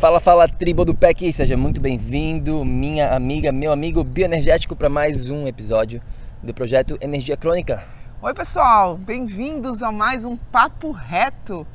Fala, 0.00 0.18
fala, 0.18 0.48
tribo 0.48 0.82
do 0.82 0.94
PEC, 0.94 1.30
seja 1.30 1.58
muito 1.58 1.78
bem-vindo, 1.78 2.64
minha 2.64 3.14
amiga, 3.14 3.52
meu 3.52 3.70
amigo 3.70 4.02
bioenergético, 4.02 4.74
para 4.74 4.88
mais 4.88 5.28
um 5.28 5.46
episódio 5.46 6.00
do 6.42 6.54
projeto 6.54 6.96
Energia 7.02 7.36
Crônica. 7.36 7.84
Oi, 8.22 8.32
pessoal, 8.32 8.96
bem-vindos 8.96 9.82
a 9.82 9.92
mais 9.92 10.24
um 10.24 10.38
Papo 10.38 10.90
Reto. 10.90 11.66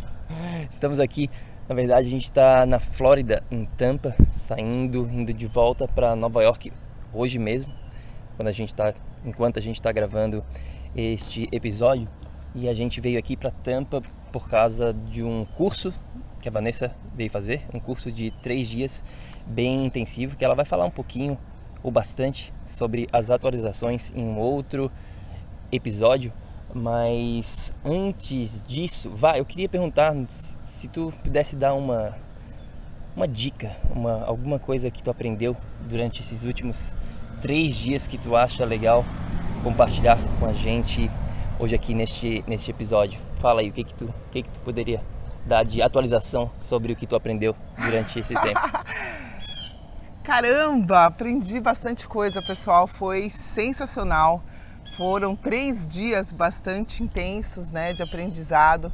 Estamos 0.68 1.00
aqui, 1.00 1.30
na 1.70 1.76
verdade, 1.76 2.08
a 2.08 2.10
gente 2.10 2.24
está 2.24 2.66
na 2.66 2.80
Flórida, 2.80 3.44
em 3.52 3.64
Tampa, 3.64 4.16
saindo, 4.32 5.08
indo 5.08 5.32
de 5.32 5.46
volta 5.46 5.88
para 5.88 6.16
Nova 6.16 6.42
York 6.42 6.74
hoje 7.14 7.38
mesmo, 7.38 7.72
quando 8.36 8.48
a 8.48 8.52
gente 8.52 8.70
está, 8.70 8.92
enquanto 9.24 9.60
a 9.60 9.62
gente 9.62 9.76
está 9.76 9.92
gravando 9.92 10.44
este 10.96 11.48
episódio. 11.52 12.10
E 12.56 12.68
a 12.68 12.74
gente 12.74 13.00
veio 13.00 13.20
aqui 13.20 13.38
para 13.38 13.52
Tampa 13.52 14.02
por 14.32 14.50
causa 14.50 14.92
de 14.92 15.24
um 15.24 15.46
curso 15.46 15.94
que 16.46 16.50
a 16.50 16.52
Vanessa 16.52 16.96
veio 17.16 17.28
fazer, 17.28 17.64
um 17.74 17.80
curso 17.80 18.12
de 18.12 18.30
três 18.30 18.70
dias 18.70 19.04
bem 19.48 19.88
intensivo, 19.88 20.38
que 20.38 20.46
ela 20.46 20.54
vai 20.54 20.64
falar 20.64 20.86
um 20.86 20.92
pouquinho 20.92 21.36
ou 21.82 21.90
bastante 21.90 22.54
sobre 22.68 23.08
as 23.12 23.32
atualizações 23.32 24.12
em 24.16 24.24
um 24.24 24.38
outro 24.38 24.92
episódio. 25.72 26.32
Mas 26.72 27.74
antes 27.84 28.62
disso, 28.62 29.10
vai, 29.10 29.40
eu 29.40 29.46
queria 29.46 29.68
perguntar 29.68 30.14
se 30.30 30.88
tu 30.88 31.12
pudesse 31.24 31.56
dar 31.56 31.74
uma 31.74 32.16
uma 33.16 33.28
dica, 33.28 33.76
uma 33.90 34.24
alguma 34.24 34.60
coisa 34.60 34.92
que 34.92 35.02
tu 35.02 35.10
aprendeu 35.10 35.58
durante 35.90 36.22
esses 36.22 36.46
últimos 36.46 36.94
três 37.42 37.76
dias 37.76 38.06
que 38.06 38.20
tu 38.20 38.36
acha 38.36 38.64
legal 38.66 39.04
compartilhar 39.64 40.20
com 40.40 40.46
a 40.46 40.54
gente 40.54 41.10
hoje 41.58 41.74
aqui 41.74 41.96
neste 41.96 42.44
neste 42.46 42.70
episódio. 42.70 43.20
Fala 43.40 43.62
aí, 43.62 43.70
o 43.70 43.74
que 43.74 43.84
que 43.84 43.96
tu, 43.96 44.06
o 44.06 44.30
que 44.30 44.44
que 44.44 44.50
tu 44.50 44.60
poderia 44.60 45.02
dar 45.46 45.64
de 45.64 45.82
atualização 45.82 46.50
sobre 46.60 46.94
o 46.94 46.96
que 46.96 47.06
tu 47.06 47.16
aprendeu 47.16 47.56
durante 47.78 48.20
esse 48.20 48.34
tempo? 48.34 48.60
Caramba, 50.24 51.06
aprendi 51.06 51.60
bastante 51.60 52.08
coisa, 52.08 52.42
pessoal. 52.42 52.88
Foi 52.88 53.30
sensacional. 53.30 54.44
Foram 54.98 55.36
três 55.36 55.86
dias 55.86 56.32
bastante 56.32 57.04
intensos, 57.04 57.72
né, 57.72 57.94
de 57.94 58.02
aprendizado, 58.02 58.92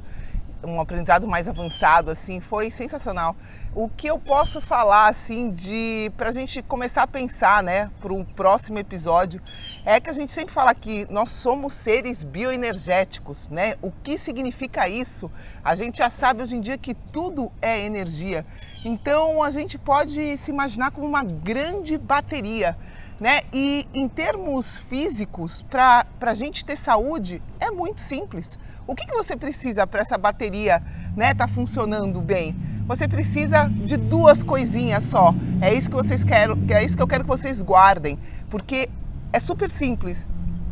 um 0.63 0.79
aprendizado 0.79 1.27
mais 1.27 1.47
avançado, 1.47 2.11
assim, 2.11 2.39
foi 2.39 2.69
sensacional. 2.71 3.35
O 3.73 3.87
que 3.87 4.07
eu 4.07 4.19
posso 4.19 4.59
falar, 4.59 5.07
assim, 5.07 5.51
de 5.51 6.11
para 6.17 6.29
a 6.29 6.31
gente 6.31 6.61
começar 6.61 7.03
a 7.03 7.07
pensar, 7.07 7.63
né, 7.63 7.89
para 8.01 8.11
um 8.13 8.23
próximo 8.23 8.77
episódio, 8.77 9.41
é 9.85 9.99
que 9.99 10.09
a 10.09 10.13
gente 10.13 10.33
sempre 10.33 10.53
fala 10.53 10.75
que 10.75 11.07
nós 11.09 11.29
somos 11.29 11.73
seres 11.73 12.23
bioenergéticos, 12.23 13.47
né? 13.47 13.75
O 13.81 13.91
que 13.91 14.17
significa 14.17 14.89
isso? 14.89 15.31
A 15.63 15.75
gente 15.75 15.99
já 15.99 16.09
sabe 16.09 16.43
hoje 16.43 16.55
em 16.55 16.61
dia 16.61 16.77
que 16.77 16.93
tudo 16.93 17.51
é 17.61 17.79
energia. 17.79 18.45
Então 18.83 19.41
a 19.41 19.49
gente 19.49 19.77
pode 19.77 20.35
se 20.37 20.51
imaginar 20.51 20.91
como 20.91 21.07
uma 21.07 21.23
grande 21.23 21.97
bateria. 21.97 22.77
Né? 23.19 23.41
E 23.53 23.87
em 23.93 24.09
termos 24.09 24.79
físicos, 24.79 25.61
para 25.61 26.07
a 26.19 26.33
gente 26.33 26.65
ter 26.65 26.75
saúde, 26.75 27.39
é 27.59 27.69
muito 27.69 28.01
simples. 28.01 28.57
O 28.91 28.93
que, 28.93 29.07
que 29.07 29.15
você 29.15 29.37
precisa 29.37 29.87
para 29.87 30.01
essa 30.01 30.17
bateria 30.17 30.83
né, 31.15 31.33
tá 31.33 31.47
funcionando 31.47 32.19
bem? 32.19 32.53
Você 32.85 33.07
precisa 33.07 33.69
de 33.69 33.95
duas 33.95 34.43
coisinhas 34.43 35.03
só. 35.03 35.33
É 35.61 35.73
isso 35.73 35.89
que 35.89 35.95
vocês 35.95 36.25
querem, 36.25 36.61
é 36.69 36.83
isso 36.83 36.97
que 36.97 37.01
eu 37.01 37.07
quero 37.07 37.23
que 37.23 37.29
vocês 37.29 37.61
guardem, 37.61 38.19
porque 38.49 38.89
é 39.31 39.39
super 39.39 39.69
simples. 39.69 40.27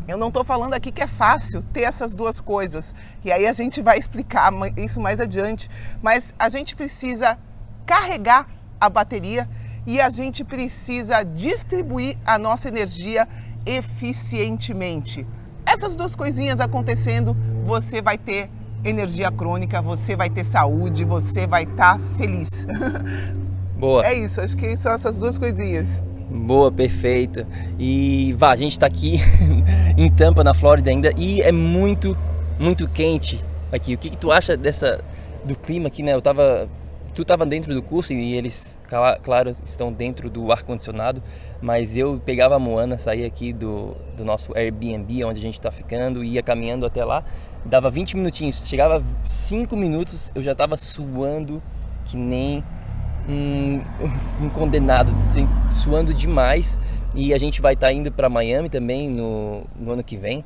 Eu 0.06 0.18
não 0.18 0.28
estou 0.28 0.44
falando 0.44 0.74
aqui 0.74 0.91
que 0.91 1.02
é 1.02 1.07
fácil 1.07 1.63
ter 1.72 1.84
essas 1.84 2.13
duas 2.13 2.41
coisas. 2.41 2.94
E 3.24 3.31
aí 3.31 3.47
a 3.47 3.53
gente 3.53 3.81
vai 3.81 3.97
explicar 3.97 4.51
isso 4.75 5.00
mais 5.00 5.22
adiante. 5.22 5.69
Mas 6.01 6.36
a 6.38 6.50
gente 6.50 6.75
precisa 6.75 7.40
carregar 7.86 8.47
a 8.81 8.90
bateria 8.90 9.47
e 9.88 10.01
a 10.01 10.09
gente 10.09 10.44
precisa 10.44 11.24
distribuir 11.24 12.18
a 12.25 12.38
nossa 12.38 12.68
energia 12.68 13.25
eficientemente. 13.66 15.25
Essas 15.72 15.96
duas 15.96 16.16
coisinhas 16.16 16.59
acontecendo, 16.59 17.38
você 17.69 18.02
vai 18.02 18.18
ter 18.18 18.50
energia 18.84 19.31
crônica, 19.31 19.80
você 19.80 20.16
vai 20.16 20.28
ter 20.28 20.44
saúde, 20.44 21.06
você 21.06 21.46
vai 21.46 21.63
estar 21.63 22.00
tá 22.00 22.03
feliz. 22.18 22.66
Boa. 23.78 24.06
É 24.06 24.13
isso, 24.16 24.41
acho 24.41 24.57
que 24.57 24.75
são 24.75 24.91
essas 24.91 25.19
duas 25.19 25.38
coisinhas. 25.38 26.02
Boa, 26.30 26.72
perfeita. 26.72 27.47
E 27.78 28.34
vá, 28.34 28.52
a 28.52 28.56
gente 28.56 28.72
está 28.72 28.88
aqui 28.88 29.19
em 29.96 30.09
Tampa, 30.09 30.44
na 30.44 30.53
Flórida 30.53 30.90
ainda, 30.90 31.13
e 31.16 31.41
é 31.41 31.52
muito, 31.52 32.18
muito 32.59 32.88
quente 32.88 33.40
aqui. 33.72 33.94
O 33.94 33.97
que, 34.00 34.09
que 34.09 34.18
tu 34.18 34.31
acha 34.31 34.57
dessa 34.57 35.03
do 35.46 35.56
clima 35.56 35.88
aqui, 35.88 36.01
né? 36.01 36.13
Eu 36.13 36.22
tava 36.22 36.68
tu 37.19 37.24
estava 37.24 37.46
dentro 37.46 37.74
do 37.74 37.81
curso 37.81 38.13
e 38.13 38.36
eles, 38.36 38.80
claro, 39.24 39.50
estão 39.50 39.91
dentro 39.91 40.30
do 40.30 40.51
ar-condicionado, 40.51 41.22
mas 41.62 41.97
eu 41.97 42.22
pegava 42.24 42.56
a 42.56 42.59
Moana, 42.59 42.97
saía 42.97 43.28
aqui 43.28 43.51
do, 43.51 43.96
do 44.16 44.24
nosso 44.24 44.56
Airbnb, 44.57 45.25
onde 45.25 45.40
a 45.40 45.41
gente 45.41 45.56
está 45.56 45.69
ficando, 45.69 46.24
ia 46.24 46.41
caminhando 46.41 46.86
até 46.86 47.03
lá, 47.03 47.24
dava 47.65 47.89
20 47.89 48.15
minutinhos, 48.17 48.67
chegava 48.67 49.03
5 49.23 49.75
minutos, 49.75 50.31
eu 50.35 50.41
já 50.41 50.53
estava 50.53 50.77
suando 50.77 51.61
que 52.05 52.17
nem 52.17 52.63
um, 53.27 53.81
um 54.41 54.49
condenado, 54.49 55.13
assim, 55.27 55.47
suando 55.71 56.13
demais. 56.13 56.79
E 57.15 57.33
a 57.33 57.37
gente 57.37 57.61
vai 57.61 57.73
estar 57.73 57.87
tá 57.87 57.93
indo 57.93 58.11
para 58.11 58.29
Miami 58.29 58.69
também 58.69 59.09
no, 59.09 59.63
no 59.75 59.91
ano 59.91 60.03
que 60.03 60.15
vem, 60.15 60.43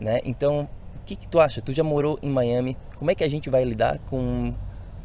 né? 0.00 0.20
Então, 0.24 0.68
o 0.96 1.04
que, 1.04 1.14
que 1.14 1.28
tu 1.28 1.38
acha? 1.38 1.60
Tu 1.60 1.72
já 1.72 1.84
morou 1.84 2.18
em 2.22 2.30
Miami? 2.30 2.76
Como 2.96 3.10
é 3.10 3.14
que 3.14 3.22
a 3.22 3.28
gente 3.28 3.50
vai 3.50 3.64
lidar 3.64 3.98
com 4.06 4.54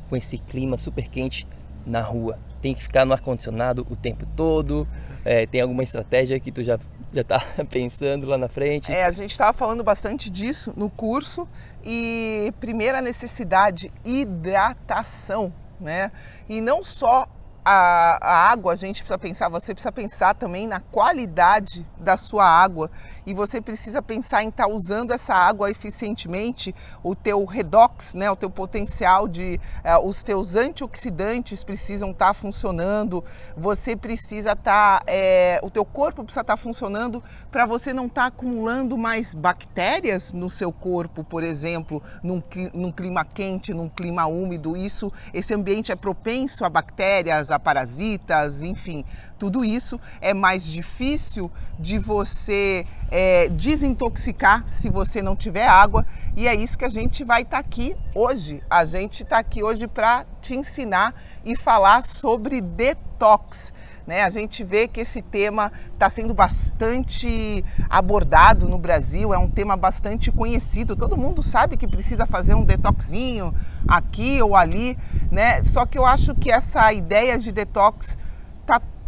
com 0.09 0.17
esse 0.17 0.37
clima 0.37 0.77
super 0.77 1.07
quente 1.07 1.47
na 1.85 2.01
rua? 2.01 2.37
Tem 2.61 2.73
que 2.73 2.83
ficar 2.83 3.05
no 3.05 3.13
ar-condicionado 3.13 3.87
o 3.89 3.95
tempo 3.95 4.25
todo? 4.35 4.87
É, 5.23 5.45
tem 5.45 5.61
alguma 5.61 5.83
estratégia 5.83 6.39
que 6.39 6.51
tu 6.51 6.63
já 6.63 6.77
já 7.13 7.21
está 7.21 7.39
pensando 7.69 8.27
lá 8.27 8.37
na 8.37 8.47
frente? 8.47 8.91
É, 8.91 9.05
a 9.05 9.11
gente 9.11 9.31
estava 9.31 9.53
falando 9.53 9.83
bastante 9.83 10.29
disso 10.29 10.73
no 10.75 10.89
curso 10.89 11.47
e 11.83 12.53
primeira 12.59 13.01
necessidade, 13.01 13.91
hidratação, 14.05 15.53
né? 15.79 16.11
E 16.47 16.61
não 16.61 16.81
só 16.81 17.27
a, 17.63 18.17
a, 18.21 18.51
água, 18.51 18.73
a 18.73 18.75
gente 18.75 19.01
precisa 19.01 19.17
pensar, 19.17 19.49
você 19.49 19.73
precisa 19.73 19.91
pensar 19.91 20.33
também 20.33 20.67
na 20.67 20.79
qualidade 20.79 21.85
da 21.97 22.17
sua 22.17 22.45
água. 22.45 22.89
E 23.25 23.33
você 23.33 23.61
precisa 23.61 24.01
pensar 24.01 24.43
em 24.43 24.49
estar 24.49 24.67
tá 24.67 24.69
usando 24.69 25.11
essa 25.11 25.33
água 25.33 25.69
eficientemente, 25.69 26.73
o 27.03 27.15
teu 27.15 27.45
redox, 27.45 28.13
né, 28.13 28.29
o 28.29 28.35
teu 28.35 28.49
potencial 28.49 29.27
de 29.27 29.59
uh, 29.83 30.05
os 30.05 30.23
teus 30.23 30.55
antioxidantes 30.55 31.63
precisam 31.63 32.11
estar 32.11 32.27
tá 32.27 32.33
funcionando, 32.33 33.23
você 33.55 33.95
precisa 33.95 34.53
estar, 34.53 34.99
tá, 34.99 35.03
é, 35.07 35.59
o 35.63 35.69
teu 35.69 35.85
corpo 35.85 36.23
precisa 36.23 36.41
estar 36.41 36.57
tá 36.57 36.61
funcionando 36.61 37.23
para 37.51 37.65
você 37.65 37.93
não 37.93 38.05
estar 38.05 38.21
tá 38.21 38.27
acumulando 38.27 38.97
mais 38.97 39.33
bactérias 39.33 40.33
no 40.33 40.49
seu 40.49 40.71
corpo, 40.71 41.23
por 41.23 41.43
exemplo, 41.43 42.01
num, 42.23 42.41
num 42.73 42.91
clima 42.91 43.23
quente, 43.25 43.73
num 43.73 43.89
clima 43.89 44.25
úmido. 44.25 44.75
Isso, 44.75 45.11
esse 45.33 45.53
ambiente 45.53 45.91
é 45.91 45.95
propenso 45.95 46.65
a 46.65 46.69
bactérias, 46.69 47.51
a 47.51 47.59
parasitas, 47.59 48.63
enfim, 48.63 49.05
tudo 49.41 49.65
isso 49.65 49.99
é 50.21 50.35
mais 50.35 50.67
difícil 50.67 51.51
de 51.79 51.97
você 51.97 52.85
é, 53.09 53.49
desintoxicar 53.49 54.61
se 54.67 54.87
você 54.87 55.19
não 55.19 55.35
tiver 55.35 55.65
água 55.65 56.05
e 56.37 56.47
é 56.47 56.53
isso 56.53 56.77
que 56.77 56.85
a 56.85 56.89
gente 56.89 57.23
vai 57.23 57.41
estar 57.41 57.57
tá 57.57 57.67
aqui 57.67 57.97
hoje. 58.13 58.61
A 58.69 58.85
gente 58.85 59.23
está 59.23 59.39
aqui 59.39 59.63
hoje 59.63 59.87
para 59.87 60.25
te 60.43 60.53
ensinar 60.53 61.15
e 61.43 61.55
falar 61.55 62.03
sobre 62.03 62.61
detox. 62.61 63.73
Né? 64.05 64.21
A 64.21 64.29
gente 64.29 64.63
vê 64.63 64.87
que 64.87 64.99
esse 64.99 65.23
tema 65.23 65.71
está 65.91 66.07
sendo 66.07 66.35
bastante 66.35 67.65
abordado 67.89 68.69
no 68.69 68.77
Brasil, 68.77 69.33
é 69.33 69.39
um 69.39 69.49
tema 69.49 69.75
bastante 69.75 70.31
conhecido. 70.31 70.95
Todo 70.95 71.17
mundo 71.17 71.41
sabe 71.41 71.77
que 71.77 71.87
precisa 71.87 72.27
fazer 72.27 72.53
um 72.53 72.63
detoxinho 72.63 73.55
aqui 73.87 74.39
ou 74.39 74.55
ali, 74.55 74.95
né? 75.31 75.63
Só 75.63 75.87
que 75.87 75.97
eu 75.97 76.05
acho 76.05 76.35
que 76.35 76.51
essa 76.51 76.93
ideia 76.93 77.39
de 77.39 77.51
detox 77.51 78.17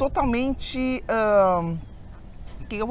totalmente. 0.04 1.04
Uh, 1.10 1.78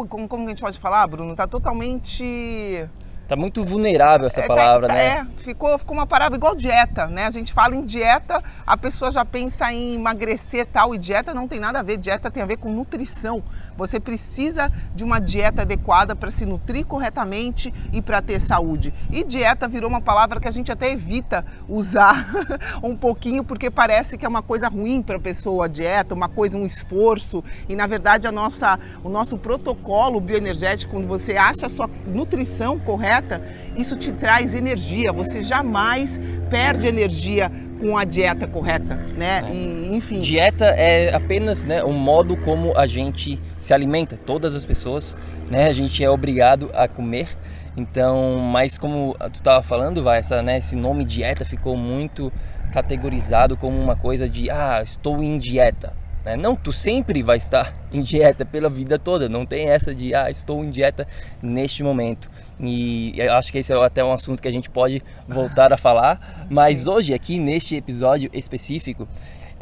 como, 0.09 0.29
como 0.29 0.45
a 0.45 0.49
gente 0.49 0.63
pode 0.63 0.79
falar, 0.79 1.07
Bruno? 1.07 1.33
Está 1.33 1.47
totalmente 1.47 2.89
Tá 3.33 3.37
muito 3.37 3.65
vulnerável 3.65 4.27
essa 4.27 4.41
é, 4.41 4.43
tá, 4.43 4.49
palavra, 4.49 4.89
tá, 4.89 4.95
né? 4.95 5.07
É, 5.07 5.43
ficou, 5.43 5.79
ficou 5.79 5.97
uma 5.97 6.07
palavra 6.07 6.37
igual 6.37 6.55
dieta, 6.55 7.07
né? 7.07 7.25
A 7.25 7.31
gente 7.31 7.51
fala 7.51 7.75
em 7.75 7.83
dieta, 7.83 8.43
a 8.67 8.77
pessoa 8.77 9.11
já 9.11 9.25
pensa 9.25 9.73
em 9.73 9.95
emagrecer 9.95 10.67
tal, 10.67 10.95
e 10.95 10.99
dieta 10.99 11.33
não 11.33 11.49
tem 11.49 11.59
nada 11.59 11.79
a 11.79 11.83
ver, 11.83 11.97
dieta 11.97 12.31
tem 12.31 12.43
a 12.43 12.47
ver 12.47 12.59
com 12.59 12.71
nutrição. 12.71 13.43
Você 13.77 13.99
precisa 13.99 14.71
de 14.95 15.05
uma 15.05 15.21
dieta 15.21 15.63
adequada 15.63 16.15
para 16.15 16.31
se 16.31 16.47
nutrir 16.47 16.85
corretamente 16.85 17.73
e 17.93 18.01
para 18.03 18.21
ter 18.21 18.41
saúde. 18.41 18.93
E 19.11 19.25
dieta 19.25 19.69
virou 19.69 19.89
uma 19.89 20.01
palavra 20.01 20.41
que 20.41 20.49
a 20.49 20.51
gente 20.51 20.71
até 20.71 20.91
evita 20.91 21.45
usar 21.69 22.27
um 22.83 22.97
pouquinho, 22.97 23.45
porque 23.45 23.71
parece 23.71 24.17
que 24.19 24.25
é 24.25 24.29
uma 24.29 24.43
coisa 24.43 24.69
ruim 24.69 25.03
para 25.03 25.17
a 25.17 25.21
pessoa, 25.21 25.65
a 25.65 25.69
dieta, 25.69 26.15
uma 26.15 26.29
coisa, 26.29 26.57
um 26.57 26.67
esforço. 26.67 27.43
E 27.69 27.75
na 27.75 27.87
verdade 27.87 28.27
a 28.27 28.33
nossa, 28.33 28.79
o 29.03 29.09
nosso 29.09 29.39
protocolo 29.39 30.21
bioenergético, 30.21 30.93
quando 30.93 31.09
você 31.09 31.37
acha 31.37 31.67
a 31.67 31.69
sua 31.69 31.89
nutrição 32.07 32.79
correta, 32.79 33.43
isso 33.77 33.97
te 33.97 34.13
traz 34.13 34.55
energia. 34.55 35.13
Você 35.13 35.43
jamais 35.43 36.21
perde 36.51 36.87
energia 36.87 37.51
com 37.81 37.99
a 37.99 38.05
dieta 38.05 38.47
correta, 38.47 38.95
né? 39.17 39.43
É. 39.45 39.53
E, 39.53 39.97
enfim. 39.97 40.21
Dieta 40.21 40.67
é 40.67 41.15
apenas 41.15 41.65
né, 41.65 41.83
um 41.85 41.93
modo 41.93 42.37
como 42.37 42.77
a 42.79 42.87
gente 42.87 43.39
se 43.63 43.73
alimenta. 43.73 44.17
Todas 44.17 44.57
as 44.57 44.67
pessoas, 44.67 45.17
né? 45.49 45.69
A 45.69 45.73
gente 45.73 46.03
é 46.03 46.11
obrigado 46.11 46.69
a 46.75 46.89
comer. 46.89 47.29
Então, 47.77 48.39
mas 48.41 48.77
como 48.77 49.17
tu 49.33 49.37
estava 49.37 49.63
falando, 49.63 50.03
vai, 50.03 50.19
essa, 50.19 50.43
né, 50.43 50.59
esse 50.59 50.77
nome 50.77 51.05
dieta 51.05 51.45
ficou 51.45 51.77
muito 51.77 52.31
categorizado 52.73 53.57
como 53.57 53.81
uma 53.81 53.97
coisa 53.97 54.29
de 54.29 54.51
ah, 54.51 54.81
estou 54.83 55.23
em 55.23 55.39
dieta. 55.39 55.95
Né? 56.25 56.37
Não, 56.37 56.55
tu 56.57 56.73
sempre 56.73 57.23
vai 57.23 57.37
estar 57.37 57.73
em 57.93 58.03
dieta 58.03 58.45
pela 58.45 58.69
vida 58.69 58.99
toda. 58.99 59.29
Não 59.29 59.47
tem 59.47 59.71
essa 59.71 59.95
de 59.95 60.13
ah, 60.13 60.29
estou 60.29 60.65
em 60.65 60.69
dieta 60.69 61.07
neste 61.41 61.85
momento. 61.85 62.29
E 62.61 63.15
acho 63.23 63.53
que 63.53 63.59
esse 63.59 63.73
é 63.73 63.77
até 63.77 64.03
um 64.05 64.13
assunto 64.13 64.43
que 64.43 64.49
a 64.49 64.53
gente 64.53 64.69
pode 64.69 65.01
voltar 65.29 65.73
a 65.73 65.77
falar. 65.77 66.47
Mas 66.51 66.89
hoje, 66.89 67.15
aqui 67.15 67.39
neste 67.39 67.77
episódio 67.77 68.29
específico, 68.33 69.07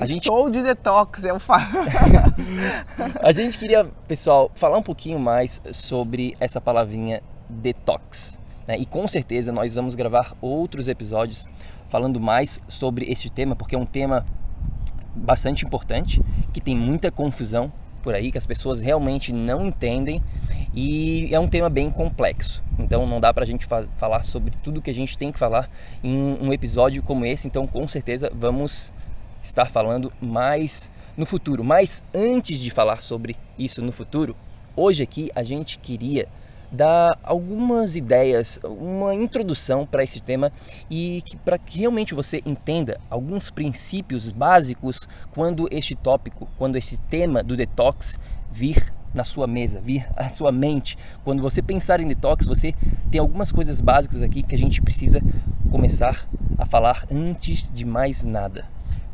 a 0.01 0.07
gente... 0.07 0.23
Estou 0.23 0.51
de 0.51 0.63
detox, 0.63 1.25
eu 1.25 1.39
falo. 1.39 1.65
a 3.23 3.33
gente 3.33 3.59
queria, 3.59 3.85
pessoal, 4.09 4.51
falar 4.55 4.79
um 4.79 4.83
pouquinho 4.83 5.19
mais 5.19 5.61
sobre 5.73 6.37
essa 6.41 6.61
palavrinha 6.61 7.23
detox. 7.49 8.41
Né? 8.67 8.79
E 8.79 8.87
com 8.87 9.07
certeza 9.07 9.53
nós 9.53 9.75
vamos 9.75 9.95
gravar 9.95 10.35
outros 10.41 10.89
episódios 10.89 11.47
falando 11.87 12.21
mais 12.21 12.61
sobre 12.69 13.11
este 13.11 13.31
tema, 13.31 13.55
porque 13.57 13.75
é 13.75 13.79
um 13.79 13.85
tema 13.85 14.25
bastante 15.15 15.65
importante, 15.65 16.23
que 16.53 16.61
tem 16.61 16.77
muita 16.77 17.11
confusão 17.11 17.69
por 18.03 18.15
aí, 18.15 18.33
que 18.33 18.39
as 18.39 18.47
pessoas 18.47 18.81
realmente 18.81 19.33
não 19.33 19.67
entendem 19.67 20.23
e 20.75 21.29
é 21.35 21.39
um 21.39 21.49
tema 21.49 21.69
bem 21.69 21.91
complexo. 21.91 22.65
Então 22.79 23.07
não 23.07 23.21
dá 23.21 23.35
pra 23.35 23.45
gente 23.45 23.67
fa 23.67 23.85
falar 23.97 24.23
sobre 24.23 24.53
tudo 24.63 24.81
que 24.81 24.91
a 24.91 24.95
gente 24.95 25.19
tem 25.19 25.31
que 25.31 25.39
falar 25.39 25.69
em 26.03 26.39
um 26.41 26.53
episódio 26.53 27.03
como 27.03 27.27
esse, 27.27 27.47
então 27.47 27.67
com 27.67 27.87
certeza 27.87 28.31
vamos 28.35 28.93
estar 29.43 29.67
falando 29.67 30.13
mais 30.21 30.91
no 31.17 31.27
futuro. 31.27 31.65
Mas 31.65 32.03
antes 32.15 32.61
de 32.61 32.71
falar 32.71 33.03
sobre 33.03 33.37
isso 33.59 33.83
no 33.83 33.93
futuro, 33.93 34.37
hoje 34.77 35.03
aqui 35.03 35.31
a 35.35 35.43
gente 35.43 35.79
queria 35.79 36.29
dar 36.71 37.19
algumas 37.23 37.97
ideias, 37.97 38.61
uma 38.63 39.15
introdução 39.15 39.85
para 39.85 40.05
esse 40.05 40.21
tema 40.21 40.53
e 40.89 41.23
para 41.45 41.59
que 41.59 41.81
realmente 41.81 42.15
você 42.15 42.41
entenda 42.47 43.01
alguns 43.11 43.51
princípios 43.51 44.31
básicos 44.31 45.09
quando 45.33 45.69
este 45.71 45.97
tópico, 45.97 46.49
quando 46.57 46.77
esse 46.77 46.97
tema 46.97 47.43
do 47.43 47.57
detox 47.57 48.19
vir 48.51 48.93
na 49.13 49.25
sua 49.25 49.47
mesa, 49.47 49.81
vir 49.81 50.09
à 50.17 50.29
sua 50.29 50.53
mente. 50.53 50.97
Quando 51.25 51.43
você 51.43 51.61
pensar 51.61 52.01
em 52.01 52.07
detox, 52.07 52.47
você 52.47 52.73
tem 53.11 53.21
algumas 53.21 53.51
coisas 53.51 53.81
básicas 53.81 54.23
aqui 54.23 54.43
que 54.43 54.55
a 54.55 54.59
gente 54.59 54.81
precisa 54.81 55.21
começar 55.71 56.27
a 56.57 56.65
falar 56.65 57.05
antes 57.11 57.69
de 57.73 57.85
mais 57.85 58.25
nada. 58.25 58.65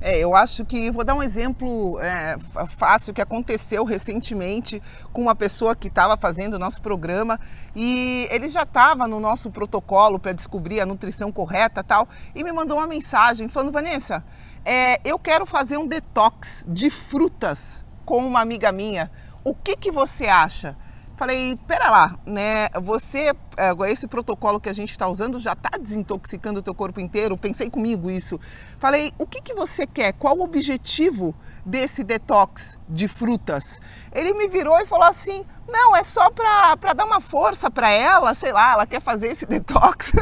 É, 0.08 0.20
eu 0.20 0.36
acho 0.36 0.64
que 0.64 0.88
vou 0.88 1.02
dar 1.02 1.16
um 1.16 1.22
exemplo 1.22 1.98
é, 1.98 2.36
fácil 2.76 3.12
que 3.12 3.20
aconteceu 3.20 3.82
recentemente 3.82 4.80
com 5.12 5.20
uma 5.20 5.34
pessoa 5.34 5.74
que 5.74 5.88
estava 5.88 6.16
fazendo 6.16 6.54
o 6.54 6.60
nosso 6.60 6.80
programa 6.80 7.40
e 7.74 8.28
ele 8.30 8.48
já 8.48 8.62
estava 8.62 9.08
no 9.08 9.18
nosso 9.18 9.50
protocolo 9.50 10.20
para 10.20 10.30
descobrir 10.30 10.80
a 10.80 10.86
nutrição 10.86 11.32
correta 11.32 11.82
tal 11.82 12.08
e 12.36 12.44
me 12.44 12.52
mandou 12.52 12.78
uma 12.78 12.86
mensagem 12.86 13.48
falando 13.48 13.72
Vanessa, 13.72 14.24
é, 14.64 15.00
eu 15.04 15.18
quero 15.18 15.44
fazer 15.44 15.76
um 15.76 15.88
detox 15.88 16.64
de 16.68 16.88
frutas 16.88 17.84
com 18.04 18.24
uma 18.24 18.40
amiga 18.40 18.70
minha. 18.70 19.10
O 19.42 19.56
que 19.56 19.74
que 19.74 19.90
você 19.90 20.28
acha? 20.28 20.76
Falei, 21.16 21.58
pera 21.66 21.90
lá, 21.90 22.18
né? 22.26 22.68
Você, 22.82 23.32
é, 23.56 23.72
esse 23.90 24.06
protocolo 24.06 24.60
que 24.60 24.68
a 24.68 24.72
gente 24.74 24.90
está 24.90 25.08
usando 25.08 25.40
já 25.40 25.54
está 25.54 25.78
desintoxicando 25.78 26.60
o 26.60 26.62
teu 26.62 26.74
corpo 26.74 27.00
inteiro. 27.00 27.38
Pensei 27.38 27.70
comigo 27.70 28.10
isso. 28.10 28.38
Falei, 28.78 29.10
o 29.18 29.26
que, 29.26 29.40
que 29.40 29.54
você 29.54 29.86
quer? 29.86 30.12
Qual 30.12 30.36
o 30.36 30.44
objetivo 30.44 31.34
desse 31.64 32.04
detox 32.04 32.78
de 32.86 33.08
frutas? 33.08 33.80
Ele 34.12 34.34
me 34.34 34.46
virou 34.46 34.78
e 34.78 34.84
falou 34.84 35.06
assim: 35.06 35.42
não, 35.66 35.96
é 35.96 36.02
só 36.02 36.28
para 36.30 36.92
dar 36.92 37.06
uma 37.06 37.20
força 37.20 37.70
para 37.70 37.90
ela, 37.90 38.34
sei 38.34 38.52
lá, 38.52 38.72
ela 38.72 38.86
quer 38.86 39.00
fazer 39.00 39.28
esse 39.28 39.46
detox 39.46 40.12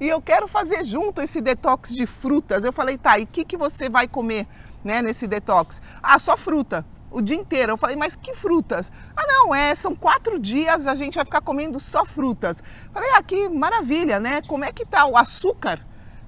e 0.00 0.08
eu 0.08 0.22
quero 0.22 0.48
fazer 0.48 0.82
junto 0.82 1.20
esse 1.20 1.42
detox 1.42 1.94
de 1.94 2.06
frutas. 2.06 2.64
Eu 2.64 2.72
falei, 2.72 2.96
tá, 2.96 3.18
e 3.18 3.24
o 3.24 3.26
que, 3.26 3.44
que 3.44 3.56
você 3.58 3.90
vai 3.90 4.08
comer 4.08 4.46
né, 4.82 5.02
nesse 5.02 5.26
detox? 5.26 5.82
Ah, 6.02 6.18
só 6.18 6.38
fruta 6.38 6.86
o 7.16 7.22
dia 7.22 7.36
inteiro. 7.36 7.72
Eu 7.72 7.76
falei, 7.78 7.96
mas 7.96 8.14
que 8.14 8.34
frutas? 8.34 8.92
Ah, 9.16 9.24
não, 9.26 9.54
é, 9.54 9.74
são 9.74 9.94
quatro 9.94 10.38
dias, 10.38 10.86
a 10.86 10.94
gente 10.94 11.14
vai 11.14 11.24
ficar 11.24 11.40
comendo 11.40 11.80
só 11.80 12.04
frutas. 12.04 12.62
Falei, 12.92 13.10
ah, 13.14 13.22
que 13.22 13.48
maravilha, 13.48 14.20
né? 14.20 14.42
Como 14.42 14.66
é 14.66 14.70
que 14.70 14.84
tá 14.84 15.06
o 15.06 15.16
açúcar 15.16 15.80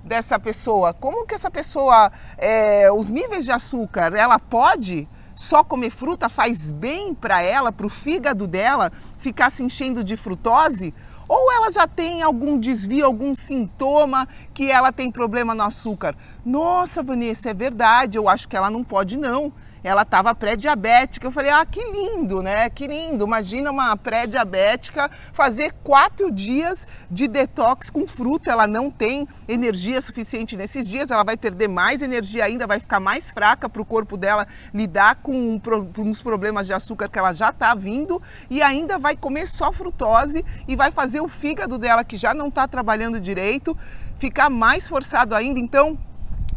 dessa 0.03 0.39
pessoa? 0.39 0.95
Como 0.95 1.27
que 1.27 1.35
essa 1.35 1.51
pessoa, 1.51 2.11
é, 2.39 2.91
os 2.91 3.11
níveis 3.11 3.45
de 3.45 3.53
açúcar, 3.53 4.15
ela 4.15 4.39
pode 4.39 5.07
só 5.35 5.63
comer 5.63 5.91
fruta? 5.91 6.31
Faz 6.31 6.71
bem 6.71 7.15
para 7.15 7.43
ela, 7.43 7.71
para 7.71 7.87
o 7.87 7.91
fígado 7.91 8.49
dela, 8.49 8.91
ficar 9.19 9.51
se 9.51 9.63
enchendo 9.63 10.03
de 10.03 10.17
frutose? 10.17 10.95
Ou 11.29 11.53
ela 11.53 11.71
já 11.71 11.87
tem 11.87 12.23
algum 12.23 12.59
desvio, 12.59 13.05
algum 13.05 13.35
sintoma 13.35 14.27
que 14.55 14.71
ela 14.71 14.91
tem 14.91 15.13
problema 15.13 15.55
no 15.55 15.63
açúcar? 15.63 16.17
Nossa, 16.43 17.03
Vanessa, 17.03 17.51
é 17.51 17.55
verdade, 17.55 18.17
eu 18.17 18.27
acho 18.27 18.49
que 18.49 18.57
ela 18.57 18.71
não 18.71 18.83
pode 18.83 19.19
não 19.19 19.53
ela 19.89 20.03
estava 20.03 20.35
pré-diabética. 20.35 21.27
Eu 21.27 21.33
falei, 21.33 21.51
ah, 21.51 21.65
que 21.65 21.83
lindo, 21.83 22.43
né? 22.43 22.69
Que 22.69 22.87
lindo. 22.87 23.25
Imagina 23.25 23.71
uma 23.71 23.97
pré-diabética 23.97 25.11
fazer 25.33 25.73
quatro 25.83 26.31
dias 26.31 26.87
de 27.11 27.27
detox 27.27 27.89
com 27.89 28.07
fruta. 28.07 28.51
Ela 28.51 28.67
não 28.67 28.91
tem 28.91 29.27
energia 29.49 30.01
suficiente 30.03 30.57
nesses 30.57 30.87
dias, 30.87 31.11
ela 31.11 31.25
vai 31.25 31.37
perder 31.37 31.69
mais 31.69 32.03
energia 32.03 32.45
ainda, 32.45 32.67
vai 32.67 32.79
ficar 32.79 33.01
mais 33.01 33.31
fraca 33.31 33.69
para 33.69 33.81
o 33.81 33.85
corpo 33.85 34.19
dela 34.19 34.47
lidar 34.75 35.17
com 35.17 35.59
uns 35.97 36.21
problemas 36.21 36.67
de 36.67 36.75
açúcar 36.75 37.09
que 37.09 37.19
ela 37.19 37.33
já 37.33 37.49
está 37.49 37.75
vindo 37.75 38.21
e 38.51 38.61
ainda 38.61 38.99
vai 38.99 39.17
comer 39.17 39.47
só 39.47 39.73
frutose 39.73 40.45
e 40.67 40.77
vai 40.77 40.91
fazer 40.91 41.23
o 41.23 41.29
fígado 41.29 41.79
dela, 41.79 42.05
que 42.05 42.17
já 42.17 42.35
não 42.35 42.49
está 42.49 42.69
trabalhando 42.69 43.19
direito, 43.19 43.77
ficar 44.19 44.51
mais 44.51 44.87
forçado 44.87 45.35
ainda. 45.35 45.59
Então, 45.59 45.99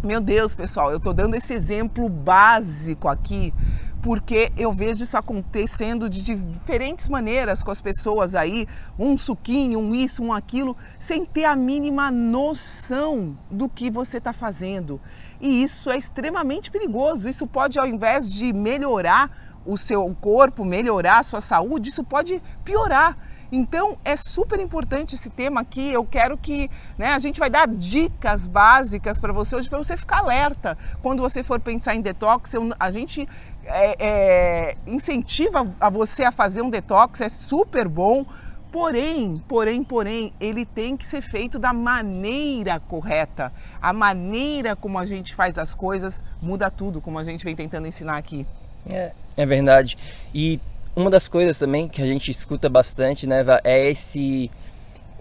meu 0.03 0.20
Deus, 0.20 0.55
pessoal, 0.55 0.89
eu 0.89 0.98
estou 0.98 1.13
dando 1.13 1.36
esse 1.36 1.53
exemplo 1.53 2.10
básico 2.10 3.08
aqui 3.08 3.53
porque 4.01 4.51
eu 4.58 4.72
vejo 4.72 5.03
isso 5.03 5.15
acontecendo 5.15 6.10
de 6.10 6.24
diferentes 6.24 7.08
maneiras 7.08 7.62
com 7.62 7.70
as 7.70 7.79
pessoas 7.79 8.34
aí, 8.34 8.67
um 8.98 9.17
suquinho, 9.17 9.79
um 9.79 9.93
isso, 9.93 10.24
um 10.24 10.34
aquilo, 10.34 10.75
sem 10.98 11.24
ter 11.24 11.46
a 11.46 11.55
mínima 11.55 12.10
noção 12.10 13.38
do 13.50 13.70
que 13.70 13.91
você 13.91 14.17
está 14.17 14.34
fazendo. 14.34 15.00
E 15.39 15.62
isso 15.62 15.89
é 15.91 15.98
extremamente 15.98 16.72
perigoso. 16.72 17.29
Isso 17.29 17.46
pode, 17.46 17.77
ao 17.77 17.86
invés 17.86 18.34
de 18.34 18.51
melhorar 18.51 19.29
o 19.65 19.77
seu 19.77 20.15
corpo, 20.20 20.65
melhorar 20.65 21.20
a 21.20 21.24
sua 21.24 21.41
saúde, 21.41 21.89
isso 21.89 22.03
pode 22.03 22.41
piorar. 22.65 23.15
Então 23.51 23.98
é 24.05 24.15
super 24.15 24.60
importante 24.60 25.15
esse 25.15 25.29
tema 25.29 25.62
aqui. 25.62 25.91
Eu 25.91 26.05
quero 26.05 26.38
que 26.38 26.70
né, 26.98 27.08
a 27.08 27.20
gente 27.20 27.39
vai 27.39 27.50
dar 27.50 27.67
dicas 27.67 28.48
básicas 28.48 29.20
para 29.20 29.34
você 29.34 29.55
hoje 29.55 29.67
para 29.67 29.77
você 29.77 29.98
ficar 29.98 30.20
alerta 30.20 30.77
quando 31.01 31.22
você 31.22 31.43
for 31.43 31.60
pensar 31.60 31.93
em 31.96 32.01
detox. 32.01 32.53
Eu, 32.53 32.74
a 32.79 32.89
gente 32.89 33.27
é, 33.65 33.96
é, 34.00 34.77
incentiva 34.88 35.67
a 35.79 35.89
você 35.89 36.24
a 36.24 36.31
fazer 36.31 36.62
um 36.62 36.70
detox, 36.70 37.20
é 37.22 37.29
super 37.29 37.88
bom. 37.88 38.25
Porém, 38.72 39.43
porém, 39.50 39.84
porém, 39.84 40.34
ele 40.39 40.65
tem 40.65 40.96
que 40.96 41.05
ser 41.05 41.22
feito 41.22 41.60
da 41.60 41.74
maneira 41.74 42.79
correta. 42.79 43.51
A 43.81 43.91
maneira 43.91 44.77
como 44.77 44.98
a 44.98 45.05
gente 45.05 45.36
faz 45.36 45.58
as 45.58 45.74
coisas 45.74 46.24
muda 46.41 46.72
tudo, 46.72 47.01
como 47.01 47.20
a 47.20 47.24
gente 47.25 47.43
vem 47.43 47.53
tentando 47.53 47.86
ensinar 47.86 48.15
aqui. 48.15 48.48
É, 48.89 49.12
é 49.36 49.46
verdade. 49.46 49.98
E 50.34 50.58
uma 50.95 51.10
das 51.10 51.27
coisas 51.29 51.57
também 51.57 51.88
que 51.88 52.01
a 52.01 52.05
gente 52.05 52.29
escuta 52.29 52.69
bastante, 52.69 53.25
né, 53.25 53.43
é 53.63 53.89
esse 53.89 54.50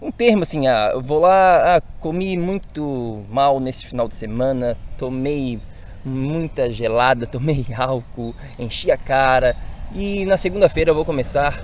um 0.01 0.11
termo 0.11 0.41
assim, 0.41 0.67
ah, 0.67 0.91
eu 0.93 1.01
vou 1.01 1.19
lá, 1.19 1.77
ah, 1.77 1.81
comi 1.99 2.35
muito 2.35 3.23
mal 3.29 3.59
nesse 3.59 3.85
final 3.85 4.07
de 4.07 4.15
semana, 4.15 4.75
tomei 4.97 5.59
muita 6.03 6.71
gelada, 6.71 7.25
tomei 7.27 7.65
álcool, 7.77 8.35
enchi 8.57 8.89
a 8.91 8.97
cara 8.97 9.55
e 9.93 10.25
na 10.25 10.37
segunda-feira 10.37 10.89
eu 10.89 10.95
vou 10.95 11.05
começar 11.05 11.63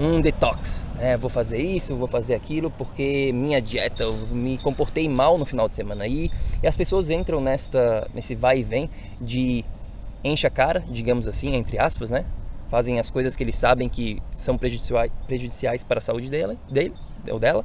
um 0.00 0.20
detox, 0.20 0.90
né? 0.96 1.16
Vou 1.16 1.30
fazer 1.30 1.58
isso, 1.58 1.94
vou 1.94 2.08
fazer 2.08 2.34
aquilo 2.34 2.70
porque 2.70 3.30
minha 3.32 3.60
dieta, 3.60 4.02
eu 4.02 4.14
me 4.28 4.58
comportei 4.58 5.08
mal 5.08 5.38
no 5.38 5.44
final 5.44 5.68
de 5.68 5.74
semana 5.74 6.04
aí 6.04 6.30
e 6.62 6.66
as 6.66 6.76
pessoas 6.76 7.10
entram 7.10 7.40
nesta 7.40 8.08
nesse 8.12 8.34
vai 8.34 8.58
e 8.58 8.62
vem 8.62 8.90
de 9.20 9.64
enche 10.24 10.46
a 10.46 10.50
cara, 10.50 10.82
digamos 10.88 11.28
assim, 11.28 11.54
entre 11.54 11.78
aspas, 11.78 12.10
né? 12.10 12.24
Fazem 12.74 12.98
as 12.98 13.08
coisas 13.08 13.36
que 13.36 13.44
eles 13.44 13.54
sabem 13.54 13.88
que 13.88 14.20
são 14.32 14.58
prejudiciais, 14.58 15.08
prejudiciais 15.28 15.84
para 15.84 15.98
a 15.98 16.00
saúde 16.00 16.28
dele, 16.28 16.58
dele 16.68 16.92
ou 17.30 17.38
dela, 17.38 17.64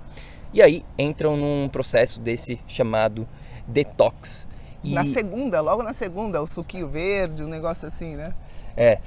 e 0.54 0.62
aí 0.62 0.86
entram 1.00 1.36
num 1.36 1.68
processo 1.68 2.20
desse 2.20 2.60
chamado 2.68 3.28
detox. 3.68 4.48
E... 4.84 4.94
Na 4.94 5.04
segunda, 5.08 5.62
logo 5.62 5.82
na 5.82 5.94
segunda, 5.94 6.40
o 6.40 6.46
suquinho 6.46 6.88
verde, 6.88 7.44
um 7.44 7.48
negócio 7.48 7.88
assim, 7.88 8.16
né? 8.16 8.36
É. 8.78 9.00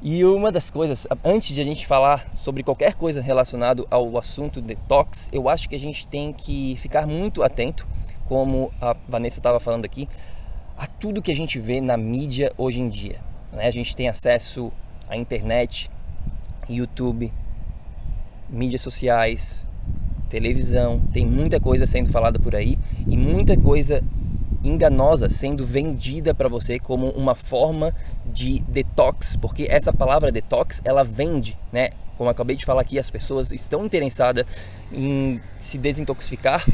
E 0.00 0.24
uma 0.24 0.52
das 0.52 0.70
coisas, 0.70 1.08
antes 1.24 1.52
de 1.52 1.60
a 1.60 1.64
gente 1.64 1.88
falar 1.88 2.24
sobre 2.36 2.62
qualquer 2.62 2.94
coisa 2.94 3.20
relacionado 3.20 3.84
ao 3.90 4.16
assunto 4.16 4.60
detox, 4.62 5.28
eu 5.32 5.48
acho 5.48 5.68
que 5.68 5.74
a 5.74 5.80
gente 5.80 6.06
tem 6.06 6.32
que 6.32 6.76
ficar 6.76 7.04
muito 7.04 7.42
atento, 7.42 7.84
como 8.26 8.72
a 8.80 8.94
Vanessa 9.08 9.40
estava 9.40 9.58
falando 9.58 9.84
aqui, 9.84 10.08
a 10.76 10.86
tudo 10.86 11.20
que 11.20 11.32
a 11.32 11.36
gente 11.36 11.58
vê 11.58 11.80
na 11.80 11.96
mídia 11.96 12.52
hoje 12.56 12.80
em 12.80 12.88
dia. 12.88 13.20
Né? 13.52 13.66
A 13.66 13.72
gente 13.72 13.96
tem 13.96 14.08
acesso 14.08 14.72
a 15.08 15.16
internet, 15.16 15.90
YouTube, 16.68 17.32
mídias 18.48 18.80
sociais, 18.80 19.66
televisão, 20.28 21.00
tem 21.12 21.24
muita 21.26 21.58
coisa 21.58 21.86
sendo 21.86 22.10
falada 22.10 22.38
por 22.38 22.54
aí 22.54 22.78
e 23.06 23.16
muita 23.16 23.56
coisa 23.56 24.02
enganosa 24.62 25.28
sendo 25.28 25.64
vendida 25.64 26.34
para 26.34 26.48
você 26.48 26.78
como 26.78 27.10
uma 27.10 27.34
forma 27.34 27.94
de 28.26 28.60
detox, 28.68 29.36
porque 29.36 29.66
essa 29.70 29.92
palavra 29.92 30.32
detox 30.32 30.82
ela 30.84 31.02
vende, 31.04 31.56
né? 31.72 31.90
Como 32.16 32.28
eu 32.28 32.32
acabei 32.32 32.56
de 32.56 32.64
falar 32.64 32.80
aqui, 32.80 32.98
as 32.98 33.10
pessoas 33.10 33.52
estão 33.52 33.86
interessadas 33.86 34.44
em 34.92 35.40
se 35.60 35.78
desintoxicar 35.78 36.66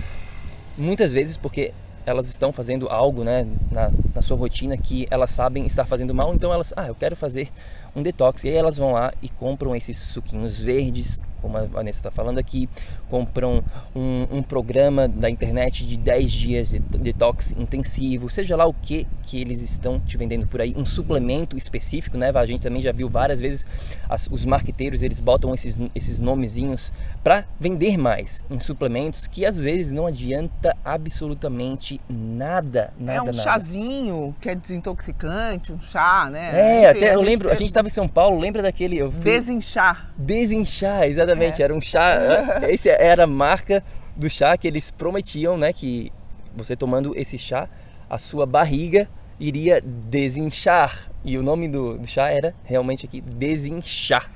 muitas 0.76 1.12
vezes 1.12 1.36
porque 1.36 1.72
elas 2.06 2.28
estão 2.28 2.52
fazendo 2.52 2.88
algo 2.88 3.24
né, 3.24 3.46
na, 3.70 3.90
na, 4.14 4.20
sua 4.20 4.36
rotina 4.36 4.76
que 4.76 5.06
elas 5.10 5.30
sabem 5.30 5.64
estar 5.64 5.86
fazendo 5.86 6.14
mal, 6.14 6.34
então 6.34 6.52
elas, 6.52 6.72
ah, 6.76 6.88
eu 6.88 6.94
quero 6.94 7.16
fazer 7.16 7.48
um 7.94 8.02
detox. 8.02 8.44
E 8.44 8.48
aí 8.48 8.54
elas 8.54 8.76
vão 8.76 8.92
lá 8.92 9.12
e 9.22 9.28
compram 9.28 9.74
esses 9.74 9.96
suquinhos 9.96 10.60
verdes 10.60 11.22
como 11.44 11.58
a 11.58 11.64
Vanessa 11.66 11.98
está 11.98 12.10
falando 12.10 12.38
aqui, 12.38 12.66
compram 13.10 13.62
um, 13.94 14.38
um, 14.38 14.42
programa 14.42 15.06
da 15.06 15.28
internet 15.28 15.86
de 15.86 15.98
10 15.98 16.32
dias 16.32 16.70
de 16.70 16.78
detox 16.78 17.54
intensivo, 17.58 18.30
seja 18.30 18.56
lá 18.56 18.64
o 18.64 18.72
que 18.72 19.06
que 19.24 19.40
eles 19.40 19.60
estão 19.60 20.00
te 20.00 20.16
vendendo 20.16 20.46
por 20.46 20.62
aí, 20.62 20.74
um 20.74 20.86
suplemento 20.86 21.56
específico, 21.56 22.16
né? 22.16 22.30
A 22.34 22.46
gente 22.46 22.62
também 22.62 22.80
já 22.80 22.92
viu 22.92 23.10
várias 23.10 23.42
vezes 23.42 23.68
as, 24.08 24.26
os 24.30 24.46
marqueteiros, 24.46 25.02
eles 25.02 25.20
botam 25.20 25.52
esses, 25.52 25.78
esses 25.94 26.18
nomezinhos 26.18 26.92
para 27.22 27.44
vender 27.60 27.98
mais 27.98 28.42
em 28.50 28.58
suplementos 28.58 29.26
que 29.26 29.44
às 29.44 29.58
vezes 29.58 29.92
não 29.92 30.06
adianta 30.06 30.74
absolutamente 30.82 32.00
nada, 32.08 32.92
nada, 32.98 33.18
É 33.18 33.22
um 33.22 33.26
nada. 33.26 33.42
chazinho 33.42 34.34
que 34.40 34.48
é 34.48 34.54
desintoxicante, 34.54 35.72
um 35.72 35.78
chá, 35.78 36.28
né? 36.30 36.50
É, 36.54 36.90
Enfim, 36.90 36.98
até 36.98 37.14
eu 37.14 37.20
lembro, 37.20 37.50
a 37.50 37.54
gente 37.54 37.68
estava 37.68 37.83
em 37.86 37.90
São 37.90 38.08
Paulo, 38.08 38.38
lembra 38.38 38.62
daquele... 38.62 38.96
Eu 38.96 39.10
fui... 39.10 39.22
Desinchar. 39.22 40.12
Desinchar, 40.16 41.04
exatamente 41.04 41.34
Exatamente, 41.34 41.62
é. 41.62 41.64
era 41.64 41.74
um 41.74 41.80
chá. 41.80 42.60
esse 42.70 42.88
era 42.88 43.24
a 43.24 43.26
marca 43.26 43.82
do 44.16 44.28
chá 44.30 44.56
que 44.56 44.68
eles 44.68 44.90
prometiam, 44.90 45.56
né? 45.56 45.72
Que 45.72 46.12
você 46.56 46.76
tomando 46.76 47.16
esse 47.16 47.36
chá, 47.36 47.68
a 48.08 48.18
sua 48.18 48.46
barriga 48.46 49.08
iria 49.38 49.80
desinchar. 49.80 51.10
E 51.24 51.36
o 51.36 51.42
nome 51.42 51.68
do, 51.68 51.98
do 51.98 52.06
chá 52.06 52.30
era 52.30 52.54
realmente 52.64 53.06
aqui 53.06 53.20
desinchar. 53.20 54.30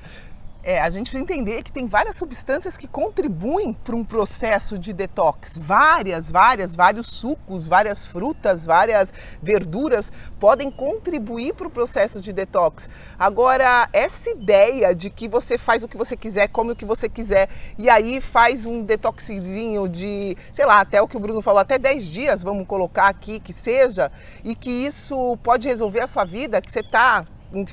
É, 0.61 0.81
a 0.81 0.91
gente 0.91 1.11
precisa 1.11 1.23
entender 1.23 1.63
que 1.63 1.71
tem 1.71 1.87
várias 1.87 2.17
substâncias 2.17 2.77
que 2.77 2.89
contribuem 2.89 3.73
para 3.73 3.95
um 3.95 4.05
processo 4.05 4.77
de 4.77 4.93
detox. 4.93 5.57
Várias, 5.57 6.31
várias, 6.31 6.75
vários 6.75 7.07
sucos, 7.07 7.65
várias 7.65 8.05
frutas, 8.05 8.67
várias 8.67 9.15
verduras 9.41 10.13
podem 10.39 10.69
contribuir 10.71 11.55
para 11.55 11.69
o 11.69 11.71
processo 11.71 12.21
de 12.21 12.33
detox. 12.33 12.91
Agora, 13.17 13.89
essa 13.93 14.31
ideia 14.31 14.95
de 14.95 15.11
que 15.11 15.29
você 15.29 15.57
faz 15.57 15.85
o 15.85 15.89
que 15.89 15.97
você 15.97 16.17
quiser, 16.17 16.49
come 16.49 16.73
o 16.73 16.77
que 16.77 16.85
você 16.85 17.09
quiser 17.09 17.49
e 17.79 17.89
aí 17.89 18.21
faz 18.21 18.67
um 18.67 18.83
detoxzinho 18.83 19.89
de, 19.89 20.37
sei 20.53 20.67
lá, 20.67 20.81
até 20.81 21.01
o 21.01 21.07
que 21.07 21.17
o 21.17 21.21
Bruno 21.21 21.41
falou, 21.41 21.61
até 21.61 21.79
10 21.79 22.07
dias, 22.07 22.43
vamos 22.43 22.67
colocar 22.67 23.07
aqui 23.07 23.39
que 23.39 23.53
seja, 23.53 24.11
e 24.43 24.57
que 24.57 24.71
isso 24.71 25.39
pode 25.43 25.69
resolver 25.69 26.01
a 26.01 26.07
sua 26.07 26.25
vida, 26.25 26.61
que 26.61 26.71
você 26.71 26.81
está 26.81 27.25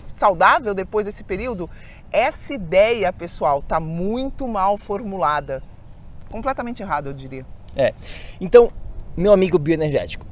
saudável 0.08 0.74
depois 0.74 1.06
desse 1.06 1.24
período, 1.24 1.70
essa 2.16 2.54
ideia, 2.54 3.12
pessoal, 3.12 3.60
está 3.60 3.80
muito 3.80 4.48
mal 4.48 4.78
formulada. 4.78 5.62
Completamente 6.30 6.82
errada, 6.82 7.10
eu 7.10 7.14
diria. 7.14 7.46
É. 7.76 7.94
Então, 8.40 8.72
meu 9.18 9.34
amigo 9.34 9.60
bioenergético, 9.60 10.26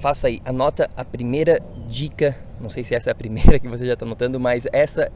faça 0.00 0.28
aí, 0.28 0.40
anota 0.44 0.88
a 0.96 1.04
primeira 1.04 1.60
dica. 1.86 2.36
Não 2.60 2.68
sei 2.68 2.84
se 2.84 2.94
essa 2.94 3.10
é 3.10 3.12
a 3.12 3.14
primeira 3.14 3.58
que 3.58 3.68
você 3.68 3.84
já 3.84 3.94
está 3.94 4.06
anotando, 4.06 4.38
mas 4.38 4.66
essa 4.72 5.10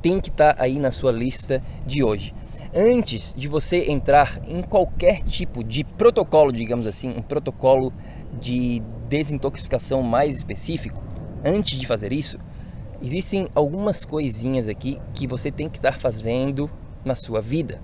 tem 0.00 0.20
que 0.20 0.28
estar 0.28 0.54
tá 0.54 0.62
aí 0.62 0.78
na 0.78 0.90
sua 0.90 1.10
lista 1.10 1.62
de 1.84 2.04
hoje. 2.04 2.34
Antes 2.74 3.34
de 3.34 3.48
você 3.48 3.90
entrar 3.90 4.40
em 4.46 4.62
qualquer 4.62 5.22
tipo 5.22 5.64
de 5.64 5.82
protocolo, 5.82 6.52
digamos 6.52 6.86
assim, 6.86 7.10
um 7.10 7.22
protocolo 7.22 7.92
de 8.40 8.82
desintoxicação 9.08 10.02
mais 10.02 10.36
específico, 10.36 11.02
antes 11.44 11.78
de 11.78 11.86
fazer 11.86 12.12
isso, 12.12 12.38
Existem 13.04 13.46
algumas 13.54 14.06
coisinhas 14.06 14.66
aqui 14.66 14.98
que 15.12 15.26
você 15.26 15.50
tem 15.50 15.68
que 15.68 15.76
estar 15.76 15.92
fazendo 15.92 16.70
na 17.04 17.14
sua 17.14 17.38
vida. 17.38 17.78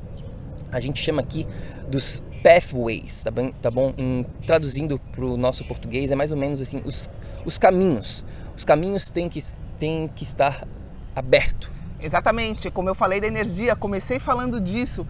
A 0.73 0.81
gente 0.81 0.99
chama 0.99 1.21
aqui 1.21 1.47
dos 1.91 2.23
pathways, 2.43 3.23
tá 3.23 3.31
bom? 3.31 3.53
Tá 3.61 3.71
bom? 3.71 3.93
Em, 3.99 4.25
traduzindo 4.47 4.99
para 4.99 5.27
o 5.27 5.37
nosso 5.37 5.63
português 5.67 6.11
é 6.11 6.15
mais 6.15 6.33
ou 6.33 6.39
menos 6.39 6.59
assim 6.63 6.81
os, 6.87 7.11
os 7.45 7.59
caminhos. 7.59 8.25
Os 8.57 8.65
caminhos 8.65 9.11
têm 9.11 9.29
que, 9.29 9.41
têm 9.77 10.09
que 10.09 10.25
estar 10.25 10.67
aberto. 11.15 11.71
Exatamente, 12.03 12.71
como 12.71 12.89
eu 12.89 12.95
falei 12.95 13.21
da 13.21 13.27
energia, 13.27 13.77
comecei 13.77 14.19
falando 14.19 14.61
disso. 14.61 15.07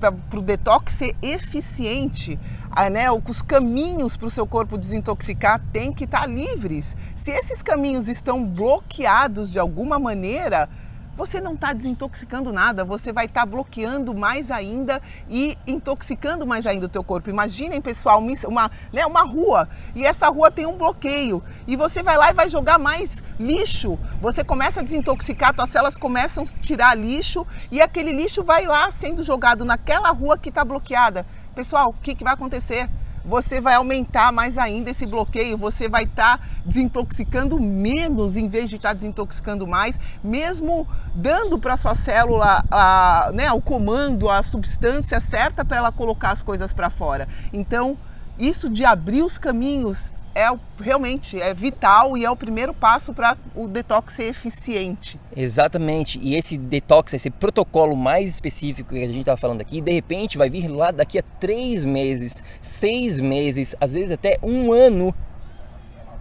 Para 0.00 0.38
o 0.38 0.42
detox 0.42 0.92
ser 0.92 1.14
eficiente, 1.22 2.38
a, 2.70 2.90
né, 2.90 3.06
os 3.10 3.40
caminhos 3.40 4.16
para 4.16 4.26
o 4.26 4.30
seu 4.30 4.46
corpo 4.46 4.76
desintoxicar 4.76 5.60
têm 5.72 5.92
que 5.92 6.04
estar 6.04 6.22
tá 6.22 6.26
livres. 6.26 6.96
Se 7.14 7.30
esses 7.30 7.62
caminhos 7.62 8.08
estão 8.08 8.44
bloqueados 8.44 9.52
de 9.52 9.58
alguma 9.58 9.98
maneira, 9.98 10.68
você 11.16 11.40
não 11.40 11.54
está 11.54 11.72
desintoxicando 11.72 12.52
nada, 12.52 12.84
você 12.84 13.12
vai 13.12 13.26
estar 13.26 13.40
tá 13.40 13.46
bloqueando 13.46 14.14
mais 14.14 14.50
ainda 14.50 15.00
e 15.28 15.56
intoxicando 15.66 16.46
mais 16.46 16.66
ainda 16.66 16.86
o 16.86 16.88
teu 16.88 17.04
corpo. 17.04 17.30
Imaginem, 17.30 17.80
pessoal, 17.80 18.22
uma, 18.48 18.70
né, 18.92 19.06
uma 19.06 19.22
rua 19.22 19.68
e 19.94 20.04
essa 20.04 20.28
rua 20.28 20.50
tem 20.50 20.66
um 20.66 20.76
bloqueio 20.76 21.42
e 21.66 21.76
você 21.76 22.02
vai 22.02 22.16
lá 22.16 22.30
e 22.30 22.34
vai 22.34 22.48
jogar 22.48 22.78
mais 22.78 23.22
lixo. 23.38 23.98
Você 24.20 24.42
começa 24.42 24.80
a 24.80 24.82
desintoxicar, 24.82 25.54
tuas 25.54 25.68
células 25.68 25.96
começam 25.96 26.44
a 26.44 26.46
tirar 26.60 26.96
lixo 26.96 27.46
e 27.70 27.80
aquele 27.80 28.12
lixo 28.12 28.42
vai 28.42 28.66
lá 28.66 28.90
sendo 28.90 29.22
jogado 29.22 29.64
naquela 29.64 30.10
rua 30.10 30.36
que 30.36 30.48
está 30.48 30.64
bloqueada. 30.64 31.26
Pessoal, 31.54 31.90
o 31.90 31.94
que, 31.94 32.14
que 32.14 32.24
vai 32.24 32.34
acontecer? 32.34 32.88
Você 33.24 33.60
vai 33.60 33.74
aumentar 33.74 34.30
mais 34.32 34.58
ainda 34.58 34.90
esse 34.90 35.06
bloqueio, 35.06 35.56
você 35.56 35.88
vai 35.88 36.04
estar 36.04 36.38
tá 36.38 36.44
desintoxicando 36.64 37.58
menos 37.58 38.36
em 38.36 38.48
vez 38.48 38.68
de 38.68 38.76
estar 38.76 38.90
tá 38.90 38.94
desintoxicando 38.94 39.66
mais, 39.66 39.98
mesmo 40.22 40.86
dando 41.14 41.58
para 41.58 41.76
sua 41.76 41.94
célula 41.94 42.64
a, 42.70 43.30
né, 43.32 43.50
o 43.52 43.60
comando, 43.60 44.28
a 44.28 44.42
substância 44.42 45.18
certa 45.20 45.64
para 45.64 45.78
ela 45.78 45.92
colocar 45.92 46.30
as 46.30 46.42
coisas 46.42 46.72
para 46.72 46.90
fora. 46.90 47.26
Então, 47.52 47.96
isso 48.38 48.68
de 48.68 48.84
abrir 48.84 49.22
os 49.22 49.38
caminhos 49.38 50.12
é 50.34 50.48
realmente 50.80 51.40
é 51.40 51.54
vital 51.54 52.16
e 52.16 52.24
é 52.24 52.30
o 52.30 52.36
primeiro 52.36 52.74
passo 52.74 53.14
para 53.14 53.36
o 53.54 53.68
detox 53.68 54.14
ser 54.14 54.24
eficiente. 54.24 55.18
Exatamente. 55.36 56.18
E 56.20 56.34
esse 56.34 56.58
detox, 56.58 57.14
esse 57.14 57.30
protocolo 57.30 57.96
mais 57.96 58.30
específico 58.30 58.90
que 58.90 59.02
a 59.02 59.06
gente 59.06 59.20
está 59.20 59.36
falando 59.36 59.60
aqui, 59.60 59.80
de 59.80 59.92
repente 59.92 60.36
vai 60.36 60.50
vir 60.50 60.68
lá 60.68 60.90
daqui 60.90 61.18
a 61.18 61.22
três 61.40 61.84
meses, 61.84 62.42
seis 62.60 63.20
meses, 63.20 63.76
às 63.80 63.94
vezes 63.94 64.10
até 64.10 64.38
um 64.42 64.72
ano 64.72 65.14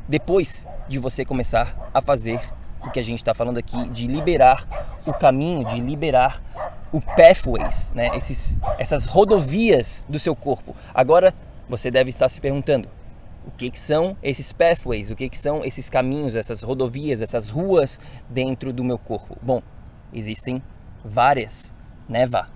depois 0.08 0.68
de 0.88 1.00
você 1.00 1.26
começar 1.26 1.90
a 1.94 2.02
fazer 2.02 2.40
o 2.86 2.92
que 2.92 3.00
a 3.00 3.04
gente 3.04 3.20
está 3.20 3.34
falando 3.34 3.58
aqui, 3.58 3.90
de 3.90 4.08
liberar 4.08 4.68
o 5.06 5.14
caminho, 5.14 5.66
de 5.66 5.80
liberar 5.80 6.42
o 6.92 7.02
pathways, 7.02 7.94
né? 7.94 8.10
Esses, 8.16 8.60
essas 8.78 9.06
rodovias 9.06 10.06
do 10.08 10.20
seu 10.20 10.36
corpo. 10.36 10.76
Agora 10.94 11.34
você 11.68 11.90
deve 11.90 12.10
estar 12.10 12.28
se 12.30 12.42
perguntando, 12.42 12.90
o 13.46 13.52
que, 13.52 13.70
que 13.70 13.80
são 13.80 14.18
esses 14.24 14.52
pathways, 14.52 15.12
o 15.12 15.16
que, 15.16 15.30
que 15.30 15.38
são 15.38 15.64
esses 15.64 15.90
caminhos, 15.90 16.36
essas 16.36 16.64
rodovias, 16.64 17.22
essas 17.22 17.50
ruas 17.50 18.00
dentro 18.30 18.72
do 18.72 18.84
meu 18.84 18.98
corpo. 18.98 19.38
Bom, 19.42 19.62
existem 20.14 20.62
várias, 21.04 21.74
né, 22.10 22.26
Vá? 22.26 22.50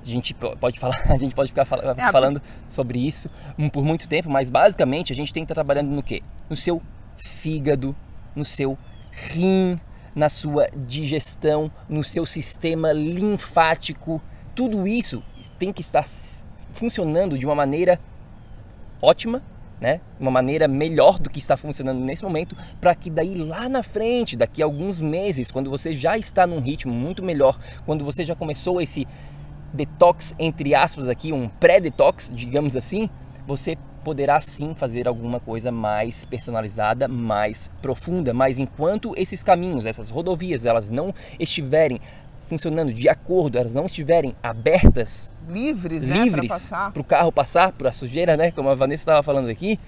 A 0.00 0.08
gente 0.08 0.34
pode 0.34 0.78
falar, 0.78 0.94
a 1.10 1.18
gente 1.18 1.34
pode 1.34 1.50
ficar 1.50 1.66
é, 1.96 2.12
falando 2.12 2.40
sobre 2.68 3.04
isso 3.04 3.28
por 3.72 3.84
muito 3.84 4.08
tempo, 4.08 4.30
mas 4.30 4.50
basicamente 4.50 5.12
a 5.12 5.16
gente 5.16 5.32
tem 5.32 5.42
que 5.42 5.46
estar 5.46 5.54
trabalhando 5.54 5.90
no 5.90 6.02
quê? 6.02 6.22
No 6.48 6.54
seu 6.54 6.80
fígado, 7.16 7.96
no 8.34 8.44
seu 8.44 8.78
rim, 9.10 9.76
na 10.14 10.28
sua 10.28 10.68
digestão, 10.76 11.70
no 11.88 12.04
seu 12.04 12.24
sistema 12.24 12.92
linfático. 12.92 14.22
Tudo 14.54 14.86
isso 14.86 15.22
tem 15.58 15.72
que 15.72 15.80
estar 15.80 16.04
funcionando 16.72 17.36
de 17.36 17.44
uma 17.44 17.54
maneira 17.54 17.98
ótima 19.02 19.42
né? 19.80 20.00
Uma 20.18 20.30
maneira 20.30 20.66
melhor 20.66 21.18
do 21.18 21.28
que 21.28 21.38
está 21.38 21.56
funcionando 21.56 22.00
nesse 22.00 22.24
momento, 22.24 22.56
para 22.80 22.94
que 22.94 23.10
daí 23.10 23.34
lá 23.34 23.68
na 23.68 23.82
frente, 23.82 24.36
daqui 24.36 24.62
a 24.62 24.64
alguns 24.64 25.00
meses, 25.00 25.50
quando 25.50 25.70
você 25.70 25.92
já 25.92 26.16
está 26.16 26.46
num 26.46 26.60
ritmo 26.60 26.92
muito 26.92 27.22
melhor, 27.22 27.58
quando 27.84 28.04
você 28.04 28.24
já 28.24 28.34
começou 28.34 28.80
esse 28.80 29.06
detox 29.72 30.34
entre 30.38 30.74
aspas 30.74 31.08
aqui, 31.08 31.32
um 31.32 31.48
pré-detox, 31.48 32.32
digamos 32.34 32.76
assim, 32.76 33.10
você 33.46 33.76
poderá 34.02 34.40
sim 34.40 34.72
fazer 34.74 35.08
alguma 35.08 35.40
coisa 35.40 35.72
mais 35.72 36.24
personalizada, 36.24 37.08
mais 37.08 37.70
profunda, 37.82 38.32
mas 38.32 38.58
enquanto 38.58 39.12
esses 39.16 39.42
caminhos, 39.42 39.84
essas 39.84 40.10
rodovias, 40.10 40.64
elas 40.64 40.88
não 40.88 41.12
estiverem 41.40 41.98
funcionando 42.46 42.92
de 42.92 43.08
acordo, 43.08 43.58
elas 43.58 43.74
não 43.74 43.86
estiverem 43.86 44.34
abertas, 44.42 45.32
livres, 45.48 46.04
livres 46.04 46.70
né, 46.70 46.90
para 46.92 47.02
o 47.02 47.04
carro 47.04 47.32
passar, 47.32 47.72
para 47.72 47.90
a 47.90 47.92
sujeira, 47.92 48.36
né, 48.36 48.50
como 48.50 48.70
a 48.70 48.74
Vanessa 48.74 49.02
estava 49.02 49.22
falando 49.22 49.48
aqui, 49.48 49.78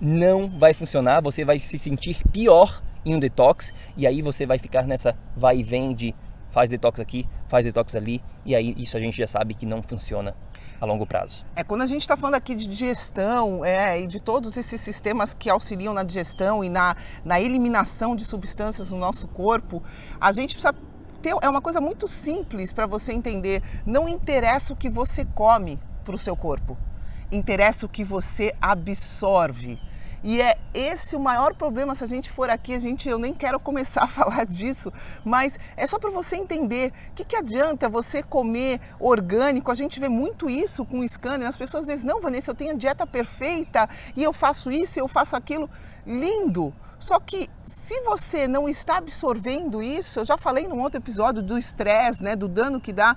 não 0.00 0.48
vai 0.48 0.74
funcionar. 0.74 1.22
Você 1.22 1.44
vai 1.44 1.58
se 1.58 1.78
sentir 1.78 2.22
pior 2.30 2.82
em 3.04 3.14
um 3.14 3.18
detox 3.18 3.72
e 3.96 4.06
aí 4.06 4.20
você 4.20 4.44
vai 4.44 4.58
ficar 4.58 4.86
nessa 4.86 5.16
vai 5.36 5.58
e 5.58 5.62
vem 5.62 5.94
de 5.94 6.14
faz 6.48 6.70
detox 6.70 6.98
aqui, 6.98 7.26
faz 7.46 7.64
detox 7.64 7.94
ali 7.94 8.22
e 8.44 8.54
aí 8.54 8.74
isso 8.76 8.96
a 8.96 9.00
gente 9.00 9.16
já 9.16 9.26
sabe 9.26 9.54
que 9.54 9.64
não 9.64 9.82
funciona 9.82 10.34
a 10.80 10.86
longo 10.86 11.06
prazo. 11.06 11.44
É 11.56 11.64
quando 11.64 11.82
a 11.82 11.86
gente 11.86 12.02
está 12.02 12.16
falando 12.16 12.36
aqui 12.36 12.54
de 12.54 12.66
digestão 12.66 13.64
é, 13.64 14.00
e 14.00 14.06
de 14.06 14.20
todos 14.20 14.56
esses 14.56 14.80
sistemas 14.80 15.34
que 15.34 15.50
auxiliam 15.50 15.92
na 15.92 16.02
digestão 16.02 16.62
e 16.62 16.68
na, 16.68 16.96
na 17.24 17.40
eliminação 17.40 18.14
de 18.14 18.24
substâncias 18.24 18.90
no 18.90 18.98
nosso 18.98 19.26
corpo, 19.28 19.82
a 20.20 20.30
gente 20.32 20.54
precisa 20.54 20.72
é 21.40 21.48
uma 21.48 21.60
coisa 21.60 21.80
muito 21.80 22.06
simples 22.06 22.72
para 22.72 22.86
você 22.86 23.12
entender. 23.12 23.62
Não 23.84 24.08
interessa 24.08 24.72
o 24.72 24.76
que 24.76 24.88
você 24.88 25.24
come 25.24 25.78
para 26.04 26.14
o 26.14 26.18
seu 26.18 26.36
corpo, 26.36 26.76
interessa 27.30 27.86
o 27.86 27.88
que 27.88 28.04
você 28.04 28.54
absorve. 28.60 29.78
E 30.22 30.42
é 30.42 30.58
esse 30.74 31.14
o 31.14 31.20
maior 31.20 31.54
problema 31.54 31.94
se 31.94 32.02
a 32.02 32.06
gente 32.06 32.30
for 32.30 32.50
aqui, 32.50 32.74
a 32.74 32.80
gente 32.80 33.08
eu 33.08 33.18
nem 33.18 33.32
quero 33.32 33.60
começar 33.60 34.02
a 34.02 34.06
falar 34.08 34.44
disso, 34.44 34.92
mas 35.24 35.58
é 35.76 35.86
só 35.86 35.98
para 35.98 36.10
você 36.10 36.36
entender 36.36 36.92
o 37.10 37.14
que, 37.14 37.24
que 37.24 37.36
adianta 37.36 37.88
você 37.88 38.22
comer 38.22 38.80
orgânico. 38.98 39.70
A 39.70 39.74
gente 39.74 40.00
vê 40.00 40.08
muito 40.08 40.50
isso 40.50 40.84
com 40.84 41.00
o 41.00 41.08
scanner. 41.08 41.46
As 41.46 41.56
pessoas 41.56 41.86
dizem: 41.86 42.06
"Não, 42.06 42.20
Vanessa, 42.20 42.50
eu 42.50 42.54
tenho 42.54 42.72
a 42.72 42.74
dieta 42.74 43.06
perfeita 43.06 43.88
e 44.16 44.22
eu 44.22 44.32
faço 44.32 44.70
isso, 44.70 44.98
eu 44.98 45.06
faço 45.06 45.36
aquilo". 45.36 45.70
Lindo. 46.04 46.74
Só 46.98 47.20
que 47.20 47.48
se 47.62 48.00
você 48.02 48.48
não 48.48 48.68
está 48.68 48.98
absorvendo 48.98 49.82
isso, 49.82 50.20
eu 50.20 50.24
já 50.24 50.36
falei 50.36 50.66
num 50.66 50.80
outro 50.80 50.98
episódio 50.98 51.42
do 51.42 51.56
estresse, 51.56 52.22
né, 52.22 52.34
do 52.34 52.48
dano 52.48 52.80
que 52.80 52.92
dá, 52.92 53.16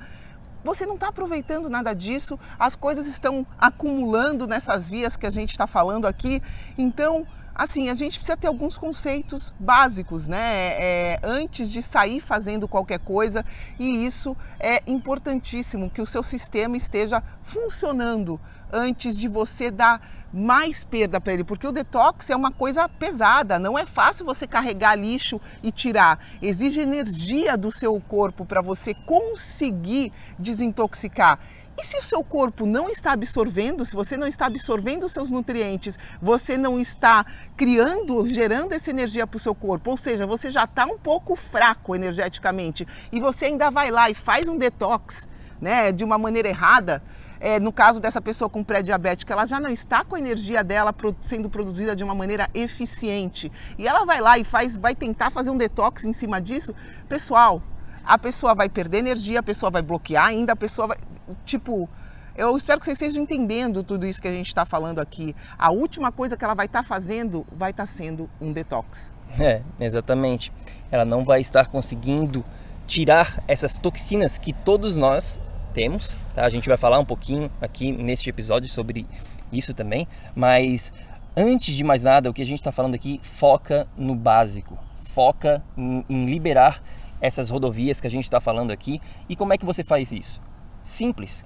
você 0.64 0.86
não 0.86 0.96
está 0.96 1.08
aproveitando 1.08 1.70
nada 1.70 1.94
disso, 1.94 2.40
as 2.60 2.76
coisas 2.76 3.08
estão 3.08 3.46
acumulando 3.58 4.48
nessas 4.48 4.88
vias 4.88 5.18
que 5.18 5.26
a 5.26 5.32
gente 5.32 5.52
está 5.52 5.66
falando 5.66 6.06
aqui. 6.06 6.42
Então, 6.78 7.26
assim, 7.56 7.90
a 7.90 7.96
gente 7.96 8.20
precisa 8.20 8.38
ter 8.38 8.48
alguns 8.48 8.78
conceitos 8.78 9.52
básicos, 9.60 10.28
né? 10.28 10.74
É, 10.80 11.20
antes 11.24 11.72
de 11.72 11.82
sair 11.82 12.22
fazendo 12.22 12.68
qualquer 12.68 13.00
coisa, 13.00 13.44
e 13.80 14.06
isso 14.06 14.38
é 14.60 14.84
importantíssimo 14.86 15.90
que 15.90 16.02
o 16.02 16.06
seu 16.06 16.22
sistema 16.22 16.78
esteja 16.78 17.24
funcionando 17.44 18.40
antes 18.72 19.18
de 19.18 19.28
você 19.28 19.70
dar 19.70 20.02
mais 20.34 20.84
perda 20.84 21.20
para 21.20 21.34
ele, 21.34 21.44
porque 21.44 21.68
o 21.68 21.72
detox 21.72 22.30
é 22.30 22.36
uma 22.36 22.52
coisa 22.52 22.88
pesada, 22.88 23.60
não 23.60 23.78
é 23.78 23.86
fácil 23.86 24.26
você 24.26 24.48
carregar 24.48 24.96
lixo 24.96 25.40
e 25.62 25.72
tirar. 25.72 26.20
Exige 26.42 26.80
energia 26.80 27.58
do 27.58 27.72
seu 27.72 28.00
corpo 28.00 28.46
para 28.46 28.62
você 28.62 28.94
conseguir 28.94 30.12
desintoxicar. 30.40 31.40
E 31.82 31.86
se 31.86 31.98
o 31.98 32.04
seu 32.04 32.24
corpo 32.24 32.66
não 32.66 32.90
está 32.90 33.14
absorvendo, 33.14 33.86
se 33.86 33.96
você 33.96 34.16
não 34.16 34.28
está 34.28 34.46
absorvendo 34.46 35.06
os 35.06 35.12
seus 35.12 35.32
nutrientes, 35.32 35.98
você 36.22 36.58
não 36.58 36.80
está 36.80 37.26
criando, 37.58 38.28
gerando 38.28 38.74
essa 38.74 38.92
energia 38.92 39.26
para 39.26 39.38
o 39.38 39.40
seu 39.40 39.56
corpo, 39.56 39.90
ou 39.90 39.98
seja, 39.98 40.28
você 40.28 40.52
já 40.52 40.66
está 40.66 40.86
um 40.86 40.98
pouco 40.98 41.36
fraco 41.36 41.96
energeticamente 41.96 42.88
e 43.12 43.20
você 43.20 43.46
ainda 43.46 43.72
vai 43.72 43.90
lá 43.90 44.10
e 44.10 44.14
faz 44.14 44.48
um 44.48 44.58
detox, 44.58 45.28
né, 45.60 45.92
de 45.92 46.04
uma 46.04 46.18
maneira 46.18 46.50
errada, 46.50 47.02
é, 47.42 47.60
no 47.60 47.74
caso 47.74 48.00
dessa 48.00 48.22
pessoa 48.22 48.48
com 48.48 48.64
pré-diabética, 48.64 49.34
ela 49.34 49.48
já 49.48 49.60
não 49.60 49.72
está 49.72 50.06
com 50.06 50.16
a 50.16 50.20
energia 50.20 50.64
dela 50.64 50.94
sendo 51.22 51.50
produzida 51.50 51.96
de 51.96 52.04
uma 52.04 52.14
maneira 52.14 52.48
eficiente 52.54 53.52
e 53.80 53.88
ela 53.88 54.06
vai 54.06 54.22
lá 54.22 54.38
e 54.38 54.44
faz, 54.44 54.76
vai 54.76 54.94
tentar 54.94 55.32
fazer 55.32 55.50
um 55.50 55.58
detox 55.58 56.06
em 56.06 56.14
cima 56.14 56.40
disso, 56.40 56.74
pessoal, 57.10 57.62
a 58.06 58.18
pessoa 58.18 58.54
vai 58.54 58.70
perder 58.70 59.00
energia, 59.00 59.40
a 59.40 59.44
pessoa 59.44 59.72
vai 59.72 59.82
bloquear 59.82 60.28
ainda, 60.28 60.54
a 60.54 60.56
pessoa 60.56 60.90
vai, 60.90 60.98
tipo, 61.44 61.90
eu 62.36 62.56
espero 62.56 62.80
que 62.80 62.86
vocês 62.86 63.02
estejam 63.02 63.24
entendendo 63.24 63.84
tudo 63.84 64.06
isso 64.06 64.22
que 64.22 64.28
a 64.28 64.34
gente 64.34 64.48
está 64.48 64.64
falando 64.64 65.00
aqui. 65.00 65.36
A 65.58 65.72
última 65.72 66.12
coisa 66.12 66.38
que 66.38 66.46
ela 66.46 66.54
vai 66.54 66.68
estar 66.68 66.84
tá 66.84 66.88
fazendo 66.88 67.46
vai 67.52 67.72
estar 67.72 67.84
tá 67.84 67.88
sendo 67.88 68.30
um 68.40 68.54
detox. 68.54 69.12
É, 69.40 69.62
exatamente. 69.80 70.52
Ela 70.92 71.06
não 71.06 71.26
vai 71.26 71.42
estar 71.42 71.68
conseguindo 71.68 72.46
tirar 72.88 73.44
essas 73.48 73.78
toxinas 73.78 74.38
que 74.38 74.54
todos 74.54 74.96
nós 74.96 75.42
temos. 75.72 76.18
Tá? 76.34 76.46
A 76.46 76.50
gente 76.50 76.68
vai 76.68 76.78
falar 76.78 77.00
um 77.00 77.06
pouquinho 77.06 77.52
aqui 77.60 77.92
neste 77.92 78.30
episódio 78.30 78.70
sobre 78.70 79.08
isso 79.52 79.74
também, 79.74 80.08
mas 80.36 80.94
antes 81.36 81.76
de 81.76 81.84
mais 81.84 82.04
nada, 82.04 82.30
o 82.30 82.34
que 82.34 82.42
a 82.42 82.46
gente 82.46 82.60
está 82.60 82.72
falando 82.72 82.96
aqui 82.96 83.20
foca 83.24 83.88
no 83.98 84.16
básico, 84.16 84.78
foca 84.96 85.64
em, 85.78 86.26
liberar 86.26 86.82
essas 87.20 87.50
rodovias 87.50 88.00
que 88.00 88.08
a 88.08 88.10
gente 88.10 88.24
está 88.24 88.40
falando 88.40 88.72
aqui. 88.72 89.02
E 89.30 89.36
como 89.36 89.54
é 89.54 89.58
que 89.58 89.66
você 89.66 89.84
faz 89.84 90.12
isso? 90.12 90.42
Simples. 90.82 91.46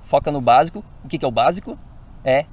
Foca 0.00 0.30
no 0.30 0.40
básico. 0.40 0.84
O 1.04 1.08
que, 1.08 1.18
que 1.18 1.24
é 1.24 1.28
o 1.28 1.32
básico? 1.32 1.78
É 2.24 2.46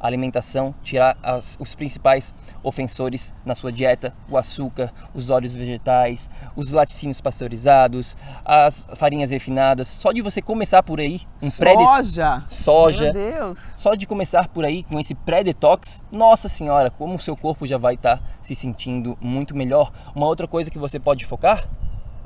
alimentação, 0.00 0.74
tirar 0.82 1.16
as, 1.22 1.56
os 1.60 1.74
principais 1.74 2.34
ofensores 2.62 3.34
na 3.44 3.54
sua 3.54 3.70
dieta, 3.70 4.14
o 4.28 4.36
açúcar, 4.36 4.92
os 5.14 5.30
óleos 5.30 5.54
vegetais, 5.54 6.30
os 6.56 6.72
laticínios 6.72 7.20
pasteurizados, 7.20 8.16
as 8.44 8.88
farinhas 8.96 9.30
refinadas. 9.30 9.88
Só 9.88 10.10
de 10.12 10.22
você 10.22 10.40
começar 10.40 10.82
por 10.82 10.98
aí, 11.00 11.20
um 11.42 11.50
soja, 11.50 12.44
soja, 12.48 13.12
meu 13.12 13.32
Deus, 13.32 13.72
só 13.76 13.94
de 13.94 14.06
começar 14.06 14.48
por 14.48 14.64
aí 14.64 14.82
com 14.84 14.98
esse 14.98 15.14
pré-detox, 15.14 16.02
nossa 16.10 16.48
senhora, 16.48 16.90
como 16.90 17.14
o 17.14 17.18
seu 17.18 17.36
corpo 17.36 17.66
já 17.66 17.76
vai 17.76 17.94
estar 17.94 18.18
tá 18.18 18.24
se 18.40 18.54
sentindo 18.54 19.16
muito 19.20 19.54
melhor. 19.54 19.92
Uma 20.14 20.26
outra 20.26 20.48
coisa 20.48 20.70
que 20.70 20.78
você 20.78 20.98
pode 20.98 21.26
focar, 21.26 21.68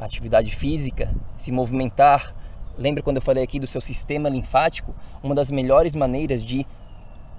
atividade 0.01 0.55
física, 0.55 1.15
se 1.37 1.51
movimentar. 1.51 2.35
Lembra 2.77 3.03
quando 3.03 3.17
eu 3.17 3.23
falei 3.23 3.43
aqui 3.43 3.59
do 3.59 3.67
seu 3.67 3.81
sistema 3.81 4.29
linfático? 4.29 4.95
Uma 5.23 5.35
das 5.35 5.51
melhores 5.51 5.95
maneiras 5.95 6.45
de 6.45 6.67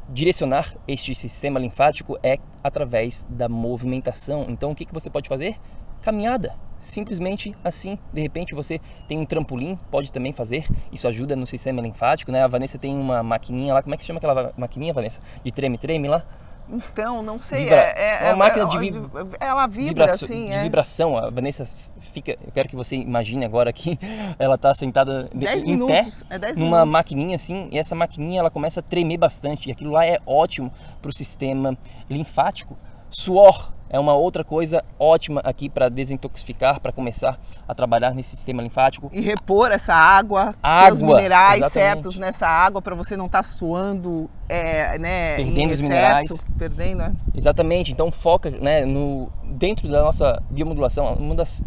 direcionar 0.10 0.76
este 0.88 1.14
sistema 1.16 1.60
linfático 1.60 2.18
é 2.22 2.38
através 2.64 3.26
da 3.30 3.50
movimentação. 3.50 4.46
Então, 4.50 4.72
o 4.72 4.76
que, 4.76 4.86
que 4.86 4.94
você 4.94 5.10
pode 5.10 5.28
fazer? 5.28 5.58
caminhada. 6.06 6.56
Simplesmente 6.78 7.56
assim, 7.64 7.98
de 8.14 8.22
repente 8.22 8.54
você 8.54 8.80
tem 9.08 9.18
um 9.18 9.26
trampolim, 9.26 9.80
pode 9.90 10.12
também 10.12 10.32
fazer, 10.32 10.68
isso 10.92 11.08
ajuda 11.08 11.36
no 11.36 11.48
sistema 11.48 11.82
linfático, 11.82 12.32
né? 12.32 12.44
A 12.44 12.48
Vanessa 12.48 12.78
tem 12.78 12.96
uma 12.96 13.24
maquininha 13.24 13.74
lá, 13.74 13.82
como 13.82 13.96
é 13.96 13.98
que 13.98 14.04
se 14.04 14.08
chama 14.08 14.20
aquela 14.20 14.54
maquininha, 14.56 14.94
Vanessa? 14.94 15.20
De 15.44 15.52
treme-treme 15.52 16.08
lá? 16.08 16.24
Então, 16.70 17.22
não 17.22 17.38
sei. 17.38 17.64
Vibra... 17.66 17.76
É, 17.76 18.18
é, 18.22 18.24
uma 18.24 18.30
é, 18.30 18.36
máquina 18.36 18.66
é, 18.66 18.68
de. 18.68 19.02
Ela 19.40 19.68
vibra 19.68 19.88
vibração, 19.88 20.26
assim, 20.26 20.48
de 20.48 20.54
é. 20.54 20.64
vibração. 20.64 21.18
A 21.18 21.30
Vanessa 21.30 21.66
fica. 22.00 22.32
Eu 22.32 22.52
quero 22.52 22.68
que 22.68 22.76
você 22.76 22.96
imagine 22.96 23.46
agora 23.46 23.72
que 23.72 23.98
ela 24.40 24.56
está 24.56 24.74
sentada 24.74 25.30
de, 25.34 25.46
Dez 25.46 25.64
em 25.64 25.72
minutos, 25.72 26.24
pé 26.24 26.36
é 26.36 26.40
dez 26.40 26.58
numa 26.58 26.78
minutos. 26.78 26.92
maquininha 26.92 27.36
assim, 27.36 27.70
e 27.72 27.78
essa 27.78 27.94
maquininha 27.94 28.40
ela 28.40 28.50
começa 28.50 28.80
a 28.80 28.84
tremer 28.84 29.18
bastante. 29.18 29.70
E 29.70 29.72
aquilo 29.72 29.92
lá 29.92 30.06
é 30.06 30.20
ótimo 30.26 30.72
para 31.02 31.10
o 31.10 31.14
sistema 31.14 31.78
linfático. 32.10 32.76
Suor 33.10 33.75
é 33.96 34.00
uma 34.00 34.14
outra 34.14 34.44
coisa 34.44 34.84
ótima 35.00 35.40
aqui 35.44 35.70
para 35.70 35.88
desintoxicar, 35.88 36.82
para 36.82 36.92
começar 36.92 37.40
a 37.66 37.74
trabalhar 37.74 38.14
nesse 38.14 38.32
sistema 38.36 38.62
linfático. 38.62 39.10
E 39.14 39.22
repor 39.22 39.72
essa 39.72 39.94
água, 39.94 40.54
Água, 40.62 40.94
os 40.94 41.02
minerais 41.02 41.60
exatamente. 41.60 41.74
certos 41.74 42.18
nessa 42.20 42.46
água 42.46 42.82
para 42.82 42.94
você 42.94 43.16
não 43.16 43.28
estar 43.28 43.42
suando, 43.42 44.30
é, 44.50 44.98
né, 44.98 45.38
Perdendo 45.38 45.60
em 45.60 45.66
os 45.68 45.72
excesso, 45.72 45.84
minerais. 45.84 46.46
perdendo, 46.58 46.98
né? 46.98 47.16
Exatamente. 47.34 47.94
Então 47.94 48.12
foca, 48.12 48.52
né, 48.52 48.86
no 48.86 49.30
dentro 49.46 49.88
da 49.88 50.04
nossa 50.04 50.44
biomodulação, 50.50 51.14
uma 51.14 51.34
das 51.34 51.64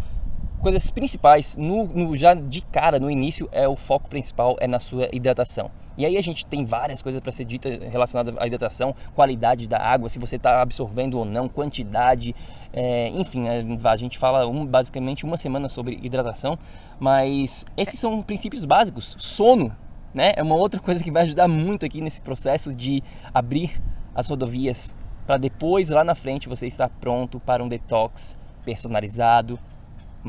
coisas 0.58 0.90
principais 0.90 1.56
no, 1.56 1.86
no, 1.86 2.16
já 2.16 2.34
de 2.34 2.60
cara 2.60 2.98
no 2.98 3.10
início 3.10 3.48
é 3.52 3.68
o 3.68 3.76
foco 3.76 4.08
principal 4.08 4.56
é 4.60 4.66
na 4.66 4.78
sua 4.78 5.08
hidratação. 5.12 5.70
E 5.96 6.04
aí 6.04 6.16
a 6.16 6.22
gente 6.22 6.44
tem 6.44 6.64
várias 6.64 7.02
coisas 7.02 7.20
para 7.20 7.32
ser 7.32 7.44
dita 7.44 7.68
relacionadas 7.90 8.36
à 8.38 8.46
hidratação 8.46 8.94
qualidade 9.14 9.68
da 9.68 9.78
água 9.78 10.08
se 10.08 10.18
você 10.18 10.36
está 10.36 10.60
absorvendo 10.60 11.18
ou 11.18 11.24
não 11.24 11.48
quantidade 11.48 12.34
é, 12.72 13.08
enfim 13.08 13.46
a 13.48 13.96
gente 13.96 14.18
fala 14.18 14.46
um, 14.46 14.66
basicamente 14.66 15.24
uma 15.24 15.36
semana 15.36 15.68
sobre 15.68 15.98
hidratação 16.02 16.58
mas 17.00 17.64
esses 17.76 17.98
são 17.98 18.20
princípios 18.20 18.64
básicos. 18.64 19.16
Sono 19.18 19.74
né 20.12 20.32
é 20.36 20.42
uma 20.42 20.54
outra 20.54 20.80
coisa 20.80 21.02
que 21.02 21.10
vai 21.10 21.22
ajudar 21.22 21.48
muito 21.48 21.86
aqui 21.86 22.00
nesse 22.00 22.20
processo 22.20 22.74
de 22.74 23.02
abrir 23.32 23.80
as 24.14 24.28
rodovias 24.28 24.94
para 25.26 25.36
depois 25.36 25.90
lá 25.90 26.02
na 26.02 26.14
frente 26.14 26.48
você 26.48 26.66
estar 26.66 26.88
pronto 26.88 27.38
para 27.40 27.62
um 27.62 27.68
detox 27.68 28.36
personalizado 28.64 29.58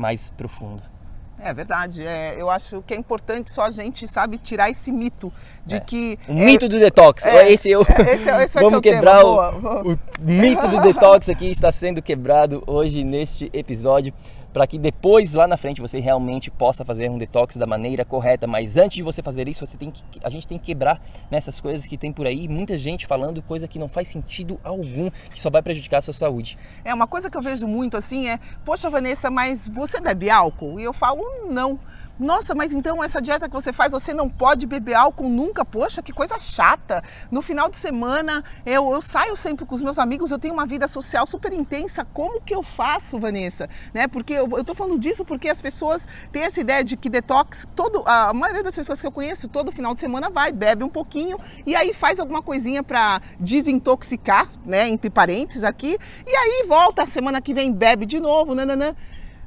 mais 0.00 0.30
profundo. 0.30 0.82
É 1.42 1.54
verdade. 1.54 2.06
É, 2.06 2.34
eu 2.36 2.50
acho 2.50 2.82
que 2.82 2.92
é 2.92 2.96
importante 2.96 3.50
só 3.50 3.64
a 3.64 3.70
gente, 3.70 4.06
sabe, 4.06 4.36
tirar 4.36 4.68
esse 4.68 4.92
mito 4.92 5.32
de 5.64 5.76
É. 5.76 5.80
que. 5.80 6.18
O 6.28 6.34
mito 6.34 6.68
do 6.68 6.78
detox. 6.78 7.24
é, 7.26 7.50
esse 7.50 7.70
eu. 7.70 7.80
é, 7.82 8.14
esse 8.14 8.28
é- 8.30 8.44
esse 8.44 8.60
Vamos 8.60 8.80
quebrar 8.80 9.24
o, 9.24 9.92
o 9.92 9.98
mito 10.20 10.68
do 10.68 10.80
detox 10.82 11.28
aqui 11.30 11.46
está 11.50 11.72
sendo 11.72 12.02
quebrado 12.02 12.62
hoje 12.66 13.04
neste 13.04 13.50
episódio 13.54 14.12
para 14.52 14.66
que 14.66 14.78
depois 14.78 15.34
lá 15.34 15.46
na 15.46 15.56
frente 15.56 15.80
você 15.80 16.00
realmente 16.00 16.50
possa 16.50 16.84
fazer 16.84 17.10
um 17.10 17.18
detox 17.18 17.56
da 17.56 17.66
maneira 17.66 18.04
correta. 18.04 18.46
Mas 18.46 18.76
antes 18.76 18.96
de 18.96 19.02
você 19.02 19.22
fazer 19.22 19.48
isso, 19.48 19.64
você 19.66 19.76
tem 19.76 19.90
que, 19.90 20.02
a 20.22 20.30
gente 20.30 20.46
tem 20.46 20.58
que 20.58 20.66
quebrar 20.66 21.00
nessas 21.30 21.60
coisas 21.60 21.86
que 21.86 21.96
tem 21.96 22.12
por 22.12 22.26
aí. 22.26 22.48
Muita 22.48 22.76
gente 22.76 23.06
falando 23.06 23.42
coisa 23.42 23.68
que 23.68 23.78
não 23.78 23.88
faz 23.88 24.08
sentido 24.08 24.58
algum, 24.62 25.10
que 25.10 25.40
só 25.40 25.50
vai 25.50 25.62
prejudicar 25.62 25.98
a 25.98 26.02
sua 26.02 26.14
saúde. 26.14 26.58
É 26.84 26.92
uma 26.92 27.06
coisa 27.06 27.30
que 27.30 27.36
eu 27.36 27.42
vejo 27.42 27.66
muito 27.66 27.96
assim 27.96 28.28
é, 28.28 28.38
poxa 28.64 28.90
Vanessa, 28.90 29.30
mas 29.30 29.68
você 29.68 30.00
bebe 30.00 30.30
álcool? 30.30 30.80
E 30.80 30.84
eu 30.84 30.92
falo, 30.92 31.22
não. 31.48 31.78
Nossa, 32.20 32.54
mas 32.54 32.74
então 32.74 33.02
essa 33.02 33.18
dieta 33.18 33.48
que 33.48 33.54
você 33.54 33.72
faz, 33.72 33.92
você 33.92 34.12
não 34.12 34.28
pode 34.28 34.66
beber 34.66 34.92
álcool 34.92 35.30
nunca? 35.30 35.64
Poxa, 35.64 36.02
que 36.02 36.12
coisa 36.12 36.38
chata. 36.38 37.02
No 37.30 37.40
final 37.40 37.70
de 37.70 37.78
semana, 37.78 38.44
eu, 38.66 38.92
eu 38.92 39.00
saio 39.00 39.34
sempre 39.34 39.64
com 39.64 39.74
os 39.74 39.80
meus 39.80 39.98
amigos, 39.98 40.30
eu 40.30 40.38
tenho 40.38 40.52
uma 40.52 40.66
vida 40.66 40.86
social 40.86 41.26
super 41.26 41.50
intensa. 41.50 42.04
Como 42.04 42.38
que 42.42 42.54
eu 42.54 42.62
faço, 42.62 43.18
Vanessa? 43.18 43.70
Né? 43.94 44.06
Porque 44.06 44.34
eu, 44.34 44.46
eu 44.50 44.62
tô 44.62 44.74
falando 44.74 44.98
disso 44.98 45.24
porque 45.24 45.48
as 45.48 45.62
pessoas 45.62 46.06
têm 46.30 46.42
essa 46.42 46.60
ideia 46.60 46.84
de 46.84 46.94
que 46.94 47.08
detox, 47.08 47.66
todo, 47.74 48.02
a 48.06 48.34
maioria 48.34 48.62
das 48.62 48.76
pessoas 48.76 49.00
que 49.00 49.06
eu 49.06 49.12
conheço, 49.12 49.48
todo 49.48 49.72
final 49.72 49.94
de 49.94 50.00
semana 50.00 50.28
vai, 50.28 50.52
bebe 50.52 50.84
um 50.84 50.90
pouquinho 50.90 51.38
e 51.64 51.74
aí 51.74 51.94
faz 51.94 52.20
alguma 52.20 52.42
coisinha 52.42 52.82
para 52.82 53.22
desintoxicar, 53.38 54.46
né? 54.66 54.90
Entre 54.90 55.08
parênteses 55.08 55.64
aqui, 55.64 55.96
e 56.26 56.36
aí 56.36 56.66
volta 56.68 57.06
semana 57.06 57.40
que 57.40 57.54
vem, 57.54 57.72
bebe 57.72 58.04
de 58.04 58.20
novo, 58.20 58.54
nananã. 58.54 58.94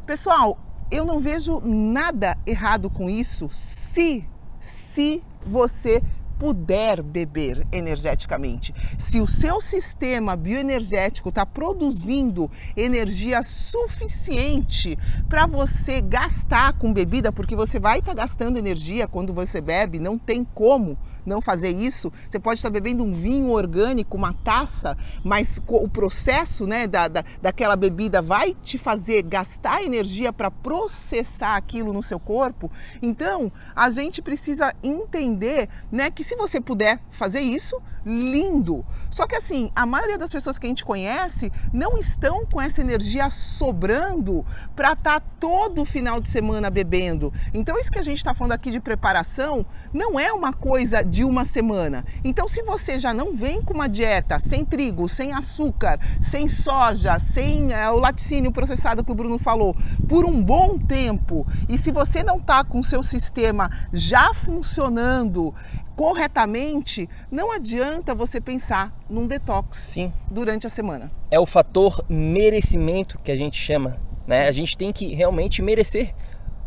Pessoal, 0.08 0.58
eu 0.92 1.06
não 1.06 1.20
vejo 1.20 1.60
nada 1.62 2.38
errado 2.46 2.90
com 2.90 3.10
isso 3.10 3.48
se, 3.50 4.28
se 4.60 5.24
você 5.46 6.02
puder 6.44 7.02
beber 7.02 7.66
energeticamente. 7.72 8.74
Se 8.98 9.22
o 9.22 9.28
seu 9.28 9.62
sistema 9.62 10.36
bioenergético 10.36 11.30
está 11.30 11.46
produzindo 11.46 12.52
energia 12.76 13.42
suficiente 13.44 14.98
para 15.30 15.46
você 15.46 16.02
gastar 16.02 16.74
com 16.74 16.92
bebida, 16.92 17.32
porque 17.32 17.56
você 17.56 17.80
vai 17.80 18.00
estar 18.00 18.14
tá 18.14 18.22
gastando 18.24 18.58
energia 18.58 19.08
quando 19.08 19.34
você 19.34 19.62
bebe, 19.62 20.00
não 20.00 20.18
tem 20.18 20.44
como 20.44 20.98
não 21.26 21.42
fazer 21.42 21.70
isso. 21.70 22.12
Você 22.30 22.40
pode 22.40 22.60
estar 22.60 22.70
bebendo 22.70 23.04
um 23.04 23.14
vinho 23.14 23.50
orgânico, 23.50 24.18
uma 24.18 24.34
taça, 24.34 24.98
mas 25.24 25.62
o 25.68 25.88
processo 25.88 26.66
né, 26.68 26.88
da, 26.88 27.08
da, 27.08 27.24
daquela 27.42 27.76
bebida 27.76 28.22
vai 28.22 28.54
te 28.54 28.78
fazer 28.78 29.24
gastar 29.24 29.84
energia 29.84 30.32
para 30.32 30.52
processar 30.52 31.56
aquilo 31.56 31.94
no 31.94 32.04
seu 32.04 32.20
corpo. 32.20 32.72
Então, 33.02 33.52
a 33.76 33.90
gente 33.90 34.22
precisa 34.22 34.74
entender 34.84 35.70
né, 35.92 36.10
que 36.12 36.24
se 36.24 36.36
você 36.36 36.60
puder 36.60 37.00
fazer 37.12 37.42
isso, 37.42 37.82
lindo. 38.06 38.86
Só 39.10 39.26
que 39.26 39.36
assim, 39.36 39.72
a 39.76 39.86
maioria 39.86 40.18
das 40.18 40.32
pessoas 40.32 40.60
que 40.60 40.66
a 40.66 40.70
gente 40.70 40.84
conhece 40.84 41.52
não 41.72 41.98
estão 41.98 42.46
com 42.46 42.62
essa 42.62 42.82
energia 42.82 43.30
sobrando 43.30 44.46
para 44.76 44.94
estar 44.94 45.20
tá 45.20 45.26
todo 45.40 45.86
final 45.86 46.20
de 46.20 46.30
semana 46.30 46.70
bebendo. 46.70 47.32
Então, 47.54 47.78
isso 47.80 47.92
que 47.92 48.00
a 48.00 48.04
gente 48.04 48.18
está 48.18 48.34
falando 48.34 48.54
aqui 48.54 48.72
de 48.72 48.80
preparação 48.80 49.66
não 49.94 50.20
é 50.20 50.32
uma 50.32 50.54
coisa 50.54 51.04
de 51.14 51.24
uma 51.24 51.46
semana. 51.46 52.04
Então, 52.24 52.48
se 52.48 52.64
você 52.64 52.98
já 52.98 53.14
não 53.14 53.36
vem 53.36 53.62
com 53.62 53.72
uma 53.72 53.88
dieta 53.88 54.40
sem 54.40 54.66
trigo, 54.66 55.08
sem 55.08 55.32
açúcar, 55.32 56.00
sem 56.20 56.50
soja, 56.50 57.20
sem 57.20 57.72
é, 57.72 57.88
o 57.92 58.00
laticínio 58.00 58.52
processado 58.52 59.04
que 59.04 59.12
o 59.12 59.16
Bruno 59.16 59.38
falou, 59.38 59.76
por 60.10 60.26
um 60.26 60.44
bom 60.44 60.80
tempo, 60.80 61.46
e 61.70 61.78
se 61.78 61.92
você 61.92 62.24
não 62.24 62.38
está 62.38 62.64
com 62.64 62.80
o 62.80 62.84
seu 62.84 63.04
sistema 63.04 63.70
já 63.94 64.34
funcionando 64.34 65.54
corretamente, 65.96 67.08
não 67.30 67.52
adianta 67.52 68.16
você 68.16 68.42
pensar 68.42 68.92
num 69.08 69.28
detox 69.28 69.78
Sim. 69.78 70.12
durante 70.32 70.66
a 70.66 70.70
semana. 70.72 71.12
É 71.30 71.40
o 71.40 71.46
fator 71.46 72.04
merecimento 72.10 73.20
que 73.20 73.32
a 73.32 73.38
gente 73.38 73.56
chama. 73.56 73.98
Né? 74.26 74.48
A 74.48 74.52
gente 74.52 74.76
tem 74.76 74.92
que 74.92 75.14
realmente 75.14 75.62
merecer. 75.62 76.12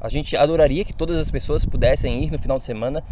A 0.00 0.08
gente 0.08 0.36
adoraria 0.36 0.84
que 0.84 0.94
todas 0.94 1.16
as 1.16 1.32
pessoas 1.32 1.66
pudessem 1.66 2.22
ir 2.22 2.30
no 2.30 2.38
final 2.38 2.58
de 2.58 2.62
semana 2.62 3.02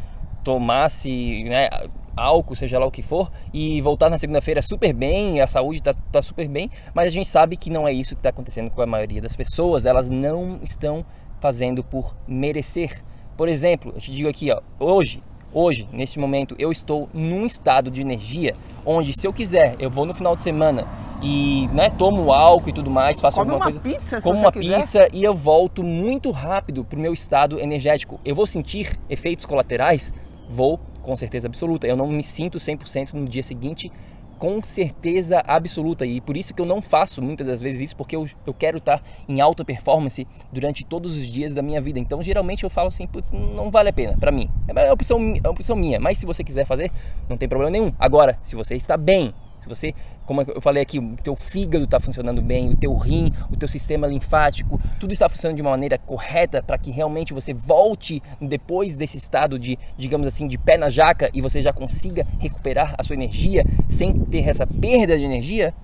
tomasse 0.45 1.45
né, 1.45 1.69
álcool, 2.17 2.55
seja 2.55 2.79
lá 2.79 2.87
o 2.87 2.91
que 2.91 3.03
for, 3.03 3.31
e 3.53 3.81
voltar 3.81 4.09
na 4.09 4.19
segunda-feira 4.19 4.63
super 4.63 4.93
bem, 4.93 5.41
a 5.41 5.47
saúde 5.47 5.79
está 5.79 5.95
tá 6.13 6.23
super 6.23 6.47
bem, 6.49 6.71
mas 6.95 7.07
a 7.07 7.11
gente 7.11 7.29
sabe 7.29 7.57
que 7.57 7.71
não 7.71 7.89
é 7.89 7.93
isso 7.93 8.15
que 8.15 8.21
está 8.21 8.29
acontecendo 8.29 8.71
com 8.71 8.83
a 8.83 8.87
maioria 8.87 9.21
das 9.21 9.35
pessoas, 9.35 9.85
elas 9.85 10.09
não 10.09 10.61
estão 10.63 11.05
fazendo 11.41 11.83
por 11.83 12.15
merecer. 12.29 13.03
Por 13.37 13.49
exemplo, 13.49 13.93
eu 13.95 14.01
te 14.01 14.13
digo 14.13 14.29
aqui, 14.29 14.51
ó, 14.53 14.61
hoje, 14.79 15.21
hoje, 15.53 15.89
nesse 15.93 16.19
momento, 16.21 16.55
eu 16.59 16.71
estou 16.71 17.09
num 17.13 17.45
estado 17.45 17.91
de 17.91 18.01
energia 18.01 18.55
onde, 18.87 19.13
se 19.13 19.27
eu 19.27 19.33
quiser, 19.33 19.75
eu 19.79 19.91
vou 19.91 20.05
no 20.05 20.15
final 20.15 20.35
de 20.35 20.41
semana 20.41 20.87
e 21.23 21.69
né, 21.73 21.91
tomo 21.91 22.33
álcool 22.33 22.69
e 22.69 22.73
tudo 22.73 22.91
mais, 22.91 23.21
faço 23.21 23.39
Come 23.39 23.51
alguma 23.51 23.71
uma 23.71 23.81
coisa, 23.81 23.99
pizza, 23.99 24.21
como 24.21 24.39
uma 24.39 24.53
quiser. 24.53 24.81
pizza 24.81 25.09
e 25.13 25.25
eu 25.25 25.35
volto 25.35 25.83
muito 25.83 26.31
rápido 26.31 26.85
para 26.85 26.99
o 26.99 27.03
meu 27.03 27.13
estado 27.13 27.59
energético. 27.59 28.21
Eu 28.25 28.35
vou 28.35 28.47
sentir 28.47 28.97
efeitos 29.09 29.45
colaterais? 29.45 30.15
Vou, 30.49 30.79
com 31.03 31.15
certeza 31.17 31.49
absoluta. 31.49 31.87
Eu 31.87 31.97
não 31.97 32.09
me 32.09 32.23
sinto 32.23 32.59
100% 32.59 33.13
no 33.15 33.27
dia 33.27 33.43
seguinte, 33.43 33.91
com 34.39 34.63
certeza 34.63 35.43
absoluta. 35.47 36.05
E 36.05 36.21
por 36.21 36.37
isso 36.37 36.55
que 36.55 36.61
eu 36.61 36.67
não 36.67 36.83
faço 36.83 37.23
muitas 37.23 37.47
das 37.47 37.63
vezes 37.63 37.81
isso, 37.81 37.97
porque 37.97 38.17
eu, 38.17 38.27
eu 38.47 38.53
quero 38.53 38.79
estar 38.79 39.03
em 39.29 39.41
alta 39.41 39.65
performance 39.65 40.27
durante 40.53 40.85
todos 40.85 41.17
os 41.17 41.27
dias 41.27 41.55
da 41.55 41.63
minha 41.63 41.81
vida. 41.81 41.99
Então, 41.99 42.23
geralmente 42.23 42.65
eu 42.65 42.71
falo 42.71 42.89
assim, 42.89 43.07
putz, 43.07 43.33
não 43.33 43.71
vale 43.71 43.89
a 43.89 43.93
pena 43.93 44.17
para 44.19 44.31
mim. 44.31 44.49
É 44.69 44.73
uma 44.73 44.93
opção, 44.93 45.19
é 45.19 45.41
uma 45.41 45.51
opção 45.51 45.77
minha, 45.77 45.99
mas 46.01 46.19
se 46.19 46.27
você 46.27 46.43
quiser 46.45 46.65
fazer, 46.65 46.91
não 47.29 47.37
tem 47.37 47.49
problema 47.49 47.71
nenhum. 47.71 47.93
Agora, 47.99 48.39
se 48.43 48.57
você 48.57 48.75
está 48.75 48.97
bem, 48.97 49.33
se 49.65 49.69
você, 49.69 49.95
como 50.27 50.43
eu 50.43 50.61
falei 50.61 50.83
aqui, 50.83 50.99
o 50.99 51.17
teu 51.17 51.35
fígado 51.35 51.85
está 51.85 51.99
funcionando 51.99 52.43
bem, 52.43 52.71
o 52.71 52.77
teu 52.77 52.95
rim, 52.97 53.33
o 53.51 53.57
teu 53.57 53.67
sistema 53.67 54.07
linfático, 54.07 54.79
tudo 55.01 55.13
está 55.13 55.29
funcionando 55.29 55.57
de 55.57 55.63
uma 55.63 55.71
maneira 55.71 55.97
correta 55.97 56.63
para 56.63 56.77
que 56.77 56.91
realmente 56.91 57.33
você 57.33 57.55
volte 57.55 58.23
depois 58.41 58.97
desse 58.97 59.17
estado 59.17 59.59
de, 59.59 59.79
digamos 59.97 60.27
assim, 60.27 60.47
de 60.47 60.59
pé 60.59 60.77
na 60.77 60.91
jaca 60.91 61.31
e 61.33 61.41
você 61.41 61.63
já 61.63 61.73
consiga 61.73 62.27
recuperar 62.39 62.95
a 62.99 63.03
sua 63.03 63.15
energia 63.15 63.65
sem 63.89 64.13
ter 64.13 64.49
essa 64.49 64.67
perda 64.67 65.17
de 65.17 65.25
energia? 65.25 65.75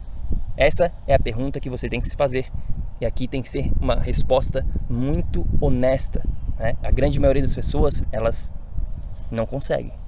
Essa 0.56 0.92
é 1.06 1.14
a 1.14 1.18
pergunta 1.18 1.58
que 1.58 1.70
você 1.70 1.88
tem 1.88 2.00
que 2.00 2.08
se 2.08 2.16
fazer. 2.16 2.46
E 3.00 3.06
aqui 3.06 3.26
tem 3.26 3.40
que 3.40 3.48
ser 3.48 3.72
uma 3.80 3.94
resposta 3.94 4.66
muito 4.90 5.46
honesta. 5.58 6.22
Né? 6.58 6.74
A 6.82 6.90
grande 6.90 7.18
maioria 7.18 7.42
das 7.42 7.54
pessoas, 7.54 8.04
elas 8.12 8.52
não 9.30 9.46
conseguem. 9.46 9.99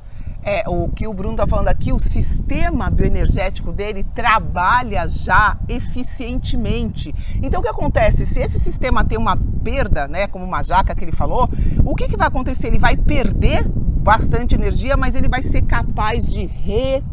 É, 0.43 0.65
o 0.69 0.89
que 0.89 1.07
o 1.07 1.15
Bruno 1.15 1.35
está 1.35 1.47
falando 1.47 1.69
aqui, 1.69 1.93
o 1.93 2.01
sistema 2.01 2.91
bioenergético 2.91 3.73
dele 3.73 4.05
trabalha 4.15 5.07
já 5.07 5.57
eficientemente. 5.69 7.15
Então 7.41 7.61
o 7.61 7.63
que 7.63 7.69
acontece? 7.69 8.27
Se 8.27 8.41
esse 8.41 8.59
sistema 8.59 9.05
tem 9.05 9.19
uma 9.19 9.37
perda, 9.37 10.09
né, 10.09 10.27
como 10.27 10.45
uma 10.45 10.63
jaca 10.63 10.95
que 10.95 11.05
ele 11.05 11.13
falou, 11.13 11.49
o 11.85 11.95
que, 11.95 12.09
que 12.09 12.17
vai 12.17 12.27
acontecer? 12.27 12.67
Ele 12.69 12.79
vai 12.79 12.97
perder 12.97 13.65
bastante 13.69 14.55
energia, 14.55 14.97
mas 14.97 15.15
ele 15.15 15.29
vai 15.29 15.43
ser 15.43 15.63
capaz 15.63 16.27
de 16.27 16.47
recuperar 16.47 17.12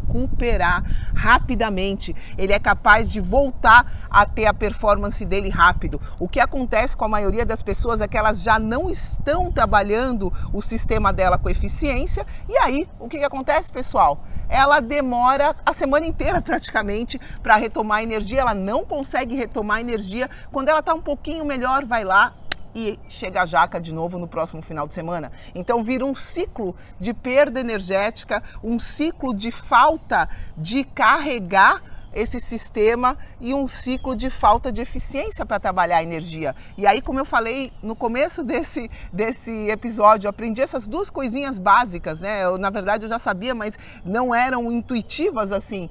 rapidamente. 1.13 2.15
Ele 2.37 2.53
é 2.53 2.59
capaz 2.59 3.09
de 3.09 3.19
voltar 3.19 3.85
a 4.09 4.25
ter 4.25 4.45
a 4.45 4.53
performance 4.53 5.23
dele 5.25 5.49
rápido. 5.49 6.01
O 6.19 6.27
que 6.27 6.39
acontece 6.39 6.95
com 6.95 7.05
a 7.05 7.09
maioria 7.09 7.45
das 7.45 7.61
pessoas 7.61 8.01
é 8.01 8.07
que 8.07 8.17
elas 8.17 8.41
já 8.41 8.57
não 8.57 8.89
estão 8.89 9.51
trabalhando 9.51 10.31
o 10.53 10.61
sistema 10.61 11.13
dela 11.13 11.37
com 11.37 11.49
eficiência. 11.49 12.25
E 12.47 12.57
aí, 12.57 12.87
o 12.99 13.07
que, 13.07 13.19
que 13.19 13.23
acontece, 13.23 13.71
pessoal? 13.71 14.23
Ela 14.47 14.79
demora 14.79 15.55
a 15.65 15.73
semana 15.73 16.07
inteira 16.07 16.41
praticamente 16.43 17.19
para 17.43 17.55
retomar 17.55 18.01
energia. 18.01 18.41
Ela 18.41 18.53
não 18.53 18.83
consegue 18.83 19.35
retomar 19.35 19.79
energia. 19.79 20.29
Quando 20.51 20.69
ela 20.69 20.79
está 20.79 20.93
um 20.93 21.01
pouquinho 21.01 21.45
melhor, 21.45 21.85
vai 21.85 22.03
lá 22.03 22.33
e 22.73 22.99
chega 23.08 23.41
a 23.41 23.45
jaca 23.45 23.79
de 23.79 23.93
novo 23.93 24.17
no 24.17 24.27
próximo 24.27 24.62
final 24.62 24.88
de 24.88 24.93
semana. 24.93 25.32
Então 25.53 25.84
vira 25.84 26.05
um 26.05 26.15
ciclo 26.15 26.75
de 26.99 27.13
perda 27.13 27.60
energética, 27.60 28.41
um 28.63 28.79
ciclo 28.79 29.34
de 29.34 29.51
falta 29.51 30.29
de 30.58 30.84
carregar 30.84 31.82
esse 32.13 32.39
sistema 32.39 33.17
e 33.39 33.53
um 33.53 33.67
ciclo 33.67 34.15
de 34.15 34.29
falta 34.29 34.71
de 34.71 34.82
eficiência 34.82 35.45
para 35.45 35.60
trabalhar 35.60 35.97
a 35.97 36.03
energia. 36.03 36.55
E 36.77 36.88
aí, 36.88 37.01
como 37.01 37.19
eu 37.19 37.25
falei 37.25 37.71
no 37.84 37.95
começo 37.95 38.43
desse, 38.43 38.89
desse 39.13 39.69
episódio, 39.69 40.27
eu 40.27 40.29
aprendi 40.29 40.62
essas 40.62 40.88
duas 40.88 41.10
coisinhas 41.10 41.60
básicas, 41.60 42.21
né? 42.21 42.43
Eu, 42.43 42.58
na 42.58 42.69
verdade 42.69 43.05
eu 43.05 43.10
já 43.10 43.19
sabia, 43.19 43.53
mas 43.53 43.77
não 44.03 44.34
eram 44.34 44.71
intuitivas 44.71 45.51
assim 45.51 45.89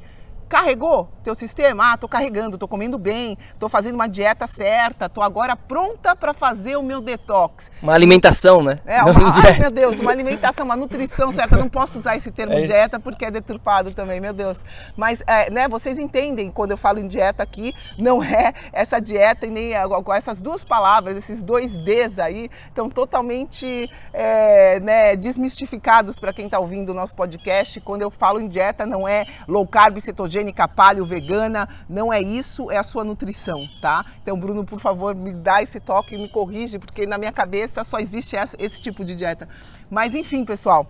Carregou 0.49 1.11
teu 1.23 1.35
sistema? 1.35 1.93
Ah, 1.93 1.97
tô 1.99 2.09
carregando, 2.09 2.57
tô 2.57 2.67
comendo 2.67 2.99
bem, 2.99 3.37
tô 3.59 3.69
fazendo 3.69 3.97
uma 3.97 4.09
dieta 4.09 4.47
certa, 4.47 5.07
tô 5.07 5.21
agora 5.21 5.55
pronta 5.55 6.17
para 6.17 6.33
fazer 6.33 6.77
o 6.77 6.83
meu 6.83 7.03
detox. 7.03 7.71
Uma 7.83 7.93
alimentação, 7.93 8.63
né? 8.63 8.79
É, 8.87 9.03
uma, 9.03 9.13
ai, 9.45 9.59
meu 9.59 9.71
Deus, 9.71 10.01
uma 10.01 10.11
alimentação, 10.11 10.65
uma 10.65 10.75
nutrição 10.77 11.31
certa. 11.31 11.57
Eu 11.57 11.59
não 11.59 11.69
posso 11.69 11.99
usar 11.99 12.17
esse 12.17 12.31
termo 12.31 12.55
é. 12.55 12.63
dieta 12.63 12.99
porque 12.99 13.27
é 13.27 13.31
deturpado 13.31 13.91
também, 13.91 14.21
meu 14.21 14.33
Deus. 14.33 14.65
Mas, 14.97 15.23
é, 15.27 15.51
né, 15.51 15.69
vocês 15.69 15.99
entendem 15.99 16.51
quando 16.51 16.71
eu 16.71 16.79
falo 16.79 16.99
em 16.99 17.07
dieta 17.07 17.43
aqui, 17.43 17.75
não 17.99 18.23
é 18.23 18.55
essa 18.73 18.99
dieta 18.99 19.47
e 19.47 19.51
nem 19.51 19.73
com 20.03 20.15
essas 20.15 20.41
duas 20.41 20.65
palavras, 20.65 21.15
esses 21.15 21.43
dois 21.43 21.77
Ds 21.77 22.19
aí, 22.19 22.51
estão 22.69 22.89
totalmente 22.89 23.91
é, 24.15 24.81
né, 24.81 25.15
desmistificados 25.15 26.19
para 26.19 26.33
quem 26.33 26.47
está 26.47 26.59
ouvindo 26.59 26.89
o 26.89 26.95
nosso 26.95 27.15
podcast. 27.15 27.83
Quando 27.83 28.01
eu 28.01 28.11
falo 28.11 28.41
em 28.41 28.49
dieta, 28.49 28.87
não 28.87 29.07
é 29.07 29.27
low 29.47 29.67
carb, 29.67 30.01
cetogênico 30.01 30.38
cetogênica, 30.39 30.69
paleo, 30.69 31.05
vegana, 31.05 31.69
não 31.89 32.13
é 32.13 32.21
isso, 32.21 32.71
é 32.71 32.77
a 32.77 32.83
sua 32.83 33.05
nutrição, 33.05 33.61
tá? 33.81 34.05
Então, 34.23 34.39
Bruno, 34.39 34.65
por 34.65 34.79
favor, 34.79 35.15
me 35.15 35.33
dá 35.33 35.63
esse 35.63 35.81
toque 35.81 36.15
e 36.15 36.19
me 36.19 36.29
corrige, 36.29 36.79
porque 36.79 37.07
na 37.07 37.19
minha 37.19 37.33
cabeça 37.33 37.83
só 37.83 37.99
existe 37.99 38.37
esse, 38.37 38.57
esse 38.59 38.81
tipo 38.81 39.05
de 39.05 39.15
dieta. 39.15 39.49
Mas 39.91 40.15
enfim, 40.15 40.45
pessoal, 40.45 40.87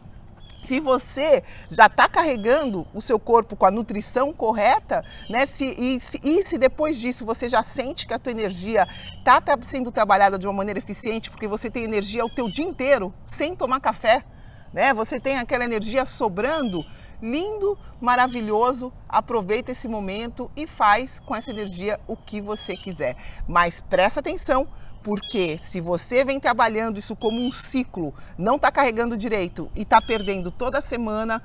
se 0.62 0.80
você 0.80 1.42
já 1.70 1.86
está 1.86 2.08
carregando 2.08 2.86
o 2.92 3.00
seu 3.00 3.18
corpo 3.18 3.56
com 3.56 3.64
a 3.64 3.70
nutrição 3.70 4.32
correta, 4.32 5.02
né? 5.30 5.46
Se, 5.46 5.64
e, 5.64 6.00
se, 6.00 6.20
e 6.22 6.42
se 6.42 6.58
depois 6.58 6.98
disso 6.98 7.24
você 7.24 7.48
já 7.48 7.62
sente 7.62 8.06
que 8.06 8.12
a 8.12 8.18
tua 8.18 8.32
energia 8.32 8.86
está 9.16 9.40
tá 9.40 9.56
sendo 9.62 9.90
trabalhada 9.90 10.38
de 10.38 10.46
uma 10.46 10.52
maneira 10.52 10.78
eficiente, 10.78 11.30
porque 11.30 11.48
você 11.48 11.70
tem 11.70 11.84
energia 11.84 12.24
o 12.24 12.30
teu 12.30 12.48
dia 12.50 12.64
inteiro 12.64 13.14
sem 13.24 13.56
tomar 13.56 13.80
café, 13.80 14.24
né? 14.72 14.92
Você 14.92 15.18
tem 15.18 15.38
aquela 15.38 15.64
energia 15.64 16.04
sobrando 16.04 16.84
lindo, 17.20 17.78
maravilhoso. 18.00 18.92
Aproveita 19.08 19.72
esse 19.72 19.88
momento 19.88 20.50
e 20.56 20.66
faz 20.66 21.20
com 21.20 21.34
essa 21.34 21.50
energia 21.50 22.00
o 22.06 22.16
que 22.16 22.40
você 22.40 22.76
quiser. 22.76 23.16
Mas 23.46 23.80
presta 23.80 24.20
atenção, 24.20 24.68
porque 25.02 25.58
se 25.58 25.80
você 25.80 26.24
vem 26.24 26.40
trabalhando 26.40 26.98
isso 26.98 27.16
como 27.16 27.40
um 27.40 27.52
ciclo, 27.52 28.14
não 28.36 28.56
está 28.56 28.70
carregando 28.70 29.16
direito 29.16 29.70
e 29.74 29.82
está 29.82 30.00
perdendo 30.00 30.50
toda 30.50 30.80
semana, 30.80 31.42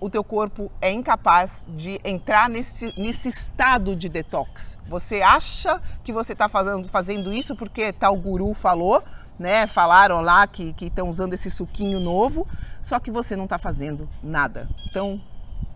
o 0.00 0.10
teu 0.10 0.22
corpo 0.22 0.70
é 0.80 0.92
incapaz 0.92 1.66
de 1.70 1.98
entrar 2.04 2.50
nesse, 2.50 3.00
nesse 3.00 3.28
estado 3.28 3.96
de 3.96 4.08
detox. 4.08 4.76
Você 4.88 5.22
acha 5.22 5.80
que 6.02 6.12
você 6.12 6.32
está 6.32 6.48
fazendo, 6.48 6.88
fazendo 6.88 7.32
isso 7.32 7.56
porque 7.56 7.92
tal 7.92 8.16
guru 8.16 8.52
falou, 8.54 9.02
né? 9.38 9.66
Falaram 9.66 10.20
lá 10.20 10.46
que 10.46 10.74
estão 10.80 11.08
usando 11.08 11.34
esse 11.34 11.50
suquinho 11.50 12.00
novo, 12.00 12.46
só 12.82 12.98
que 12.98 13.10
você 13.10 13.36
não 13.36 13.44
está 13.44 13.58
fazendo 13.58 14.08
nada. 14.22 14.68
Então, 14.88 15.20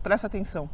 presta 0.03 0.27
atenção. 0.27 0.69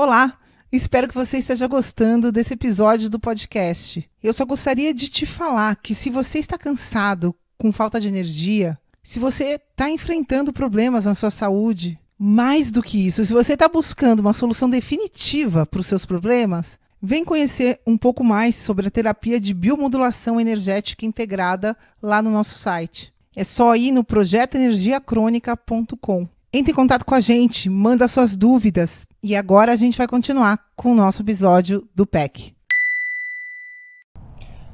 Olá, 0.00 0.38
espero 0.72 1.06
que 1.06 1.14
você 1.14 1.38
esteja 1.38 1.66
gostando 1.66 2.32
desse 2.32 2.54
episódio 2.54 3.08
do 3.08 3.20
podcast. 3.20 4.08
Eu 4.22 4.34
só 4.34 4.44
gostaria 4.44 4.92
de 4.92 5.08
te 5.08 5.24
falar 5.24 5.76
que 5.76 5.94
se 5.94 6.10
você 6.10 6.38
está 6.38 6.58
cansado, 6.58 7.34
com 7.56 7.70
falta 7.70 8.00
de 8.00 8.08
energia, 8.08 8.78
se 9.02 9.18
você 9.18 9.60
está 9.70 9.88
enfrentando 9.88 10.52
problemas 10.52 11.04
na 11.04 11.14
sua 11.14 11.30
saúde, 11.30 11.98
mais 12.18 12.70
do 12.70 12.82
que 12.82 13.06
isso, 13.06 13.24
se 13.24 13.32
você 13.32 13.52
está 13.52 13.68
buscando 13.68 14.20
uma 14.20 14.32
solução 14.32 14.68
definitiva 14.68 15.66
para 15.66 15.80
os 15.80 15.86
seus 15.86 16.04
problemas, 16.04 16.78
Vem 17.06 17.22
conhecer 17.22 17.78
um 17.86 17.98
pouco 17.98 18.24
mais 18.24 18.56
sobre 18.56 18.86
a 18.86 18.90
terapia 18.90 19.38
de 19.38 19.52
biomodulação 19.52 20.40
energética 20.40 21.04
integrada 21.04 21.76
lá 22.02 22.22
no 22.22 22.30
nosso 22.30 22.56
site. 22.56 23.12
É 23.36 23.44
só 23.44 23.76
ir 23.76 23.92
no 23.92 24.02
projetoenergiacronica.com. 24.02 26.26
Entre 26.50 26.72
em 26.72 26.74
contato 26.74 27.04
com 27.04 27.14
a 27.14 27.20
gente, 27.20 27.68
manda 27.68 28.08
suas 28.08 28.38
dúvidas 28.38 29.06
e 29.22 29.36
agora 29.36 29.70
a 29.70 29.76
gente 29.76 29.98
vai 29.98 30.08
continuar 30.08 30.58
com 30.74 30.92
o 30.92 30.94
nosso 30.94 31.20
episódio 31.20 31.86
do 31.94 32.06
PEC. 32.06 32.54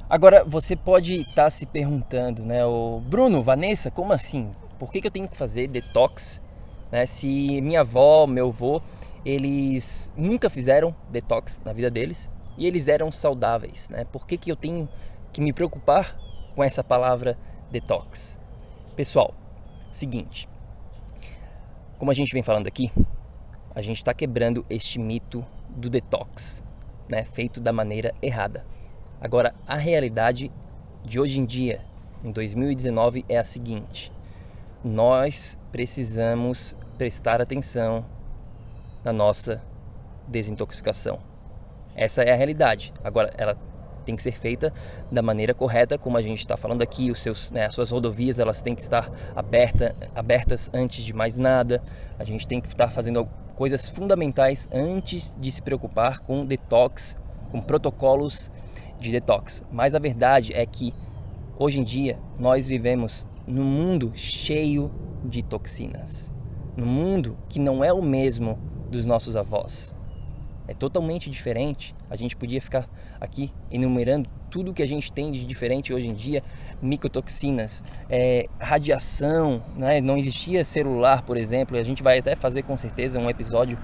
Agora 0.09 0.45
você 0.45 0.73
pode 0.73 1.15
estar 1.15 1.43
tá 1.43 1.49
se 1.49 1.65
perguntando, 1.65 2.45
né, 2.45 2.65
o 2.65 3.01
Bruno, 3.01 3.43
Vanessa, 3.43 3.91
como 3.91 4.13
assim? 4.13 4.49
Por 4.79 4.89
que, 4.89 5.01
que 5.01 5.07
eu 5.07 5.11
tenho 5.11 5.27
que 5.27 5.35
fazer 5.35 5.67
detox? 5.67 6.41
Né, 6.89 7.05
se 7.05 7.59
minha 7.59 7.81
avó, 7.81 8.25
meu 8.25 8.47
avô, 8.47 8.81
eles 9.25 10.11
nunca 10.15 10.49
fizeram 10.49 10.95
detox 11.09 11.61
na 11.63 11.73
vida 11.73 11.89
deles 11.89 12.31
e 12.57 12.65
eles 12.65 12.87
eram 12.87 13.11
saudáveis, 13.11 13.89
né? 13.89 14.05
Por 14.05 14.25
que, 14.25 14.37
que 14.37 14.51
eu 14.51 14.55
tenho 14.55 14.89
que 15.31 15.41
me 15.41 15.53
preocupar 15.53 16.15
com 16.55 16.63
essa 16.63 16.83
palavra 16.83 17.37
detox? 17.71 18.39
Pessoal, 18.95 19.33
seguinte, 19.91 20.47
como 21.97 22.11
a 22.11 22.13
gente 22.13 22.33
vem 22.33 22.43
falando 22.43 22.67
aqui, 22.67 22.91
a 23.73 23.81
gente 23.81 23.97
está 23.97 24.13
quebrando 24.13 24.65
este 24.69 24.99
mito 24.99 25.45
do 25.69 25.89
detox, 25.89 26.63
né, 27.09 27.23
feito 27.23 27.61
da 27.61 27.71
maneira 27.71 28.13
errada. 28.21 28.65
Agora, 29.19 29.53
a 29.67 29.75
realidade 29.75 30.51
de 31.03 31.19
hoje 31.19 31.39
em 31.39 31.45
dia, 31.45 31.85
em 32.23 32.31
2019, 32.31 33.23
é 33.29 33.37
a 33.37 33.43
seguinte: 33.43 34.11
nós 34.83 35.59
precisamos 35.71 36.75
prestar 36.97 37.41
atenção 37.41 38.05
na 39.03 39.13
nossa 39.13 39.61
desintoxicação. 40.27 41.19
Essa 41.95 42.23
é 42.23 42.31
a 42.31 42.35
realidade. 42.35 42.93
Agora, 43.03 43.31
ela 43.37 43.57
tem 44.03 44.15
que 44.15 44.23
ser 44.23 44.31
feita 44.31 44.73
da 45.11 45.21
maneira 45.21 45.53
correta, 45.53 45.97
como 45.97 46.17
a 46.17 46.21
gente 46.21 46.39
está 46.39 46.57
falando 46.57 46.81
aqui. 46.81 47.11
Os 47.11 47.19
seus, 47.19 47.51
né, 47.51 47.65
as 47.65 47.73
suas 47.73 47.91
rodovias 47.91 48.39
elas 48.39 48.61
têm 48.61 48.73
que 48.75 48.81
estar 48.81 49.09
aberta, 49.35 49.95
abertas 50.15 50.69
antes 50.73 51.03
de 51.03 51.13
mais 51.13 51.37
nada. 51.37 51.81
A 52.17 52.23
gente 52.23 52.47
tem 52.47 52.59
que 52.59 52.67
estar 52.67 52.89
fazendo 52.89 53.27
coisas 53.55 53.89
fundamentais 53.89 54.67
antes 54.71 55.35
de 55.39 55.51
se 55.51 55.61
preocupar 55.61 56.19
com 56.19 56.45
detox, 56.45 57.15
com 57.49 57.61
protocolos 57.61 58.51
de 58.99 59.11
detox. 59.11 59.63
Mas 59.71 59.93
a 59.93 59.99
verdade 59.99 60.53
é 60.53 60.65
que 60.65 60.93
hoje 61.57 61.79
em 61.79 61.83
dia 61.83 62.17
nós 62.39 62.67
vivemos 62.67 63.27
num 63.45 63.63
mundo 63.63 64.11
cheio 64.15 64.91
de 65.23 65.43
toxinas, 65.43 66.31
num 66.75 66.85
mundo 66.85 67.37
que 67.49 67.59
não 67.59 67.83
é 67.83 67.93
o 67.93 68.01
mesmo 68.01 68.57
dos 68.91 69.05
nossos 69.07 69.35
avós 69.35 69.95
é 70.71 70.73
totalmente 70.73 71.29
diferente. 71.29 71.93
A 72.09 72.15
gente 72.15 72.35
podia 72.35 72.61
ficar 72.61 72.87
aqui 73.19 73.51
enumerando 73.69 74.29
tudo 74.49 74.73
que 74.73 74.81
a 74.81 74.87
gente 74.87 75.11
tem 75.11 75.31
de 75.31 75.45
diferente 75.45 75.93
hoje 75.93 76.07
em 76.07 76.13
dia, 76.13 76.41
micotoxinas, 76.81 77.83
é, 78.09 78.47
radiação, 78.59 79.61
né? 79.75 79.99
não 79.99 80.17
existia 80.17 80.63
celular, 80.63 81.23
por 81.23 81.37
exemplo, 81.37 81.77
a 81.77 81.83
gente 81.83 82.01
vai 82.01 82.19
até 82.19 82.35
fazer 82.35 82.63
com 82.63 82.75
certeza 82.77 83.19
um 83.19 83.29
episódio 83.29 83.77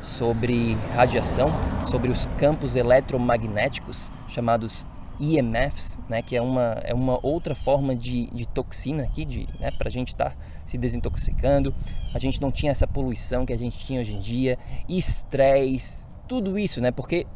sobre 0.00 0.74
radiação, 0.94 1.50
sobre 1.84 2.10
os 2.10 2.26
campos 2.38 2.76
eletromagnéticos 2.76 4.10
chamados 4.28 4.86
IMFs, 5.18 5.98
né, 6.08 6.20
que 6.20 6.36
é 6.36 6.42
uma, 6.42 6.78
é 6.84 6.92
uma 6.92 7.18
outra 7.24 7.54
forma 7.54 7.96
de, 7.96 8.26
de 8.26 8.46
toxina 8.46 9.04
aqui, 9.04 9.24
de, 9.24 9.48
né, 9.58 9.70
para 9.78 9.88
a 9.88 9.90
gente 9.90 10.08
estar 10.08 10.30
tá 10.30 10.36
se 10.66 10.76
desintoxicando. 10.76 11.74
A 12.12 12.18
gente 12.18 12.42
não 12.42 12.50
tinha 12.50 12.72
essa 12.72 12.86
poluição 12.86 13.46
que 13.46 13.52
a 13.52 13.58
gente 13.58 13.78
tinha 13.78 14.00
hoje 14.00 14.12
em 14.12 14.20
dia, 14.20 14.58
estresse, 14.88 16.04
tudo 16.28 16.58
isso, 16.58 16.82
né? 16.82 16.90
Porque 16.90 17.26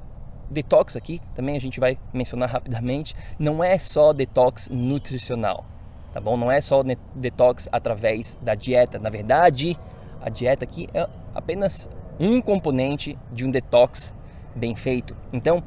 detox 0.50 0.96
aqui, 0.96 1.20
também 1.34 1.56
a 1.56 1.60
gente 1.60 1.78
vai 1.78 1.96
mencionar 2.12 2.50
rapidamente, 2.50 3.14
não 3.38 3.62
é 3.62 3.78
só 3.78 4.12
detox 4.12 4.68
nutricional. 4.68 5.64
tá 6.12 6.20
bom? 6.20 6.36
Não 6.36 6.50
é 6.50 6.60
só 6.60 6.82
detox 7.14 7.68
através 7.70 8.36
da 8.42 8.54
dieta. 8.54 8.98
Na 8.98 9.08
verdade, 9.08 9.78
a 10.20 10.28
dieta 10.28 10.64
aqui 10.64 10.88
é 10.92 11.08
apenas 11.34 11.88
um 12.18 12.40
componente 12.40 13.16
de 13.32 13.46
um 13.46 13.50
detox 13.50 14.12
bem 14.54 14.74
feito. 14.74 15.16
Então, 15.32 15.62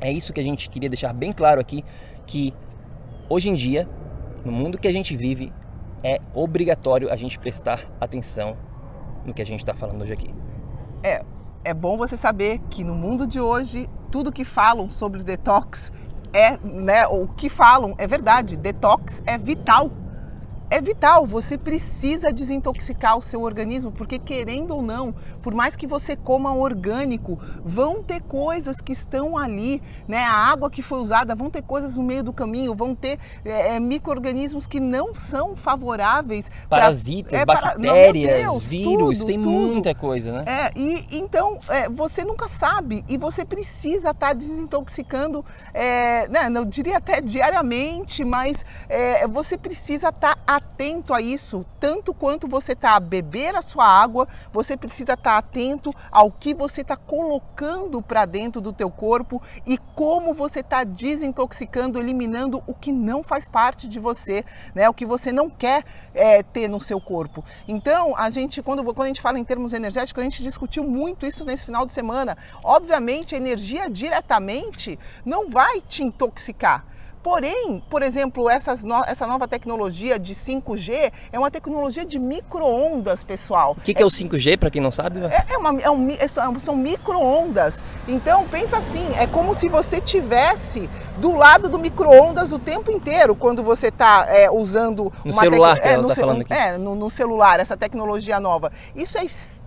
é 0.00 0.10
isso 0.10 0.32
que 0.32 0.40
a 0.40 0.44
gente 0.44 0.70
queria 0.70 0.88
deixar 0.88 1.12
bem 1.12 1.32
claro 1.32 1.60
aqui 1.60 1.84
que 2.26 2.54
hoje 3.28 3.50
em 3.50 3.54
dia, 3.54 3.88
no 4.44 4.50
mundo 4.50 4.78
que 4.78 4.88
a 4.88 4.92
gente 4.92 5.16
vive, 5.16 5.52
é 6.04 6.20
obrigatório 6.34 7.10
a 7.10 7.16
gente 7.16 7.38
prestar 7.38 7.80
atenção 7.98 8.56
no 9.24 9.32
que 9.32 9.40
a 9.40 9.46
gente 9.46 9.60
está 9.60 9.72
falando 9.72 10.02
hoje 10.02 10.12
aqui. 10.12 10.32
É, 11.02 11.24
é 11.64 11.72
bom 11.72 11.96
você 11.96 12.16
saber 12.16 12.58
que 12.70 12.84
no 12.84 12.94
mundo 12.94 13.26
de 13.26 13.40
hoje, 13.40 13.88
tudo 14.10 14.30
que 14.30 14.44
falam 14.44 14.90
sobre 14.90 15.22
detox 15.22 15.90
é, 16.34 16.58
né, 16.58 17.06
o 17.06 17.26
que 17.26 17.48
falam 17.48 17.94
é 17.96 18.06
verdade. 18.06 18.56
Detox 18.56 19.22
é 19.24 19.38
vital 19.38 19.90
é 20.70 20.80
vital, 20.80 21.26
você 21.26 21.56
precisa 21.56 22.32
desintoxicar 22.32 23.16
o 23.16 23.22
seu 23.22 23.42
organismo, 23.42 23.92
porque 23.92 24.18
querendo 24.18 24.74
ou 24.74 24.82
não, 24.82 25.14
por 25.42 25.54
mais 25.54 25.76
que 25.76 25.86
você 25.86 26.16
coma 26.16 26.54
orgânico, 26.54 27.38
vão 27.64 28.02
ter 28.02 28.22
coisas 28.22 28.80
que 28.80 28.92
estão 28.92 29.36
ali, 29.36 29.82
né? 30.08 30.24
A 30.24 30.34
água 30.34 30.70
que 30.70 30.82
foi 30.82 30.98
usada, 30.98 31.34
vão 31.34 31.50
ter 31.50 31.62
coisas 31.62 31.96
no 31.98 32.02
meio 32.02 32.22
do 32.24 32.32
caminho, 32.32 32.74
vão 32.74 32.94
ter 32.94 33.18
é, 33.44 33.76
é 33.76 33.80
micro-organismos 33.80 34.66
que 34.66 34.80
não 34.80 35.14
são 35.14 35.54
favoráveis. 35.54 36.50
Parasitas, 36.68 37.30
pra, 37.30 37.40
é, 37.40 37.44
bactérias, 37.44 38.28
para, 38.28 38.42
Deus, 38.42 38.64
vírus, 38.64 39.18
tudo, 39.18 39.26
tem 39.26 39.42
tudo. 39.42 39.50
muita 39.50 39.94
coisa, 39.94 40.32
né? 40.32 40.44
É, 40.46 40.72
e 40.78 41.18
então 41.18 41.60
é, 41.68 41.88
você 41.88 42.24
nunca 42.24 42.48
sabe 42.48 43.04
e 43.08 43.16
você 43.18 43.44
precisa 43.44 44.10
estar 44.10 44.28
tá 44.28 44.32
desintoxicando, 44.32 45.44
é, 45.72 46.26
né? 46.28 46.50
Eu 46.54 46.64
diria 46.64 46.96
até 46.96 47.20
diariamente, 47.20 48.24
mas 48.24 48.64
é, 48.88 49.28
você 49.28 49.58
precisa 49.58 50.08
estar 50.08 50.34
tá 50.34 50.53
atento 50.56 51.12
a 51.12 51.20
isso, 51.20 51.64
tanto 51.78 52.14
quanto 52.14 52.48
você 52.48 52.72
está 52.72 52.96
a 52.96 53.00
beber 53.00 53.54
a 53.54 53.62
sua 53.62 53.86
água, 53.86 54.26
você 54.52 54.76
precisa 54.76 55.14
estar 55.14 55.32
tá 55.32 55.38
atento 55.38 55.94
ao 56.10 56.30
que 56.30 56.54
você 56.54 56.80
está 56.80 56.96
colocando 56.96 58.00
para 58.02 58.24
dentro 58.24 58.60
do 58.60 58.72
teu 58.72 58.90
corpo 58.90 59.42
e 59.66 59.78
como 59.94 60.34
você 60.34 60.60
está 60.60 60.84
desintoxicando, 60.84 61.98
eliminando 61.98 62.62
o 62.66 62.74
que 62.74 62.92
não 62.92 63.22
faz 63.22 63.46
parte 63.46 63.88
de 63.88 63.98
você, 63.98 64.44
né? 64.74 64.88
O 64.88 64.94
que 64.94 65.06
você 65.06 65.32
não 65.32 65.48
quer 65.48 65.84
é, 66.14 66.42
ter 66.42 66.68
no 66.68 66.80
seu 66.80 67.00
corpo. 67.00 67.44
Então, 67.66 68.16
a 68.16 68.30
gente, 68.30 68.62
quando, 68.62 68.82
quando 68.84 69.02
a 69.02 69.06
gente 69.06 69.20
fala 69.20 69.38
em 69.38 69.44
termos 69.44 69.72
energéticos, 69.72 70.20
a 70.20 70.24
gente 70.24 70.42
discutiu 70.42 70.84
muito 70.84 71.26
isso 71.26 71.44
nesse 71.44 71.66
final 71.66 71.86
de 71.86 71.92
semana. 71.92 72.36
Obviamente, 72.62 73.34
a 73.34 73.38
energia 73.38 73.88
diretamente 73.88 74.98
não 75.24 75.50
vai 75.50 75.80
te 75.80 76.02
intoxicar 76.02 76.93
Porém, 77.24 77.82
por 77.88 78.02
exemplo, 78.02 78.44
no, 78.84 79.04
essa 79.06 79.26
nova 79.26 79.48
tecnologia 79.48 80.18
de 80.18 80.34
5G 80.34 81.10
é 81.32 81.38
uma 81.38 81.50
tecnologia 81.50 82.04
de 82.04 82.18
micro-ondas, 82.18 83.24
pessoal. 83.24 83.74
O 83.78 83.80
que, 83.80 83.94
que 83.94 84.02
é, 84.02 84.04
é, 84.04 84.06
o 84.06 84.10
5G, 84.10 84.58
para 84.58 84.70
quem 84.70 84.82
não 84.82 84.90
sabe? 84.90 85.20
É, 85.24 85.54
é, 85.54 85.56
uma, 85.56 85.80
é 85.80 85.90
um, 85.90 86.10
é, 86.10 86.28
são 86.28 86.76
micro-ondas. 86.76 87.82
Então, 88.06 88.46
pensa 88.48 88.76
assim, 88.76 89.08
é 89.16 89.26
como 89.26 89.54
se 89.54 89.70
você 89.70 90.02
tivesse 90.02 90.90
do 91.16 91.34
lado 91.34 91.70
do 91.70 91.78
micro-ondas 91.78 92.52
o 92.52 92.58
tempo 92.58 92.90
inteiro, 92.90 93.34
quando 93.34 93.62
você 93.62 93.88
está 93.88 94.26
é, 94.28 94.50
usando... 94.50 95.10
No 95.24 95.32
celular, 95.32 95.80
que 95.80 95.88
ela 95.88 96.02
no, 96.02 96.14
tá 96.14 96.32
aqui. 96.32 96.52
É, 96.52 96.76
no, 96.76 96.94
no 96.94 97.08
celular, 97.08 97.58
essa 97.58 97.74
tecnologia 97.74 98.38
nova. 98.38 98.70
Isso 98.94 99.16
é 99.16 99.24
extremamente 99.24 99.63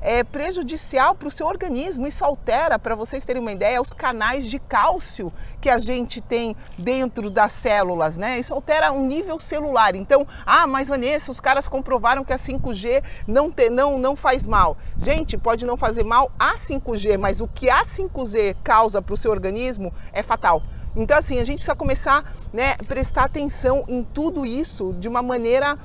é, 0.00 0.24
prejudicial 0.24 1.14
para 1.14 1.28
o 1.28 1.30
seu 1.30 1.46
organismo. 1.46 2.06
Isso 2.06 2.24
altera, 2.24 2.78
para 2.78 2.94
vocês 2.94 3.24
terem 3.24 3.40
uma 3.40 3.52
ideia, 3.52 3.80
os 3.80 3.92
canais 3.92 4.48
de 4.48 4.58
cálcio 4.58 5.32
que 5.60 5.68
a 5.68 5.78
gente 5.78 6.20
tem 6.20 6.56
dentro 6.78 7.30
das 7.30 7.52
células, 7.52 8.16
né? 8.16 8.38
Isso 8.38 8.54
altera 8.54 8.92
um 8.92 9.06
nível 9.06 9.38
celular. 9.38 9.94
Então, 9.94 10.26
ah, 10.46 10.66
mas 10.66 10.88
Vanessa, 10.88 11.30
os 11.30 11.40
caras 11.40 11.68
comprovaram 11.68 12.24
que 12.24 12.32
a 12.32 12.38
5G 12.38 13.02
não, 13.26 13.50
te, 13.50 13.70
não, 13.70 13.98
não 13.98 14.16
faz 14.16 14.46
mal. 14.46 14.76
Gente, 14.96 15.36
pode 15.38 15.64
não 15.64 15.76
fazer 15.76 16.04
mal 16.04 16.30
a 16.38 16.54
5G, 16.54 17.18
mas 17.18 17.40
o 17.40 17.48
que 17.48 17.70
a 17.70 17.82
5G 17.82 18.56
causa 18.62 19.02
para 19.02 19.14
o 19.14 19.16
seu 19.16 19.30
organismo 19.30 19.92
é 20.12 20.22
fatal. 20.22 20.62
Então, 20.94 21.16
assim, 21.16 21.38
a 21.38 21.44
gente 21.44 21.56
precisa 21.56 21.74
começar 21.74 22.22
né, 22.52 22.76
prestar 22.86 23.24
atenção 23.24 23.84
em 23.88 24.04
tudo 24.04 24.44
isso 24.44 24.94
de 24.98 25.08
uma 25.08 25.22
maneira 25.22 25.78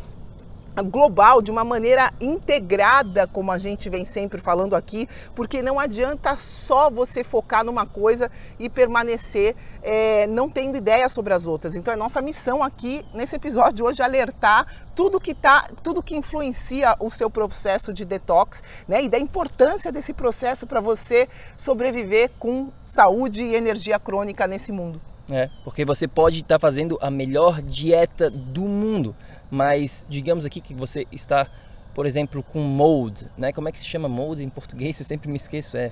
global, 0.83 1.41
de 1.41 1.51
uma 1.51 1.63
maneira 1.63 2.11
integrada, 2.19 3.27
como 3.27 3.51
a 3.51 3.57
gente 3.57 3.89
vem 3.89 4.05
sempre 4.05 4.39
falando 4.39 4.75
aqui, 4.75 5.07
porque 5.35 5.61
não 5.61 5.79
adianta 5.79 6.35
só 6.37 6.89
você 6.89 7.23
focar 7.23 7.63
numa 7.63 7.85
coisa 7.85 8.31
e 8.59 8.69
permanecer 8.69 9.55
é, 9.81 10.27
não 10.27 10.49
tendo 10.49 10.77
ideia 10.77 11.07
sobre 11.07 11.33
as 11.33 11.45
outras. 11.45 11.75
Então, 11.75 11.93
é 11.93 11.97
nossa 11.97 12.21
missão 12.21 12.63
aqui 12.63 13.05
nesse 13.13 13.35
episódio 13.35 13.85
hoje 13.85 14.01
alertar 14.01 14.67
tudo 14.95 15.19
que 15.19 15.33
tá, 15.33 15.67
tudo 15.83 16.01
que 16.01 16.15
influencia 16.15 16.95
o 16.99 17.09
seu 17.09 17.29
processo 17.29 17.93
de 17.93 18.03
detox, 18.03 18.63
né? 18.87 19.03
E 19.03 19.09
da 19.09 19.19
importância 19.19 19.91
desse 19.91 20.13
processo 20.13 20.65
para 20.65 20.81
você 20.81 21.29
sobreviver 21.55 22.31
com 22.39 22.69
saúde 22.83 23.43
e 23.43 23.55
energia 23.55 23.99
crônica 23.99 24.47
nesse 24.47 24.71
mundo. 24.71 24.99
É, 25.29 25.49
porque 25.63 25.83
você 25.83 26.07
pode 26.07 26.37
estar 26.37 26.55
tá 26.55 26.59
fazendo 26.59 26.97
a 27.01 27.11
melhor 27.11 27.61
dieta 27.61 28.29
do 28.29 28.61
mundo, 28.61 29.15
mas 29.49 30.05
digamos 30.10 30.45
aqui 30.45 30.62
que 30.62 30.73
você 30.73 31.07
está, 31.12 31.47
por 31.93 32.05
exemplo, 32.05 32.43
com 32.43 32.60
mold, 32.60 33.27
né? 33.38 33.51
Como 33.51 33.67
é 33.67 33.71
que 33.71 33.79
se 33.79 33.86
chama 33.86 34.07
mold 34.07 34.43
em 34.43 34.49
português? 34.49 34.99
Eu 34.99 35.05
sempre 35.05 35.29
me 35.29 35.36
esqueço. 35.36 35.77
É, 35.77 35.91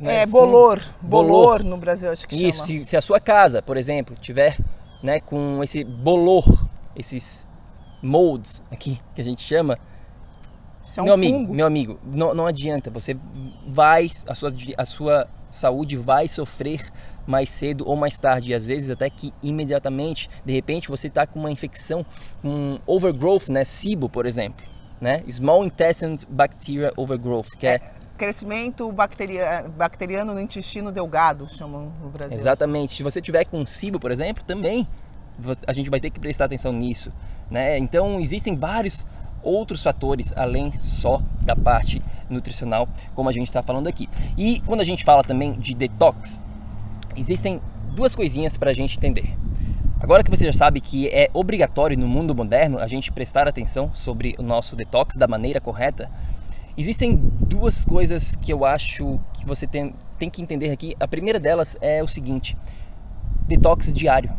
né? 0.00 0.22
é 0.22 0.26
bolor, 0.26 0.82
bolor, 1.00 1.28
bolor 1.30 1.64
no 1.64 1.76
Brasil 1.76 2.10
acho 2.10 2.26
que 2.26 2.36
Isso, 2.36 2.66
chama. 2.66 2.84
Se, 2.84 2.84
se 2.84 2.96
a 2.96 3.00
sua 3.00 3.20
casa, 3.20 3.62
por 3.62 3.76
exemplo, 3.76 4.16
tiver, 4.20 4.56
né, 5.02 5.20
com 5.20 5.62
esse 5.62 5.84
bolor, 5.84 6.44
esses 6.96 7.46
molds 8.02 8.62
aqui 8.70 9.00
que 9.14 9.20
a 9.20 9.24
gente 9.24 9.42
chama, 9.42 9.78
é 10.96 11.00
um 11.00 11.04
meu 11.04 11.14
amigo, 11.14 11.38
fungo. 11.38 11.54
meu 11.54 11.66
amigo, 11.66 11.98
não, 12.04 12.34
não 12.34 12.46
adianta. 12.46 12.90
Você 12.90 13.16
vai, 13.66 14.10
a 14.26 14.34
sua, 14.34 14.52
a 14.76 14.84
sua 14.84 15.28
saúde 15.52 15.96
vai 15.96 16.26
sofrer 16.26 16.80
mais 17.24 17.48
cedo 17.50 17.88
ou 17.88 17.94
mais 17.94 18.18
tarde, 18.18 18.52
às 18.52 18.66
vezes 18.66 18.90
até 18.90 19.08
que 19.08 19.32
imediatamente. 19.42 20.28
De 20.44 20.52
repente 20.52 20.88
você 20.88 21.06
está 21.06 21.26
com 21.26 21.38
uma 21.38 21.52
infecção, 21.52 22.04
um 22.42 22.78
overgrowth, 22.86 23.48
né, 23.48 23.64
SIBO, 23.64 24.08
por 24.08 24.26
exemplo, 24.26 24.66
né, 25.00 25.22
Small 25.30 25.64
Intestine 25.64 26.16
Bacteria 26.28 26.92
Overgrowth, 26.96 27.50
que 27.56 27.66
é, 27.66 27.74
é 27.74 27.80
crescimento 28.16 28.90
bacteria, 28.92 29.70
bacteriano 29.76 30.32
no 30.34 30.40
intestino 30.40 30.92
delgado, 30.92 31.48
chamam 31.48 31.92
no 32.00 32.08
Brasil. 32.08 32.38
Exatamente. 32.38 32.94
Se 32.94 33.02
você 33.02 33.20
tiver 33.20 33.44
com 33.44 33.64
SIBO, 33.64 33.98
por 33.98 34.10
exemplo, 34.10 34.44
também 34.44 34.86
a 35.66 35.72
gente 35.72 35.90
vai 35.90 35.98
ter 35.98 36.10
que 36.10 36.20
prestar 36.20 36.44
atenção 36.44 36.72
nisso, 36.72 37.10
né? 37.50 37.78
Então 37.78 38.20
existem 38.20 38.54
vários 38.54 39.06
outros 39.42 39.82
fatores 39.82 40.32
além 40.36 40.72
só 40.72 41.22
da 41.40 41.56
parte 41.56 42.02
nutricional, 42.28 42.88
como 43.14 43.28
a 43.28 43.32
gente 43.32 43.46
está 43.46 43.62
falando 43.62 43.86
aqui. 43.86 44.08
E 44.36 44.60
quando 44.60 44.80
a 44.80 44.84
gente 44.84 45.04
fala 45.04 45.22
também 45.22 45.52
de 45.52 45.74
detox, 45.74 46.40
existem 47.16 47.60
duas 47.94 48.14
coisinhas 48.14 48.56
para 48.56 48.70
a 48.70 48.74
gente 48.74 48.96
entender. 48.96 49.34
Agora 50.00 50.24
que 50.24 50.30
você 50.30 50.44
já 50.44 50.52
sabe 50.52 50.80
que 50.80 51.08
é 51.08 51.30
obrigatório 51.32 51.96
no 51.96 52.08
mundo 52.08 52.34
moderno 52.34 52.78
a 52.78 52.88
gente 52.88 53.12
prestar 53.12 53.46
atenção 53.46 53.90
sobre 53.94 54.34
o 54.38 54.42
nosso 54.42 54.74
detox 54.74 55.16
da 55.16 55.28
maneira 55.28 55.60
correta, 55.60 56.10
existem 56.76 57.14
duas 57.14 57.84
coisas 57.84 58.34
que 58.34 58.52
eu 58.52 58.64
acho 58.64 59.20
que 59.34 59.46
você 59.46 59.64
tem, 59.66 59.94
tem 60.18 60.28
que 60.28 60.42
entender 60.42 60.70
aqui. 60.70 60.96
A 60.98 61.06
primeira 61.06 61.38
delas 61.38 61.76
é 61.80 62.02
o 62.02 62.08
seguinte: 62.08 62.56
detox 63.46 63.92
diário. 63.92 64.32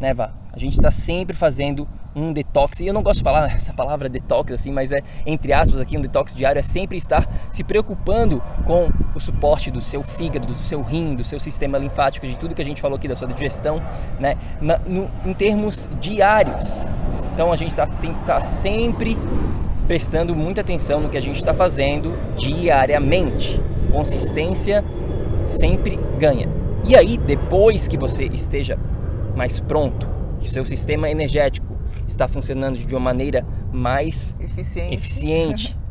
Né, 0.00 0.14
Vá? 0.14 0.32
A 0.52 0.58
gente 0.58 0.72
está 0.72 0.90
sempre 0.90 1.36
fazendo 1.36 1.86
um 2.14 2.32
detox, 2.32 2.80
e 2.80 2.86
eu 2.86 2.94
não 2.94 3.02
gosto 3.02 3.18
de 3.18 3.24
falar 3.24 3.50
essa 3.52 3.72
palavra 3.72 4.08
detox 4.08 4.52
assim, 4.52 4.70
mas 4.70 4.92
é 4.92 5.02
entre 5.26 5.52
aspas 5.52 5.80
aqui 5.80 5.96
um 5.98 6.00
detox 6.00 6.34
diário 6.34 6.58
é 6.58 6.62
sempre 6.62 6.96
estar 6.96 7.28
se 7.50 7.64
preocupando 7.64 8.42
com 8.64 8.88
o 9.14 9.20
suporte 9.20 9.70
do 9.70 9.80
seu 9.80 10.02
fígado, 10.02 10.46
do 10.46 10.54
seu 10.54 10.82
rim, 10.82 11.14
do 11.14 11.24
seu 11.24 11.38
sistema 11.38 11.78
linfático, 11.78 12.26
de 12.26 12.38
tudo 12.38 12.54
que 12.54 12.62
a 12.62 12.64
gente 12.64 12.80
falou 12.80 12.96
aqui 12.96 13.08
da 13.08 13.16
sua 13.16 13.28
digestão, 13.28 13.82
né, 14.20 14.36
Na, 14.60 14.78
no, 14.78 15.10
em 15.24 15.34
termos 15.34 15.88
diários. 16.00 16.86
Então 17.32 17.52
a 17.52 17.56
gente 17.56 17.74
tá, 17.74 17.86
tem 17.86 18.12
que 18.12 18.20
estar 18.20 18.40
sempre 18.42 19.16
prestando 19.86 20.34
muita 20.34 20.60
atenção 20.60 21.00
no 21.00 21.08
que 21.08 21.16
a 21.16 21.20
gente 21.20 21.36
está 21.36 21.52
fazendo 21.52 22.16
diariamente. 22.36 23.60
Consistência 23.92 24.84
sempre 25.46 25.98
ganha. 26.18 26.48
E 26.86 26.96
aí, 26.96 27.16
depois 27.16 27.88
que 27.88 27.96
você 27.96 28.24
esteja 28.26 28.78
mais 29.36 29.60
pronto, 29.60 30.08
que 30.38 30.46
o 30.46 30.50
seu 30.50 30.64
sistema 30.64 31.08
energético 31.10 31.73
está 32.06 32.28
funcionando 32.28 32.78
de 32.78 32.94
uma 32.94 33.00
maneira 33.00 33.46
mais 33.72 34.36
eficiente, 34.40 34.94
eficiente 34.94 35.78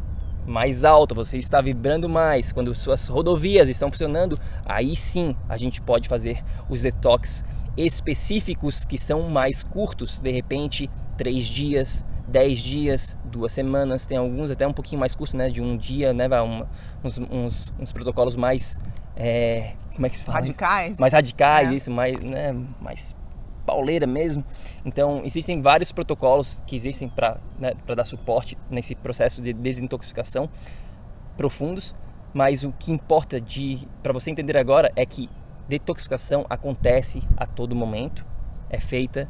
mais 0.45 0.83
alta, 0.83 1.15
você 1.15 1.37
está 1.37 1.61
vibrando 1.61 2.09
mais, 2.09 2.51
quando 2.51 2.73
suas 2.73 3.07
rodovias 3.07 3.69
estão 3.69 3.89
funcionando, 3.89 4.39
aí 4.65 4.95
sim 4.95 5.35
a 5.47 5.57
gente 5.57 5.81
pode 5.81 6.07
fazer 6.07 6.43
os 6.69 6.81
detox 6.81 7.43
específicos 7.77 8.85
que 8.85 8.97
são 8.97 9.29
mais 9.29 9.63
curtos, 9.63 10.19
de 10.19 10.31
repente 10.31 10.89
três 11.17 11.45
dias, 11.45 12.05
dez 12.27 12.59
dias, 12.59 13.17
duas 13.25 13.51
semanas, 13.51 14.05
tem 14.05 14.17
alguns 14.17 14.51
até 14.51 14.67
um 14.67 14.73
pouquinho 14.73 14.99
mais 14.99 15.15
curtos, 15.15 15.33
né, 15.33 15.49
de 15.49 15.61
um 15.61 15.77
dia, 15.77 16.13
né, 16.13 16.27
um, 16.41 16.65
uns, 17.03 17.19
uns, 17.19 17.73
uns, 17.79 17.93
protocolos 17.93 18.35
mais, 18.35 18.79
é, 19.15 19.73
como 19.93 20.05
é 20.05 20.09
que 20.09 20.17
se 20.17 20.25
fala? 20.25 20.39
Radicais. 20.39 20.99
Mais 20.99 21.13
radicais, 21.13 21.69
é. 21.69 21.73
isso, 21.73 21.91
mais, 21.91 22.19
né, 22.19 22.55
mais 22.81 23.15
pauleira 23.65 24.05
mesmo. 24.05 24.43
Então, 24.85 25.21
existem 25.25 25.61
vários 25.61 25.91
protocolos 25.91 26.63
que 26.65 26.75
existem 26.75 27.09
para 27.09 27.37
né, 27.59 27.73
dar 27.95 28.05
suporte 28.05 28.57
nesse 28.69 28.95
processo 28.95 29.41
de 29.41 29.53
desintoxicação 29.53 30.49
profundos, 31.35 31.95
mas 32.33 32.63
o 32.63 32.71
que 32.71 32.91
importa 32.91 33.37
para 34.01 34.13
você 34.13 34.31
entender 34.31 34.57
agora 34.57 34.91
é 34.95 35.05
que 35.05 35.29
detoxicação 35.67 36.45
acontece 36.49 37.21
a 37.37 37.45
todo 37.45 37.75
momento, 37.75 38.25
é 38.69 38.79
feita 38.79 39.29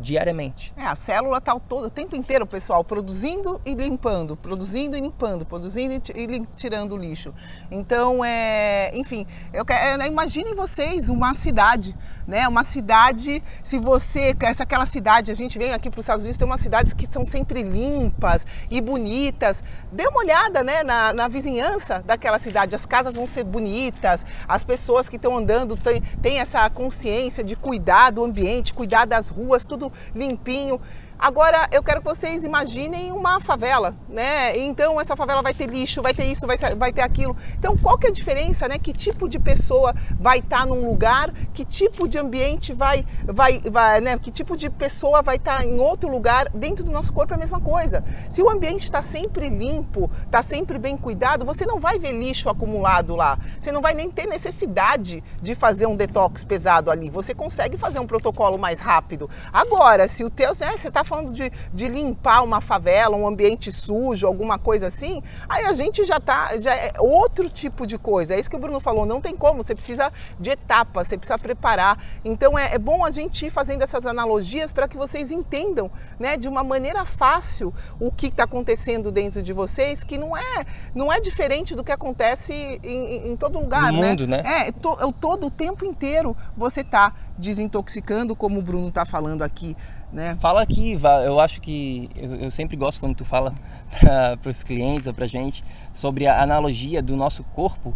diariamente. 0.00 0.72
É, 0.76 0.86
a 0.86 0.94
célula 0.94 1.38
está 1.38 1.54
o, 1.54 1.90
tempo 1.90 2.16
inteiro, 2.16 2.46
pessoal, 2.46 2.82
produzindo 2.82 3.60
e 3.66 3.74
limpando, 3.74 4.36
produzindo 4.36 4.96
e 4.96 5.00
limpando, 5.00 5.44
produzindo 5.44 5.94
e 5.94 6.46
tirando 6.56 6.92
o 6.92 6.96
lixo. 6.96 7.34
Então, 7.70 8.24
é, 8.24 8.90
enfim, 8.96 9.26
eu 9.52 9.64
é, 9.68 10.06
imaginem 10.06 10.54
vocês 10.54 11.08
uma 11.08 11.34
cidade 11.34 11.94
né? 12.26 12.46
Uma 12.48 12.62
cidade, 12.62 13.42
se 13.62 13.78
você, 13.78 14.34
essa 14.40 14.62
aquela 14.62 14.86
cidade, 14.86 15.30
a 15.30 15.34
gente 15.34 15.58
vem 15.58 15.72
aqui 15.72 15.90
para 15.90 15.98
os 15.98 16.04
Estados 16.04 16.22
Unidos, 16.22 16.38
tem 16.38 16.46
umas 16.46 16.60
cidades 16.60 16.92
que 16.94 17.06
são 17.06 17.24
sempre 17.24 17.62
limpas 17.62 18.46
e 18.70 18.80
bonitas. 18.80 19.62
Dê 19.92 20.06
uma 20.06 20.18
olhada, 20.18 20.62
né, 20.62 20.82
na, 20.82 21.12
na 21.12 21.28
vizinhança 21.28 22.02
daquela 22.06 22.38
cidade. 22.38 22.74
As 22.74 22.86
casas 22.86 23.14
vão 23.14 23.26
ser 23.26 23.44
bonitas, 23.44 24.24
as 24.46 24.62
pessoas 24.62 25.08
que 25.08 25.16
estão 25.16 25.36
andando 25.36 25.76
têm, 25.76 26.38
essa 26.38 26.68
consciência 26.70 27.42
de 27.44 27.56
cuidar 27.56 28.10
do 28.10 28.24
ambiente, 28.24 28.72
cuidar 28.72 29.04
das 29.04 29.28
ruas, 29.28 29.66
tudo 29.66 29.92
limpinho. 30.14 30.80
Agora 31.20 31.68
eu 31.70 31.82
quero 31.82 32.00
que 32.00 32.08
vocês 32.08 32.44
imaginem 32.44 33.12
uma 33.12 33.40
favela, 33.40 33.94
né? 34.08 34.56
Então 34.56 34.98
essa 34.98 35.14
favela 35.14 35.42
vai 35.42 35.52
ter 35.52 35.66
lixo, 35.66 36.00
vai 36.00 36.14
ter 36.14 36.24
isso, 36.24 36.46
vai, 36.46 36.56
vai 36.56 36.94
ter 36.94 37.02
aquilo. 37.02 37.36
Então 37.58 37.76
qual 37.76 37.98
que 37.98 38.06
é 38.06 38.08
a 38.08 38.12
diferença, 38.12 38.66
né? 38.66 38.78
Que 38.78 38.90
tipo 38.90 39.28
de 39.28 39.38
pessoa 39.38 39.94
vai 40.18 40.38
estar 40.38 40.60
tá 40.60 40.66
num 40.66 40.88
lugar, 40.88 41.30
que 41.52 41.62
tipo 41.62 42.08
de 42.08 42.16
ambiente 42.16 42.72
vai, 42.72 43.04
vai, 43.24 43.60
vai, 43.70 44.00
né? 44.00 44.18
Que 44.18 44.30
tipo 44.30 44.56
de 44.56 44.70
pessoa 44.70 45.20
vai 45.20 45.36
estar 45.36 45.58
tá 45.58 45.64
em 45.66 45.78
outro 45.78 46.08
lugar? 46.08 46.48
Dentro 46.54 46.82
do 46.82 46.90
nosso 46.90 47.12
corpo 47.12 47.34
é 47.34 47.36
a 47.36 47.38
mesma 47.38 47.60
coisa. 47.60 48.02
Se 48.30 48.42
o 48.42 48.48
ambiente 48.48 48.84
está 48.84 49.02
sempre 49.02 49.50
limpo, 49.50 50.10
está 50.24 50.42
sempre 50.42 50.78
bem 50.78 50.96
cuidado, 50.96 51.44
você 51.44 51.66
não 51.66 51.78
vai 51.78 51.98
ver 51.98 52.12
lixo 52.12 52.48
acumulado 52.48 53.14
lá. 53.14 53.38
Você 53.60 53.70
não 53.70 53.82
vai 53.82 53.92
nem 53.92 54.10
ter 54.10 54.24
necessidade 54.24 55.22
de 55.42 55.54
fazer 55.54 55.84
um 55.84 55.94
detox 55.94 56.44
pesado 56.44 56.90
ali. 56.90 57.10
Você 57.10 57.34
consegue 57.34 57.76
fazer 57.76 57.98
um 57.98 58.06
protocolo 58.06 58.56
mais 58.56 58.80
rápido. 58.80 59.28
Agora, 59.52 60.08
se 60.08 60.24
o 60.24 60.30
teu, 60.30 60.52
né, 60.60 60.74
você 60.74 60.88
está 60.88 61.04
falando 61.10 61.32
de, 61.32 61.50
de 61.74 61.88
limpar 61.88 62.42
uma 62.42 62.60
favela, 62.60 63.16
um 63.16 63.26
ambiente 63.26 63.72
sujo, 63.72 64.26
alguma 64.26 64.58
coisa 64.58 64.86
assim, 64.86 65.20
aí 65.48 65.64
a 65.64 65.72
gente 65.72 66.04
já 66.04 66.20
tá, 66.20 66.56
já 66.58 66.72
é 66.72 66.92
outro 66.98 67.50
tipo 67.50 67.84
de 67.86 67.98
coisa. 67.98 68.34
É 68.34 68.40
isso 68.40 68.48
que 68.48 68.56
o 68.56 68.60
Bruno 68.60 68.78
falou, 68.78 69.04
não 69.04 69.20
tem 69.20 69.36
como, 69.36 69.62
você 69.62 69.74
precisa 69.74 70.12
de 70.38 70.50
etapas, 70.50 71.08
você 71.08 71.18
precisa 71.18 71.38
preparar. 71.38 71.98
Então 72.24 72.56
é, 72.56 72.74
é 72.74 72.78
bom 72.78 73.04
a 73.04 73.10
gente 73.10 73.46
ir 73.46 73.50
fazendo 73.50 73.82
essas 73.82 74.06
analogias 74.06 74.72
para 74.72 74.86
que 74.86 74.96
vocês 74.96 75.32
entendam, 75.32 75.90
né, 76.18 76.36
de 76.36 76.46
uma 76.48 76.62
maneira 76.62 77.04
fácil 77.04 77.74
o 77.98 78.12
que 78.12 78.28
está 78.28 78.44
acontecendo 78.44 79.10
dentro 79.10 79.42
de 79.42 79.52
vocês, 79.52 80.04
que 80.04 80.16
não 80.16 80.36
é, 80.36 80.64
não 80.94 81.12
é 81.12 81.18
diferente 81.18 81.74
do 81.74 81.82
que 81.82 81.90
acontece 81.90 82.80
em, 82.84 83.32
em 83.32 83.36
todo 83.36 83.58
lugar, 83.58 83.92
no 83.92 84.00
né? 84.00 84.08
mundo, 84.08 84.26
né? 84.28 84.42
É, 84.44 84.72
to, 84.72 84.96
é 85.00 85.12
todo 85.20 85.48
o 85.48 85.50
tempo 85.50 85.84
inteiro 85.84 86.36
você 86.56 86.82
está 86.82 87.12
desintoxicando, 87.36 88.36
como 88.36 88.60
o 88.60 88.62
Bruno 88.62 88.88
está 88.88 89.04
falando 89.04 89.42
aqui. 89.42 89.76
Né? 90.12 90.36
Fala 90.40 90.62
aqui, 90.62 90.98
eu 91.24 91.38
acho 91.38 91.60
que 91.60 92.10
eu, 92.16 92.34
eu 92.34 92.50
sempre 92.50 92.76
gosto 92.76 92.98
quando 92.98 93.14
tu 93.14 93.24
fala 93.24 93.54
para 94.40 94.50
os 94.50 94.62
clientes 94.62 95.06
ou 95.06 95.14
para 95.14 95.26
gente 95.26 95.62
sobre 95.92 96.26
a 96.26 96.42
analogia 96.42 97.00
do 97.00 97.16
nosso 97.16 97.44
corpo 97.44 97.94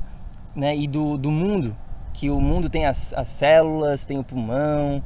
né, 0.54 0.76
e 0.76 0.86
do, 0.86 1.18
do 1.18 1.30
mundo, 1.30 1.76
que 2.12 2.30
o 2.30 2.40
mundo 2.40 2.70
tem 2.70 2.86
as, 2.86 3.12
as 3.14 3.28
células, 3.28 4.04
tem 4.04 4.16
o 4.18 4.22
pulmão, 4.22 5.02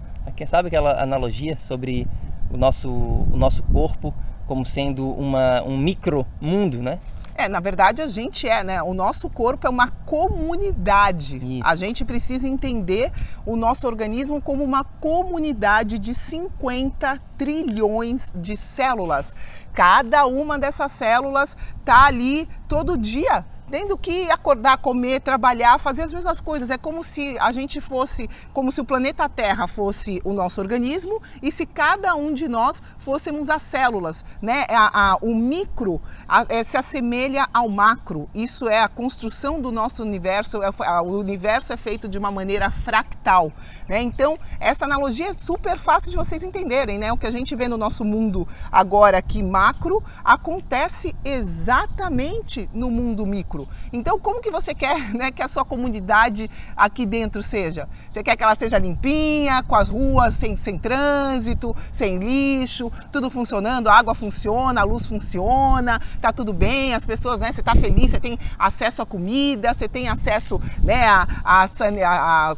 sabe 0.47 0.69
aquela 0.69 1.03
analogia 1.03 1.57
sobre 1.57 2.07
o 2.51 2.57
nosso, 2.57 2.91
o 2.91 3.37
nosso 3.37 3.63
corpo 3.65 4.15
como 4.47 4.65
sendo 4.65 5.09
uma, 5.11 5.63
um 5.63 5.77
micro 5.77 6.27
mundo, 6.41 6.83
né? 6.83 6.99
É, 7.39 7.49
na 7.49 7.61
verdade 7.61 8.03
a 8.03 8.09
gente 8.09 8.49
é, 8.49 8.65
né? 8.65 8.83
O 8.83 8.93
nosso 8.93 9.31
corpo 9.31 9.65
é 9.65 9.71
uma 9.71 9.87
comunidade. 9.87 11.37
Isso. 11.37 11.63
A 11.65 11.77
gente 11.77 12.05
precisa 12.05 12.49
entender 12.49 13.13
o 13.47 13.55
nosso 13.55 13.87
organismo 13.87 14.43
como 14.43 14.65
uma 14.65 14.83
comunidade 14.83 16.01
de 16.01 16.17
50 16.17 17.23
trilhões 17.39 18.33
de 18.35 18.57
células. 18.57 19.37
Cada 19.73 20.27
uma 20.27 20.59
dessas 20.59 20.91
células 20.91 21.57
tá 21.85 22.07
ali 22.07 22.49
todo 22.67 22.99
dia 22.99 23.47
tendo 23.71 23.97
que 23.97 24.31
acordar, 24.31 24.79
comer, 24.79 25.21
trabalhar, 25.21 25.79
fazer 25.79 26.03
as 26.03 26.13
mesmas 26.13 26.41
coisas. 26.41 26.71
É 26.71 26.79
como 26.79 27.05
se 27.05 27.39
a 27.39 27.53
gente 27.53 27.81
fosse, 27.81 28.29
como 28.53 28.73
se 28.73 28.81
o 28.81 28.85
planeta 28.85 29.29
Terra 29.29 29.67
fosse 29.67 30.21
o 30.25 30.33
nosso 30.33 30.61
organismo 30.61 31.21
e 31.43 31.53
se 31.53 31.67
cada 31.67 32.15
um 32.15 32.33
de 32.33 32.49
nós 32.49 32.83
fôssemos 32.99 33.51
as 33.51 33.63
células, 33.63 34.25
né? 34.41 34.65
A, 34.69 35.13
a, 35.13 35.17
o 35.17 35.35
micro 35.35 36.01
a, 36.27 36.45
é, 36.49 36.63
se 36.63 36.77
assemelha 36.77 37.49
ao 37.53 37.69
macro. 37.69 38.29
Isso 38.35 38.69
é 38.69 38.81
a 38.81 38.89
construção 38.89 39.61
do 39.61 39.71
nosso 39.71 40.03
universo. 40.03 40.63
É, 40.63 40.71
o 41.01 41.19
universo 41.19 41.73
é 41.73 41.77
feito 41.77 42.09
de 42.09 42.19
uma 42.19 42.31
maneira 42.31 42.71
fractal, 42.71 43.53
né? 43.89 44.01
Então 44.01 44.37
essa 44.59 44.85
analogia 44.85 45.29
é 45.29 45.33
super 45.33 45.79
fácil 45.79 46.11
de 46.11 46.17
vocês 46.17 46.43
entenderem, 46.43 46.99
né? 46.99 47.13
O 47.13 47.17
que 47.17 47.27
a 47.27 47.31
gente 47.31 47.55
vê 47.55 47.69
no 47.69 47.77
nosso 47.77 48.05
mundo 48.05 48.47
agora 48.71 49.19
aqui 49.19 49.43
macro 49.43 50.03
acontece 50.25 51.15
exatamente 51.25 52.69
no 52.73 52.91
mundo 52.91 53.27
micro 53.27 53.58
lucro. 53.59 53.75
Então, 53.93 54.19
como 54.19 54.41
que 54.41 54.51
você 54.51 54.75
quer 54.75 55.15
né, 55.15 55.31
que 55.31 55.43
a 55.43 55.49
sua 55.49 55.65
comunidade 55.65 56.51
aqui 56.77 57.05
dentro 57.05 57.43
seja? 57.43 57.89
Você 58.09 58.23
quer 58.23 58.37
que 58.37 58.43
ela 58.43 58.55
seja 58.55 58.79
limpinha, 58.79 59.63
com 59.63 59.75
as 59.75 59.89
ruas 59.89 60.35
sem, 60.35 60.57
sem 60.57 60.79
trânsito, 60.79 61.75
sem 61.91 62.19
lixo, 62.19 62.91
tudo 63.13 63.31
funcionando, 63.31 63.89
a 63.89 63.95
água 63.95 64.15
funciona, 64.15 64.81
a 64.81 64.85
luz 64.85 65.07
funciona, 65.07 66.01
tá 66.21 66.33
tudo 66.33 66.53
bem, 66.53 66.95
as 66.95 67.05
pessoas, 67.05 67.41
né, 67.41 67.53
você 67.53 67.63
tá 67.63 67.75
feliz, 67.75 68.11
você 68.11 68.21
tem 68.21 68.39
acesso 68.59 69.03
à 69.03 69.07
comida, 69.07 69.73
você 69.75 69.89
tem 69.89 70.09
acesso 70.09 70.61
né, 70.83 71.07
a, 71.07 71.27
a, 71.45 71.65
a, 71.65 71.67
a, 71.67 72.51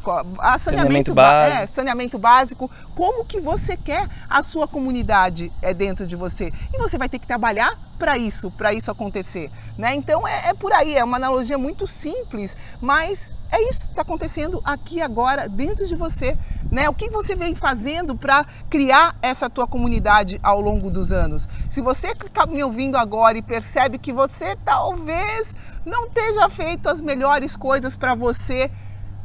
a 0.53 0.57
saneamento, 0.57 0.59
saneamento 0.59 1.13
básico. 1.13 1.61
É, 1.61 1.67
saneamento 1.67 2.19
básico. 2.19 2.71
Como 2.95 3.25
que 3.25 3.39
você 3.39 3.75
quer 3.75 4.07
a 4.29 4.41
sua 4.41 4.67
comunidade 4.67 5.51
é 5.61 5.73
dentro 5.73 6.05
de 6.05 6.15
você? 6.15 6.51
E 6.73 6.77
você 6.77 6.97
vai 6.97 7.09
ter 7.09 7.19
que 7.19 7.27
trabalhar 7.27 7.77
para 8.01 8.17
isso, 8.17 8.49
para 8.49 8.73
isso 8.73 8.89
acontecer, 8.89 9.51
né? 9.77 9.93
Então 9.93 10.27
é, 10.27 10.49
é, 10.49 10.53
por 10.55 10.73
aí, 10.73 10.95
é 10.95 11.03
uma 11.03 11.17
analogia 11.17 11.55
muito 11.55 11.85
simples, 11.85 12.57
mas 12.81 13.35
é 13.51 13.61
isso 13.69 13.81
que 13.81 13.91
está 13.91 14.01
acontecendo 14.01 14.59
aqui 14.65 15.03
agora 15.03 15.47
dentro 15.47 15.85
de 15.85 15.95
você, 15.95 16.35
né? 16.71 16.89
O 16.89 16.95
que 16.95 17.11
você 17.11 17.35
vem 17.35 17.53
fazendo 17.53 18.15
para 18.15 18.43
criar 18.71 19.15
essa 19.21 19.47
tua 19.51 19.67
comunidade 19.67 20.39
ao 20.41 20.59
longo 20.59 20.89
dos 20.89 21.11
anos? 21.11 21.47
Se 21.69 21.79
você 21.79 22.07
está 22.07 22.47
me 22.47 22.63
ouvindo 22.63 22.97
agora 22.97 23.37
e 23.37 23.41
percebe 23.43 23.99
que 23.99 24.11
você 24.11 24.57
talvez 24.65 25.55
não 25.85 26.07
esteja 26.07 26.49
feito 26.49 26.89
as 26.89 26.99
melhores 26.99 27.55
coisas 27.55 27.95
para 27.95 28.15
você 28.15 28.71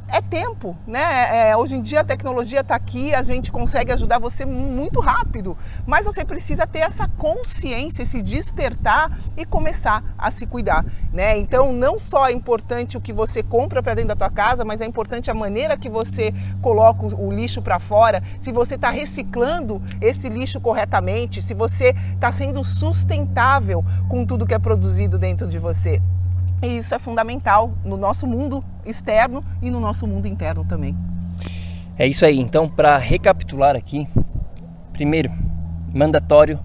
é 0.09 0.20
tempo, 0.20 0.76
né? 0.86 1.50
É, 1.50 1.57
hoje 1.57 1.74
em 1.74 1.82
dia 1.82 2.00
a 2.00 2.04
tecnologia 2.04 2.61
está 2.61 2.74
aqui, 2.74 3.14
a 3.14 3.22
gente 3.22 3.50
consegue 3.50 3.92
ajudar 3.92 4.18
você 4.18 4.44
muito 4.44 5.00
rápido, 5.00 5.57
mas 5.86 6.07
você 6.07 6.24
precisa 6.24 6.66
ter 6.66 6.80
essa 6.80 7.09
consciência, 7.09 8.02
esse 8.02 8.22
despertar 8.22 9.11
e 9.36 9.44
começar 9.44 10.02
a 10.16 10.30
se 10.30 10.46
cuidar, 10.46 10.84
né? 11.12 11.36
Então 11.36 11.72
não 11.72 11.98
só 11.98 12.28
é 12.28 12.32
importante 12.32 12.96
o 12.96 13.00
que 13.00 13.12
você 13.12 13.42
compra 13.42 13.82
para 13.82 13.94
dentro 13.94 14.09
da 14.09 14.16
tua 14.16 14.30
casa, 14.30 14.64
mas 14.64 14.80
é 14.80 14.86
importante 14.86 15.30
a 15.30 15.34
maneira 15.34 15.76
que 15.76 15.88
você 15.88 16.32
coloca 16.62 17.04
o 17.04 17.32
lixo 17.32 17.61
para 17.61 17.78
fora, 17.78 18.22
se 18.38 18.52
você 18.52 18.76
está 18.76 18.90
reciclando 18.90 19.82
esse 20.00 20.28
lixo 20.28 20.61
corretamente, 20.61 21.42
se 21.42 21.54
você 21.54 21.94
está 22.14 22.30
sendo 22.30 22.64
sustentável 22.64 23.84
com 24.09 24.24
tudo 24.24 24.46
que 24.46 24.54
é 24.54 24.59
produzido 24.59 25.18
dentro 25.18 25.48
de 25.48 25.59
você. 25.59 26.00
E 26.66 26.78
isso 26.78 26.92
é 26.92 26.98
fundamental 26.98 27.72
no 27.84 27.96
nosso 27.96 28.26
mundo 28.26 28.64
externo 28.84 29.44
e 29.62 29.70
no 29.70 29.78
nosso 29.78 30.04
mundo 30.04 30.26
interno 30.26 30.64
também. 30.64 30.96
É 31.96 32.08
isso 32.08 32.26
aí. 32.26 32.40
Então, 32.40 32.68
para 32.68 32.96
recapitular 32.96 33.76
aqui, 33.76 34.08
primeiro, 34.92 35.30
mandatório 35.94 36.58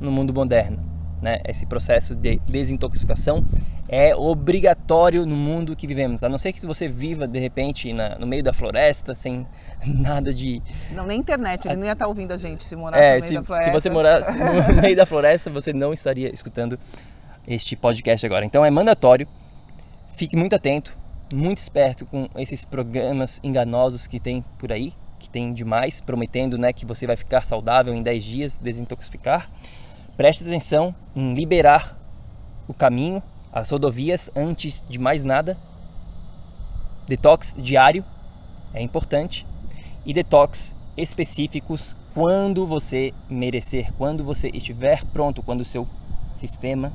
no 0.00 0.12
mundo 0.12 0.32
moderno, 0.32 0.78
né? 1.20 1.40
Esse 1.44 1.66
processo 1.66 2.14
de 2.14 2.40
desintoxicação 2.46 3.44
é 3.88 4.14
obrigatório 4.14 5.26
no 5.26 5.34
mundo 5.34 5.74
que 5.74 5.88
vivemos. 5.88 6.22
A 6.22 6.28
não 6.28 6.38
ser 6.38 6.52
que 6.52 6.64
você 6.64 6.86
viva 6.86 7.26
de 7.26 7.40
repente 7.40 7.92
na, 7.92 8.16
no 8.16 8.28
meio 8.28 8.44
da 8.44 8.52
floresta, 8.52 9.12
sem 9.12 9.44
nada 9.84 10.32
de. 10.32 10.62
Não, 10.92 11.04
nem 11.04 11.18
internet, 11.18 11.66
ele 11.66 11.78
não 11.78 11.84
ia 11.84 11.92
estar 11.94 12.06
ouvindo 12.06 12.30
a 12.30 12.36
gente 12.36 12.62
se 12.62 12.76
morasse 12.76 13.02
é, 13.02 13.14
no 13.14 13.20
meio 13.20 13.26
se, 13.26 13.34
da 13.34 13.42
floresta. 13.42 13.70
Se 13.70 13.80
você 13.80 13.90
morasse 13.90 14.38
no 14.72 14.80
meio 14.80 14.94
da 14.94 15.04
floresta, 15.04 15.50
você 15.50 15.72
não 15.72 15.92
estaria 15.92 16.32
escutando 16.32 16.78
este 17.48 17.74
podcast 17.74 18.24
agora. 18.24 18.44
Então 18.44 18.64
é 18.64 18.70
mandatório. 18.70 19.26
Fique 20.18 20.34
muito 20.34 20.56
atento, 20.56 20.98
muito 21.32 21.58
esperto 21.58 22.04
com 22.04 22.28
esses 22.36 22.64
programas 22.64 23.38
enganosos 23.40 24.08
que 24.08 24.18
tem 24.18 24.44
por 24.58 24.72
aí, 24.72 24.92
que 25.20 25.30
tem 25.30 25.52
demais, 25.52 26.00
prometendo 26.00 26.58
né, 26.58 26.72
que 26.72 26.84
você 26.84 27.06
vai 27.06 27.14
ficar 27.14 27.42
saudável 27.42 27.94
em 27.94 28.02
10 28.02 28.24
dias, 28.24 28.58
desintoxicar. 28.58 29.48
Preste 30.16 30.42
atenção 30.42 30.92
em 31.14 31.34
liberar 31.34 31.96
o 32.66 32.74
caminho, 32.74 33.22
as 33.52 33.70
rodovias 33.70 34.28
antes 34.34 34.84
de 34.88 34.98
mais 34.98 35.22
nada. 35.22 35.56
Detox 37.06 37.54
diário 37.56 38.04
é 38.74 38.82
importante 38.82 39.46
e 40.04 40.12
detox 40.12 40.74
específicos 40.96 41.96
quando 42.12 42.66
você 42.66 43.14
merecer, 43.30 43.92
quando 43.92 44.24
você 44.24 44.50
estiver 44.52 45.04
pronto, 45.12 45.44
quando 45.44 45.60
o 45.60 45.64
seu 45.64 45.86
sistema 46.34 46.92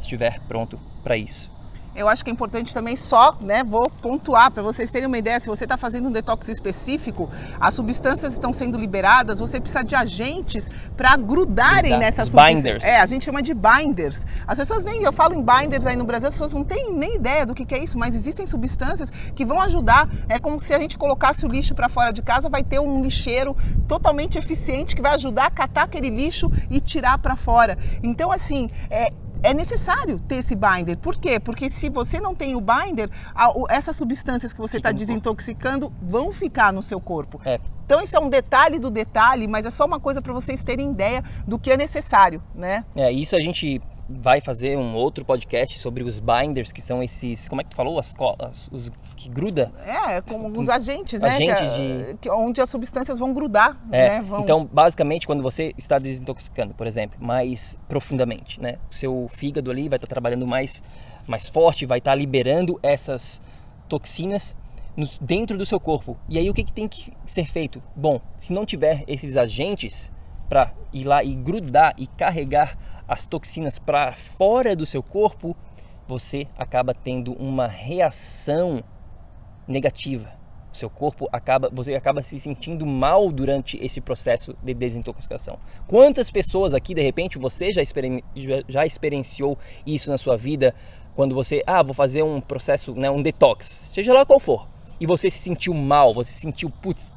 estiver 0.00 0.38
pronto 0.46 0.78
para 1.02 1.16
isso. 1.16 1.50
Eu 1.94 2.08
acho 2.08 2.24
que 2.24 2.30
é 2.30 2.32
importante 2.32 2.72
também 2.72 2.96
só, 2.96 3.34
né, 3.42 3.62
vou 3.62 3.90
pontuar 3.90 4.50
para 4.50 4.62
vocês 4.62 4.90
terem 4.90 5.06
uma 5.06 5.18
ideia, 5.18 5.38
se 5.38 5.46
você 5.46 5.64
está 5.64 5.76
fazendo 5.76 6.08
um 6.08 6.12
detox 6.12 6.48
específico, 6.48 7.28
as 7.60 7.74
substâncias 7.74 8.32
estão 8.32 8.52
sendo 8.52 8.78
liberadas, 8.78 9.38
você 9.38 9.60
precisa 9.60 9.84
de 9.84 9.94
agentes 9.94 10.70
para 10.96 11.16
grudarem 11.16 11.98
nessas 11.98 12.28
substâncias. 12.28 12.62
Binders. 12.62 12.84
É, 12.84 13.00
a 13.00 13.06
gente 13.06 13.24
chama 13.24 13.42
de 13.42 13.52
binders. 13.52 14.26
As 14.46 14.58
pessoas 14.58 14.84
nem, 14.84 15.02
eu 15.02 15.12
falo 15.12 15.34
em 15.34 15.42
binders 15.42 15.86
aí 15.86 15.96
no 15.96 16.04
Brasil, 16.04 16.28
as 16.28 16.34
pessoas 16.34 16.54
não 16.54 16.64
têm 16.64 16.92
nem 16.94 17.16
ideia 17.16 17.44
do 17.44 17.54
que, 17.54 17.64
que 17.64 17.74
é 17.74 17.82
isso, 17.82 17.98
mas 17.98 18.14
existem 18.14 18.46
substâncias 18.46 19.10
que 19.34 19.44
vão 19.44 19.60
ajudar. 19.60 20.08
É 20.28 20.38
como 20.38 20.58
se 20.60 20.72
a 20.72 20.78
gente 20.78 20.96
colocasse 20.96 21.44
o 21.44 21.48
lixo 21.48 21.74
para 21.74 21.88
fora 21.88 22.12
de 22.12 22.22
casa, 22.22 22.48
vai 22.48 22.64
ter 22.64 22.80
um 22.80 23.02
lixeiro 23.02 23.56
totalmente 23.86 24.38
eficiente 24.38 24.96
que 24.96 25.02
vai 25.02 25.14
ajudar 25.14 25.46
a 25.46 25.50
catar 25.50 25.82
aquele 25.82 26.08
lixo 26.08 26.50
e 26.70 26.80
tirar 26.80 27.18
para 27.18 27.36
fora. 27.36 27.76
Então, 28.02 28.32
assim, 28.32 28.68
é, 28.90 29.12
é 29.42 29.52
necessário 29.52 30.20
ter 30.20 30.36
esse 30.36 30.54
binder. 30.54 30.96
Por 30.96 31.16
quê? 31.16 31.40
Porque 31.40 31.68
se 31.68 31.88
você 31.88 32.20
não 32.20 32.34
tem 32.34 32.54
o 32.54 32.60
binder, 32.60 33.10
essas 33.68 33.96
substâncias 33.96 34.52
que 34.52 34.60
você 34.60 34.76
está 34.76 34.92
desintoxicando 34.92 35.92
vão 36.00 36.32
ficar 36.32 36.72
no 36.72 36.82
seu 36.82 37.00
corpo. 37.00 37.40
É. 37.44 37.60
Então 37.84 38.00
isso 38.02 38.16
é 38.16 38.20
um 38.20 38.30
detalhe 38.30 38.78
do 38.78 38.90
detalhe, 38.90 39.46
mas 39.46 39.66
é 39.66 39.70
só 39.70 39.84
uma 39.84 40.00
coisa 40.00 40.22
para 40.22 40.32
vocês 40.32 40.64
terem 40.64 40.90
ideia 40.90 41.22
do 41.46 41.58
que 41.58 41.70
é 41.70 41.76
necessário, 41.76 42.42
né? 42.54 42.84
É, 42.96 43.12
isso 43.12 43.36
a 43.36 43.40
gente 43.40 43.82
vai 44.20 44.40
fazer 44.40 44.76
um 44.76 44.94
outro 44.94 45.24
podcast 45.24 45.78
sobre 45.78 46.02
os 46.02 46.20
binders, 46.20 46.72
que 46.72 46.80
são 46.80 47.02
esses, 47.02 47.48
como 47.48 47.60
é 47.60 47.64
que 47.64 47.70
tu 47.70 47.76
falou? 47.76 47.98
As, 47.98 48.14
as 48.40 48.68
os 48.72 48.90
que 49.16 49.28
gruda? 49.28 49.72
É, 49.84 50.20
como 50.20 50.48
os 50.58 50.68
agentes, 50.68 51.22
agentes 51.22 51.78
né? 51.78 52.04
De... 52.12 52.18
Que, 52.18 52.30
onde 52.30 52.60
as 52.60 52.70
substâncias 52.70 53.18
vão 53.18 53.32
grudar, 53.32 53.80
é, 53.90 54.08
né? 54.08 54.20
Vão... 54.22 54.40
Então, 54.40 54.68
basicamente, 54.70 55.26
quando 55.26 55.42
você 55.42 55.72
está 55.78 55.98
desintoxicando, 55.98 56.74
por 56.74 56.86
exemplo, 56.86 57.18
mais 57.20 57.76
profundamente, 57.88 58.60
né? 58.60 58.76
O 58.90 58.94
seu 58.94 59.28
fígado 59.30 59.70
ali 59.70 59.88
vai 59.88 59.96
estar 59.96 60.08
trabalhando 60.08 60.46
mais, 60.46 60.82
mais 61.26 61.48
forte, 61.48 61.86
vai 61.86 61.98
estar 61.98 62.14
liberando 62.14 62.78
essas 62.82 63.40
toxinas 63.88 64.56
dentro 65.20 65.56
do 65.56 65.64
seu 65.64 65.80
corpo. 65.80 66.16
E 66.28 66.38
aí 66.38 66.50
o 66.50 66.54
que, 66.54 66.64
que 66.64 66.72
tem 66.72 66.88
que 66.88 67.12
ser 67.24 67.44
feito? 67.44 67.82
Bom, 67.96 68.20
se 68.36 68.52
não 68.52 68.66
tiver 68.66 69.04
esses 69.06 69.36
agentes 69.36 70.12
para 70.48 70.72
ir 70.92 71.04
lá 71.04 71.24
e 71.24 71.34
grudar 71.34 71.94
e 71.96 72.06
carregar 72.06 72.76
as 73.12 73.26
toxinas 73.26 73.78
para 73.78 74.14
fora 74.14 74.74
do 74.74 74.86
seu 74.86 75.02
corpo, 75.02 75.54
você 76.08 76.46
acaba 76.56 76.94
tendo 76.94 77.34
uma 77.34 77.66
reação 77.66 78.82
negativa. 79.68 80.32
O 80.72 80.76
seu 80.76 80.88
corpo 80.88 81.28
acaba, 81.30 81.68
você 81.70 81.94
acaba 81.94 82.22
se 82.22 82.38
sentindo 82.38 82.86
mal 82.86 83.30
durante 83.30 83.76
esse 83.84 84.00
processo 84.00 84.56
de 84.62 84.72
desintoxicação. 84.72 85.58
Quantas 85.86 86.30
pessoas 86.30 86.72
aqui, 86.72 86.94
de 86.94 87.02
repente, 87.02 87.38
você 87.38 87.70
já, 87.70 87.82
experien 87.82 88.22
já 88.66 88.86
experienciou 88.86 89.58
isso 89.86 90.10
na 90.10 90.16
sua 90.16 90.34
vida? 90.34 90.74
Quando 91.14 91.34
você, 91.34 91.62
ah, 91.66 91.82
vou 91.82 91.92
fazer 91.92 92.22
um 92.22 92.40
processo, 92.40 92.94
né, 92.94 93.10
um 93.10 93.20
detox, 93.20 93.90
seja 93.92 94.14
lá 94.14 94.24
qual 94.24 94.40
for, 94.40 94.66
e 94.98 95.04
você 95.04 95.28
se 95.28 95.40
sentiu 95.40 95.74
mal, 95.74 96.14
você 96.14 96.32
se 96.32 96.40
sentiu, 96.40 96.70
putz, 96.70 97.12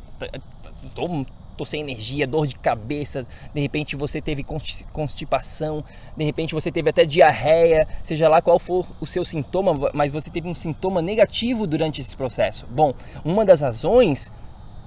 tô 0.93 1.25
tô 1.55 1.65
sem 1.65 1.81
energia, 1.81 2.27
dor 2.27 2.45
de 2.45 2.55
cabeça, 2.55 3.25
de 3.53 3.61
repente 3.61 3.95
você 3.95 4.21
teve 4.21 4.45
constipação, 4.91 5.83
de 6.15 6.23
repente 6.23 6.53
você 6.53 6.71
teve 6.71 6.89
até 6.89 7.05
diarreia, 7.05 7.87
seja 8.03 8.29
lá 8.29 8.41
qual 8.41 8.59
for 8.59 8.87
o 8.99 9.05
seu 9.05 9.23
sintoma, 9.25 9.91
mas 9.93 10.11
você 10.11 10.29
teve 10.29 10.47
um 10.47 10.55
sintoma 10.55 11.01
negativo 11.01 11.65
durante 11.65 12.01
esse 12.01 12.15
processo. 12.15 12.67
Bom, 12.69 12.93
uma 13.23 13.45
das 13.45 13.61
razões 13.61 14.31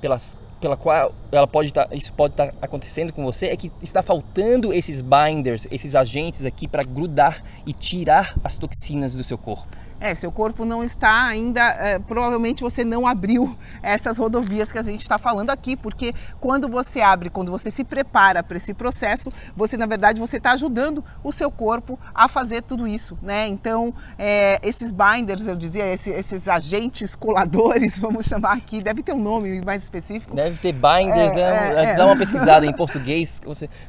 pelas 0.01 0.37
pela 0.61 0.77
qual 0.77 1.14
ela 1.31 1.47
pode 1.47 1.73
tá, 1.73 1.89
isso 1.93 2.12
pode 2.12 2.35
estar 2.35 2.49
tá 2.49 2.55
acontecendo 2.61 3.12
com 3.12 3.25
você 3.25 3.47
é 3.47 3.57
que 3.57 3.71
está 3.81 4.03
faltando 4.03 4.73
esses 4.73 5.01
binders, 5.01 5.69
esses 5.71 5.95
agentes 5.95 6.45
aqui 6.45 6.66
para 6.66 6.83
grudar 6.83 7.43
e 7.64 7.73
tirar 7.73 8.35
as 8.43 8.59
toxinas 8.59 9.14
do 9.14 9.23
seu 9.23 9.39
corpo. 9.39 9.69
É, 10.01 10.14
seu 10.14 10.30
corpo 10.30 10.64
não 10.64 10.84
está 10.84 11.26
ainda, 11.26 11.61
é, 11.61 11.99
provavelmente 11.99 12.62
você 12.62 12.84
não 12.84 13.07
abriu 13.07 13.57
essas 13.82 14.16
rodovias 14.18 14.70
que 14.70 14.78
a 14.78 14.82
gente 14.82 15.03
está 15.03 15.18
falando 15.18 15.51
aqui, 15.51 15.76
porque 15.76 16.14
quando 16.40 16.68
você 16.68 17.01
abre, 17.01 17.30
quando 17.30 17.51
você 17.51 17.70
se 17.70 17.82
prepara 17.82 18.42
para 18.42 18.57
esse 18.57 18.72
processo, 18.72 19.32
você 19.57 19.76
na 19.76 19.86
verdade 19.86 20.20
você 20.20 20.36
está 20.36 20.53
ajudando 20.53 21.05
o 21.22 21.32
seu 21.32 21.51
corpo 21.51 21.99
a 22.14 22.28
fazer 22.28 22.62
tudo 22.62 22.86
isso, 22.86 23.18
né? 23.22 23.49
Então 23.49 23.92
é, 24.18 24.59
esses 24.62 24.92
binders, 24.92 25.46
eu 25.46 25.57
dizia, 25.57 25.86
esses, 25.92 26.14
esses, 26.14 26.49
agentes 26.49 27.14
coladores, 27.14 27.99
vamos 28.01 28.26
chamar 28.26 28.53
aqui, 28.53 28.80
deve 28.82 29.03
ter 29.03 29.12
um 29.12 29.22
nome 29.22 29.61
mais 29.62 29.82
específico. 29.82 30.34
Deve 30.34 30.59
ter 30.59 30.72
binders, 30.72 31.36
é, 31.36 31.40
é, 31.40 31.84
é 31.84 31.94
dá 31.96 32.07
uma 32.07 32.16
pesquisada 32.18 32.64
em 32.64 32.72
português, 32.72 33.40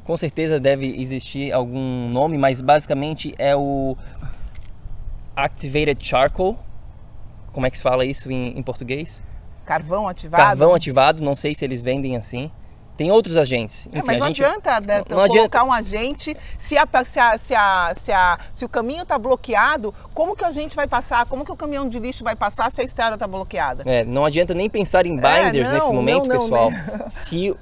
com 0.04 0.18
certeza 0.18 0.60
deve 0.60 1.00
existir 1.00 1.52
algum 1.52 2.10
nome, 2.10 2.38
mas 2.38 2.62
basicamente 2.62 3.34
é 3.38 3.56
o 3.56 3.96
Activated 5.44 6.06
Charcoal. 6.06 6.58
Como 7.52 7.66
é 7.66 7.70
que 7.70 7.78
se 7.78 7.84
fala 7.84 8.06
isso 8.06 8.32
em, 8.32 8.58
em 8.58 8.62
português? 8.62 9.24
Carvão 9.66 10.08
ativado. 10.08 10.44
Carvão 10.44 10.74
ativado, 10.74 11.22
não 11.22 11.36
sei 11.36 11.54
se 11.54 11.64
eles 11.64 11.82
vendem 11.82 12.16
assim. 12.16 12.52
Tem 13.00 13.12
outros 13.12 13.38
agentes. 13.38 13.88
Enfim, 13.88 14.00
é, 14.00 14.04
mas 14.04 14.20
não 14.20 14.28
gente... 14.28 14.44
adianta 14.44 14.82
né, 14.82 14.98
não 14.98 15.04
colocar 15.06 15.24
adianta. 15.24 15.64
um 15.64 15.72
agente 15.72 16.36
se, 16.58 16.78
a, 16.78 16.86
se, 17.06 17.18
a, 17.18 17.38
se, 17.38 17.56
a, 17.56 17.94
se, 17.96 18.12
se 18.52 18.66
o 18.66 18.68
caminho 18.68 19.04
está 19.04 19.18
bloqueado, 19.18 19.96
como 20.14 20.36
que 20.36 20.44
a 20.44 20.52
gente 20.52 20.76
vai 20.76 20.86
passar? 20.86 21.26
Como 21.26 21.46
que 21.46 21.52
o 21.52 21.56
caminhão 21.56 21.88
de 21.88 21.98
lixo 21.98 22.26
vai 22.26 22.36
passar 22.36 22.70
se 22.70 22.82
a 22.82 22.84
estrada 22.84 23.14
está 23.14 23.26
bloqueada? 23.26 23.84
É, 23.86 24.04
não 24.04 24.26
adianta 24.26 24.54
nem 24.54 24.70
pensar 24.70 25.06
em 25.06 25.18
é, 25.18 25.44
binders 25.44 25.70
é, 25.70 25.72
não, 25.72 25.74
nesse 25.76 25.94
momento, 25.94 26.28
não, 26.28 26.36
não, 26.36 26.42
pessoal. 26.42 26.72
Se 27.08 27.56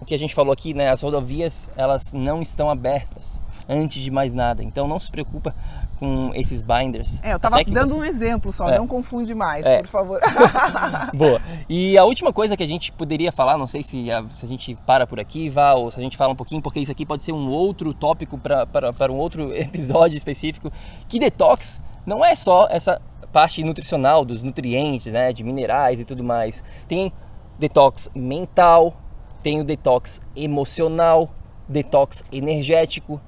o 0.00 0.04
que 0.04 0.14
a 0.14 0.18
gente 0.18 0.34
falou 0.36 0.52
aqui, 0.52 0.72
né, 0.72 0.88
as 0.88 1.02
rodovias 1.02 1.68
elas 1.76 2.12
não 2.12 2.40
estão 2.40 2.70
abertas 2.70 3.42
antes 3.68 4.00
de 4.00 4.10
mais 4.10 4.34
nada. 4.34 4.62
Então 4.62 4.86
não 4.86 5.00
se 5.00 5.10
preocupa 5.10 5.52
com 6.00 6.32
esses 6.34 6.64
binders. 6.64 7.20
É, 7.22 7.32
eu 7.32 7.36
estava 7.36 7.62
dando 7.62 7.94
um 7.94 8.02
exemplo 8.02 8.50
só, 8.50 8.70
é. 8.70 8.78
não 8.78 8.86
confunde 8.86 9.34
mais, 9.34 9.66
é. 9.66 9.80
por 9.80 9.86
favor. 9.86 10.20
Boa. 11.12 11.40
E 11.68 11.98
a 11.98 12.04
última 12.04 12.32
coisa 12.32 12.56
que 12.56 12.62
a 12.62 12.66
gente 12.66 12.90
poderia 12.90 13.30
falar, 13.30 13.58
não 13.58 13.66
sei 13.66 13.82
se 13.82 14.10
a, 14.10 14.26
se 14.28 14.46
a 14.46 14.48
gente 14.48 14.74
para 14.86 15.06
por 15.06 15.20
aqui, 15.20 15.50
Val, 15.50 15.82
ou 15.82 15.90
se 15.90 16.00
a 16.00 16.02
gente 16.02 16.16
fala 16.16 16.32
um 16.32 16.36
pouquinho, 16.36 16.62
porque 16.62 16.80
isso 16.80 16.90
aqui 16.90 17.04
pode 17.04 17.22
ser 17.22 17.32
um 17.32 17.50
outro 17.50 17.92
tópico 17.92 18.38
para 18.38 19.12
um 19.12 19.16
outro 19.16 19.52
episódio 19.54 20.16
específico, 20.16 20.72
que 21.06 21.20
detox 21.20 21.82
não 22.06 22.24
é 22.24 22.34
só 22.34 22.66
essa 22.70 22.98
parte 23.30 23.62
nutricional 23.62 24.24
dos 24.24 24.42
nutrientes, 24.42 25.12
né, 25.12 25.34
de 25.34 25.44
minerais 25.44 26.00
e 26.00 26.04
tudo 26.06 26.24
mais. 26.24 26.64
Tem 26.88 27.12
detox 27.58 28.08
mental, 28.14 28.96
tem 29.42 29.60
o 29.60 29.64
detox 29.64 30.18
emocional, 30.34 31.28
detox 31.68 32.24
energético, 32.32 33.20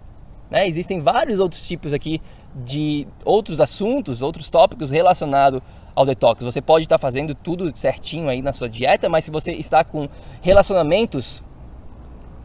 né? 0.52 0.68
Existem 0.68 1.00
vários 1.00 1.40
outros 1.40 1.66
tipos 1.66 1.94
aqui 1.94 2.20
de 2.54 3.06
outros 3.24 3.60
assuntos, 3.60 4.22
outros 4.22 4.50
tópicos 4.50 4.90
relacionados 4.90 5.60
ao 5.94 6.04
detox. 6.04 6.42
Você 6.42 6.60
pode 6.60 6.84
estar 6.84 6.98
fazendo 6.98 7.34
tudo 7.34 7.70
certinho 7.76 8.28
aí 8.28 8.42
na 8.42 8.52
sua 8.52 8.68
dieta, 8.68 9.08
mas 9.08 9.24
se 9.24 9.30
você 9.30 9.52
está 9.52 9.84
com 9.84 10.08
relacionamentos 10.40 11.42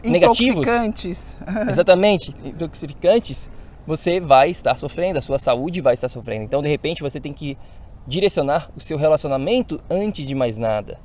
negativos, 0.04 0.68
exatamente, 1.68 2.34
intoxicantes, 2.44 3.50
você 3.86 4.20
vai 4.20 4.50
estar 4.50 4.76
sofrendo, 4.78 5.18
a 5.18 5.22
sua 5.22 5.40
saúde 5.40 5.82
vai 5.82 5.94
estar 5.94 6.10
sofrendo. 6.10 6.44
Então, 6.44 6.62
de 6.62 6.68
repente, 6.68 7.02
você 7.02 7.20
tem 7.20 7.34
que 7.34 7.58
direcionar 8.06 8.70
o 8.76 8.80
seu 8.80 8.98
relacionamento 8.98 9.80
antes 9.90 10.26
de 10.28 10.36
mais 10.36 10.58
nada. 10.58 11.00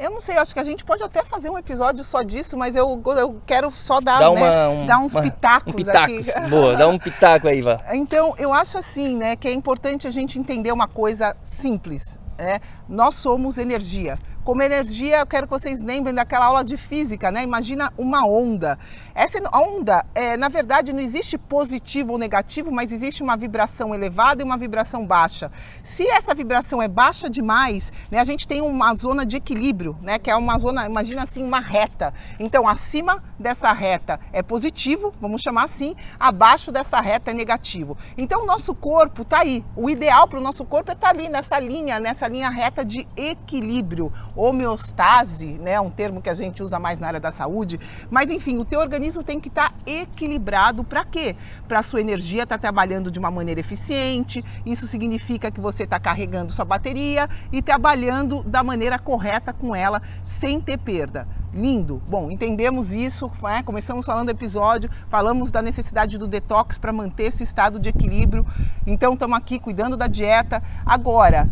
Eu 0.00 0.10
não 0.10 0.20
sei, 0.20 0.38
acho 0.38 0.54
que 0.54 0.60
a 0.60 0.64
gente 0.64 0.82
pode 0.82 1.02
até 1.02 1.22
fazer 1.22 1.50
um 1.50 1.58
episódio 1.58 2.02
só 2.02 2.22
disso, 2.22 2.56
mas 2.56 2.74
eu, 2.74 3.00
eu 3.18 3.34
quero 3.46 3.70
só 3.70 4.00
dar, 4.00 4.18
dá 4.18 4.30
uma, 4.30 4.50
né, 4.50 4.68
um, 4.68 4.86
dar 4.86 4.98
uns 4.98 5.12
uma, 5.12 5.22
pitacos, 5.22 5.74
um 5.74 5.76
pitacos 5.76 6.28
aqui. 6.30 6.40
Boa, 6.48 6.74
dá 6.74 6.88
um 6.88 6.98
pitaco 6.98 7.46
aí, 7.46 7.60
Vá. 7.60 7.78
Então, 7.92 8.34
eu 8.38 8.50
acho 8.50 8.78
assim, 8.78 9.14
né, 9.14 9.36
que 9.36 9.46
é 9.46 9.52
importante 9.52 10.08
a 10.08 10.10
gente 10.10 10.38
entender 10.38 10.72
uma 10.72 10.88
coisa 10.88 11.36
simples. 11.42 12.18
Né? 12.38 12.60
Nós 12.88 13.16
somos 13.16 13.58
energia. 13.58 14.18
Como 14.42 14.62
energia, 14.62 15.18
eu 15.18 15.26
quero 15.26 15.46
que 15.46 15.52
vocês 15.52 15.82
lembrem 15.82 16.14
daquela 16.14 16.46
aula 16.46 16.64
de 16.64 16.78
física, 16.78 17.30
né? 17.30 17.42
Imagina 17.42 17.92
uma 17.98 18.26
onda. 18.26 18.78
Essa 19.20 19.38
onda, 19.54 20.02
é, 20.14 20.34
na 20.38 20.48
verdade, 20.48 20.94
não 20.94 20.98
existe 20.98 21.36
positivo 21.36 22.12
ou 22.12 22.18
negativo, 22.18 22.72
mas 22.72 22.90
existe 22.90 23.22
uma 23.22 23.36
vibração 23.36 23.94
elevada 23.94 24.40
e 24.40 24.44
uma 24.46 24.56
vibração 24.56 25.04
baixa. 25.04 25.52
Se 25.82 26.08
essa 26.08 26.34
vibração 26.34 26.80
é 26.80 26.88
baixa 26.88 27.28
demais, 27.28 27.92
né, 28.10 28.18
a 28.18 28.24
gente 28.24 28.48
tem 28.48 28.62
uma 28.62 28.94
zona 28.94 29.26
de 29.26 29.36
equilíbrio, 29.36 29.94
né? 30.00 30.18
Que 30.18 30.30
é 30.30 30.36
uma 30.36 30.58
zona, 30.58 30.86
imagina 30.86 31.22
assim, 31.22 31.44
uma 31.44 31.60
reta. 31.60 32.14
Então, 32.38 32.66
acima 32.66 33.22
dessa 33.38 33.70
reta 33.74 34.18
é 34.32 34.42
positivo, 34.42 35.12
vamos 35.20 35.42
chamar 35.42 35.64
assim, 35.64 35.94
abaixo 36.18 36.72
dessa 36.72 36.98
reta 36.98 37.30
é 37.30 37.34
negativo. 37.34 37.98
Então, 38.16 38.44
o 38.44 38.46
nosso 38.46 38.74
corpo 38.74 39.20
está 39.20 39.40
aí. 39.40 39.62
O 39.76 39.90
ideal 39.90 40.28
para 40.28 40.38
o 40.38 40.42
nosso 40.42 40.64
corpo 40.64 40.92
é 40.92 40.94
estar 40.94 41.08
tá 41.08 41.12
ali 41.12 41.28
nessa 41.28 41.60
linha, 41.60 42.00
nessa 42.00 42.26
linha 42.26 42.48
reta 42.48 42.82
de 42.82 43.06
equilíbrio 43.14 44.10
homeostase, 44.34 45.58
né, 45.58 45.78
um 45.78 45.90
termo 45.90 46.22
que 46.22 46.30
a 46.30 46.34
gente 46.34 46.62
usa 46.62 46.78
mais 46.78 46.98
na 46.98 47.08
área 47.08 47.20
da 47.20 47.30
saúde, 47.30 47.78
mas 48.10 48.30
enfim, 48.30 48.56
o 48.56 48.64
teu 48.64 48.80
organismo 48.80 49.09
tem 49.22 49.40
que 49.40 49.48
estar 49.48 49.70
tá 49.70 49.74
equilibrado 49.86 50.84
para 50.84 51.04
quê? 51.04 51.36
Para 51.66 51.82
sua 51.82 52.00
energia 52.00 52.44
estar 52.44 52.56
tá 52.56 52.62
trabalhando 52.62 53.10
de 53.10 53.18
uma 53.18 53.30
maneira 53.30 53.60
eficiente, 53.60 54.44
isso 54.64 54.86
significa 54.86 55.50
que 55.50 55.60
você 55.60 55.84
está 55.84 55.98
carregando 55.98 56.52
sua 56.52 56.64
bateria 56.64 57.28
e 57.52 57.60
trabalhando 57.60 58.42
da 58.44 58.62
maneira 58.62 58.98
correta 58.98 59.52
com 59.52 59.74
ela, 59.74 60.00
sem 60.22 60.60
ter 60.60 60.78
perda. 60.78 61.26
lindo. 61.52 62.00
Bom, 62.08 62.30
entendemos 62.30 62.92
isso, 62.94 63.28
né? 63.42 63.60
começamos 63.64 64.06
falando 64.06 64.26
do 64.26 64.30
episódio, 64.30 64.88
falamos 65.08 65.50
da 65.50 65.60
necessidade 65.60 66.16
do 66.16 66.28
detox 66.28 66.78
para 66.78 66.92
manter 66.92 67.24
esse 67.24 67.42
estado 67.42 67.80
de 67.80 67.88
equilíbrio. 67.88 68.46
Então 68.86 69.14
estamos 69.14 69.36
aqui 69.36 69.58
cuidando 69.58 69.96
da 69.96 70.06
dieta. 70.06 70.62
Agora, 70.86 71.50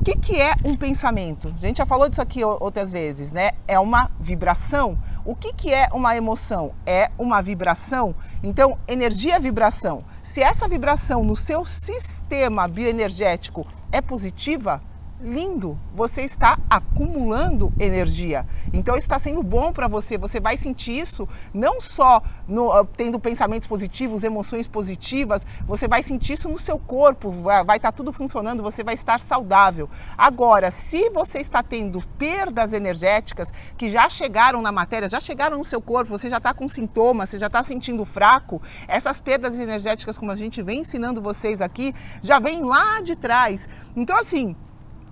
o 0.00 0.02
que, 0.02 0.16
que 0.16 0.40
é 0.40 0.54
um 0.64 0.74
pensamento? 0.74 1.54
A 1.54 1.60
gente 1.60 1.76
já 1.76 1.84
falou 1.84 2.08
disso 2.08 2.22
aqui 2.22 2.42
outras 2.42 2.90
vezes, 2.90 3.34
né? 3.34 3.50
É 3.68 3.78
uma 3.78 4.10
vibração. 4.18 4.98
O 5.26 5.36
que, 5.36 5.52
que 5.52 5.74
é 5.74 5.88
uma 5.92 6.16
emoção? 6.16 6.72
É 6.86 7.10
uma 7.18 7.42
vibração. 7.42 8.14
Então, 8.42 8.78
energia 8.88 9.36
é 9.36 9.38
vibração. 9.38 10.02
Se 10.22 10.42
essa 10.42 10.66
vibração 10.66 11.22
no 11.22 11.36
seu 11.36 11.66
sistema 11.66 12.66
bioenergético 12.66 13.66
é 13.92 14.00
positiva, 14.00 14.82
lindo, 15.22 15.78
você 15.94 16.22
está 16.22 16.58
acumulando 16.68 17.72
energia. 17.78 18.46
Então 18.72 18.96
está 18.96 19.18
sendo 19.18 19.42
bom 19.42 19.72
para 19.72 19.88
você. 19.88 20.16
Você 20.16 20.40
vai 20.40 20.56
sentir 20.56 20.98
isso 20.98 21.28
não 21.52 21.80
só 21.80 22.22
no, 22.48 22.72
ah, 22.72 22.86
tendo 22.96 23.18
pensamentos 23.18 23.68
positivos, 23.68 24.24
emoções 24.24 24.66
positivas, 24.66 25.46
você 25.64 25.86
vai 25.86 26.02
sentir 26.02 26.34
isso 26.34 26.48
no 26.48 26.58
seu 26.58 26.78
corpo, 26.78 27.30
vai, 27.30 27.64
vai 27.64 27.76
estar 27.76 27.92
tá 27.92 27.96
tudo 27.96 28.12
funcionando, 28.12 28.62
você 28.62 28.82
vai 28.82 28.94
estar 28.94 29.20
saudável. 29.20 29.88
Agora, 30.16 30.70
se 30.70 31.10
você 31.10 31.40
está 31.40 31.62
tendo 31.62 32.02
perdas 32.18 32.72
energéticas 32.72 33.52
que 33.76 33.90
já 33.90 34.08
chegaram 34.08 34.62
na 34.62 34.72
matéria, 34.72 35.08
já 35.08 35.20
chegaram 35.20 35.58
no 35.58 35.64
seu 35.64 35.80
corpo, 35.80 36.10
você 36.10 36.30
já 36.30 36.38
está 36.38 36.54
com 36.54 36.68
sintomas, 36.68 37.30
você 37.30 37.38
já 37.38 37.46
está 37.46 37.62
sentindo 37.62 38.04
fraco, 38.04 38.60
essas 38.88 39.20
perdas 39.20 39.58
energéticas, 39.58 40.18
como 40.18 40.30
a 40.30 40.36
gente 40.36 40.62
vem 40.62 40.80
ensinando 40.80 41.20
vocês 41.20 41.60
aqui, 41.60 41.94
já 42.22 42.38
vem 42.38 42.62
lá 42.62 43.00
de 43.00 43.16
trás. 43.16 43.68
Então, 43.94 44.16
assim, 44.16 44.56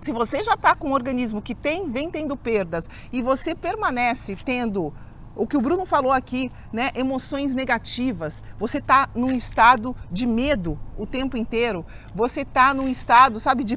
se 0.01 0.13
você 0.13 0.43
já 0.43 0.55
está 0.55 0.75
com 0.75 0.91
um 0.91 0.93
organismo 0.93 1.43
que 1.43 1.55
tem, 1.55 1.91
vem 1.91 2.11
tendo 2.11 2.37
perdas 2.37 2.89
e 3.13 3.23
você 3.23 3.55
permanece 3.55 4.37
tendo 4.37 4.93
o 5.39 5.47
que 5.47 5.57
o 5.57 5.61
Bruno 5.61 5.87
falou 5.87 6.13
aqui, 6.13 6.51
né? 6.73 6.91
Emoções 6.97 7.55
negativas. 7.55 8.43
Você 8.59 8.79
está 8.79 9.09
num 9.15 9.31
estado 9.31 9.95
de 10.11 10.27
medo 10.27 10.77
o 10.99 11.07
tempo 11.07 11.37
inteiro. 11.37 11.87
Você 12.13 12.41
está 12.41 12.75
num 12.75 12.89
estado, 12.89 13.39
sabe, 13.39 13.63
de 13.63 13.77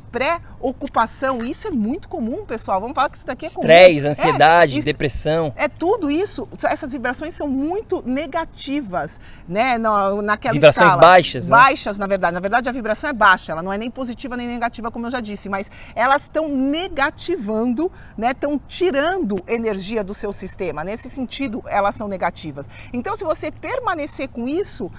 pré-ocupação. 0.62 1.40
Isso 1.40 1.68
é 1.68 1.72
muito 1.72 2.08
comum, 2.08 2.46
pessoal. 2.46 2.80
Vamos 2.80 2.96
falar 2.96 3.10
que 3.10 3.18
isso 3.18 3.26
daqui 3.26 3.48
é 3.48 3.50
comum. 3.50 3.62
Estresse, 3.62 4.08
ansiedade, 4.08 4.80
é, 4.80 4.82
depressão. 4.82 5.54
É 5.56 5.68
tudo 5.68 6.10
isso. 6.10 6.48
Essas 6.64 6.92
vibrações 6.92 7.34
são 7.34 7.48
muito 7.48 8.04
negativas, 8.06 9.20
né? 9.48 9.78
Na, 9.78 10.22
naquela 10.22 10.54
Vibrações 10.54 10.92
escala. 10.92 11.02
baixas, 11.02 11.50
né? 11.50 11.58
Baixas, 11.58 11.98
na 11.98 12.08
verdade. 12.08 12.34
Na 12.34 12.40
verdade, 12.40 12.70
a 12.70 12.72
vibração 12.72 13.10
é 13.10 13.14
baixa. 13.14 13.52
Ela 13.52 13.64
não 13.64 13.74
é 13.74 13.78
nem 13.78 13.90
positiva 13.90 14.38
nem 14.38 14.48
negativa, 14.48 14.92
como 14.92 15.08
eu 15.08 15.12
já 15.12 15.20
disse. 15.20 15.50
Mas 15.50 15.70
elas 15.96 16.24
estão 16.24 16.48
negativando, 16.48 17.92
né? 18.18 18.32
Estão 18.32 18.60
tirando 18.68 19.44
energia 19.48 20.04
do 20.04 20.14
seu 20.14 20.32
sistema. 20.32 20.84
Nesse 20.84 21.10
sentido, 21.10 21.64
elas 21.68 21.96
são 21.96 22.08
negativas. 22.08 22.70
Então, 22.94 23.16
se 23.16 23.24
você 23.24 23.52
permanecer 23.52 24.30
com 24.30 24.48
isso, 24.48 24.92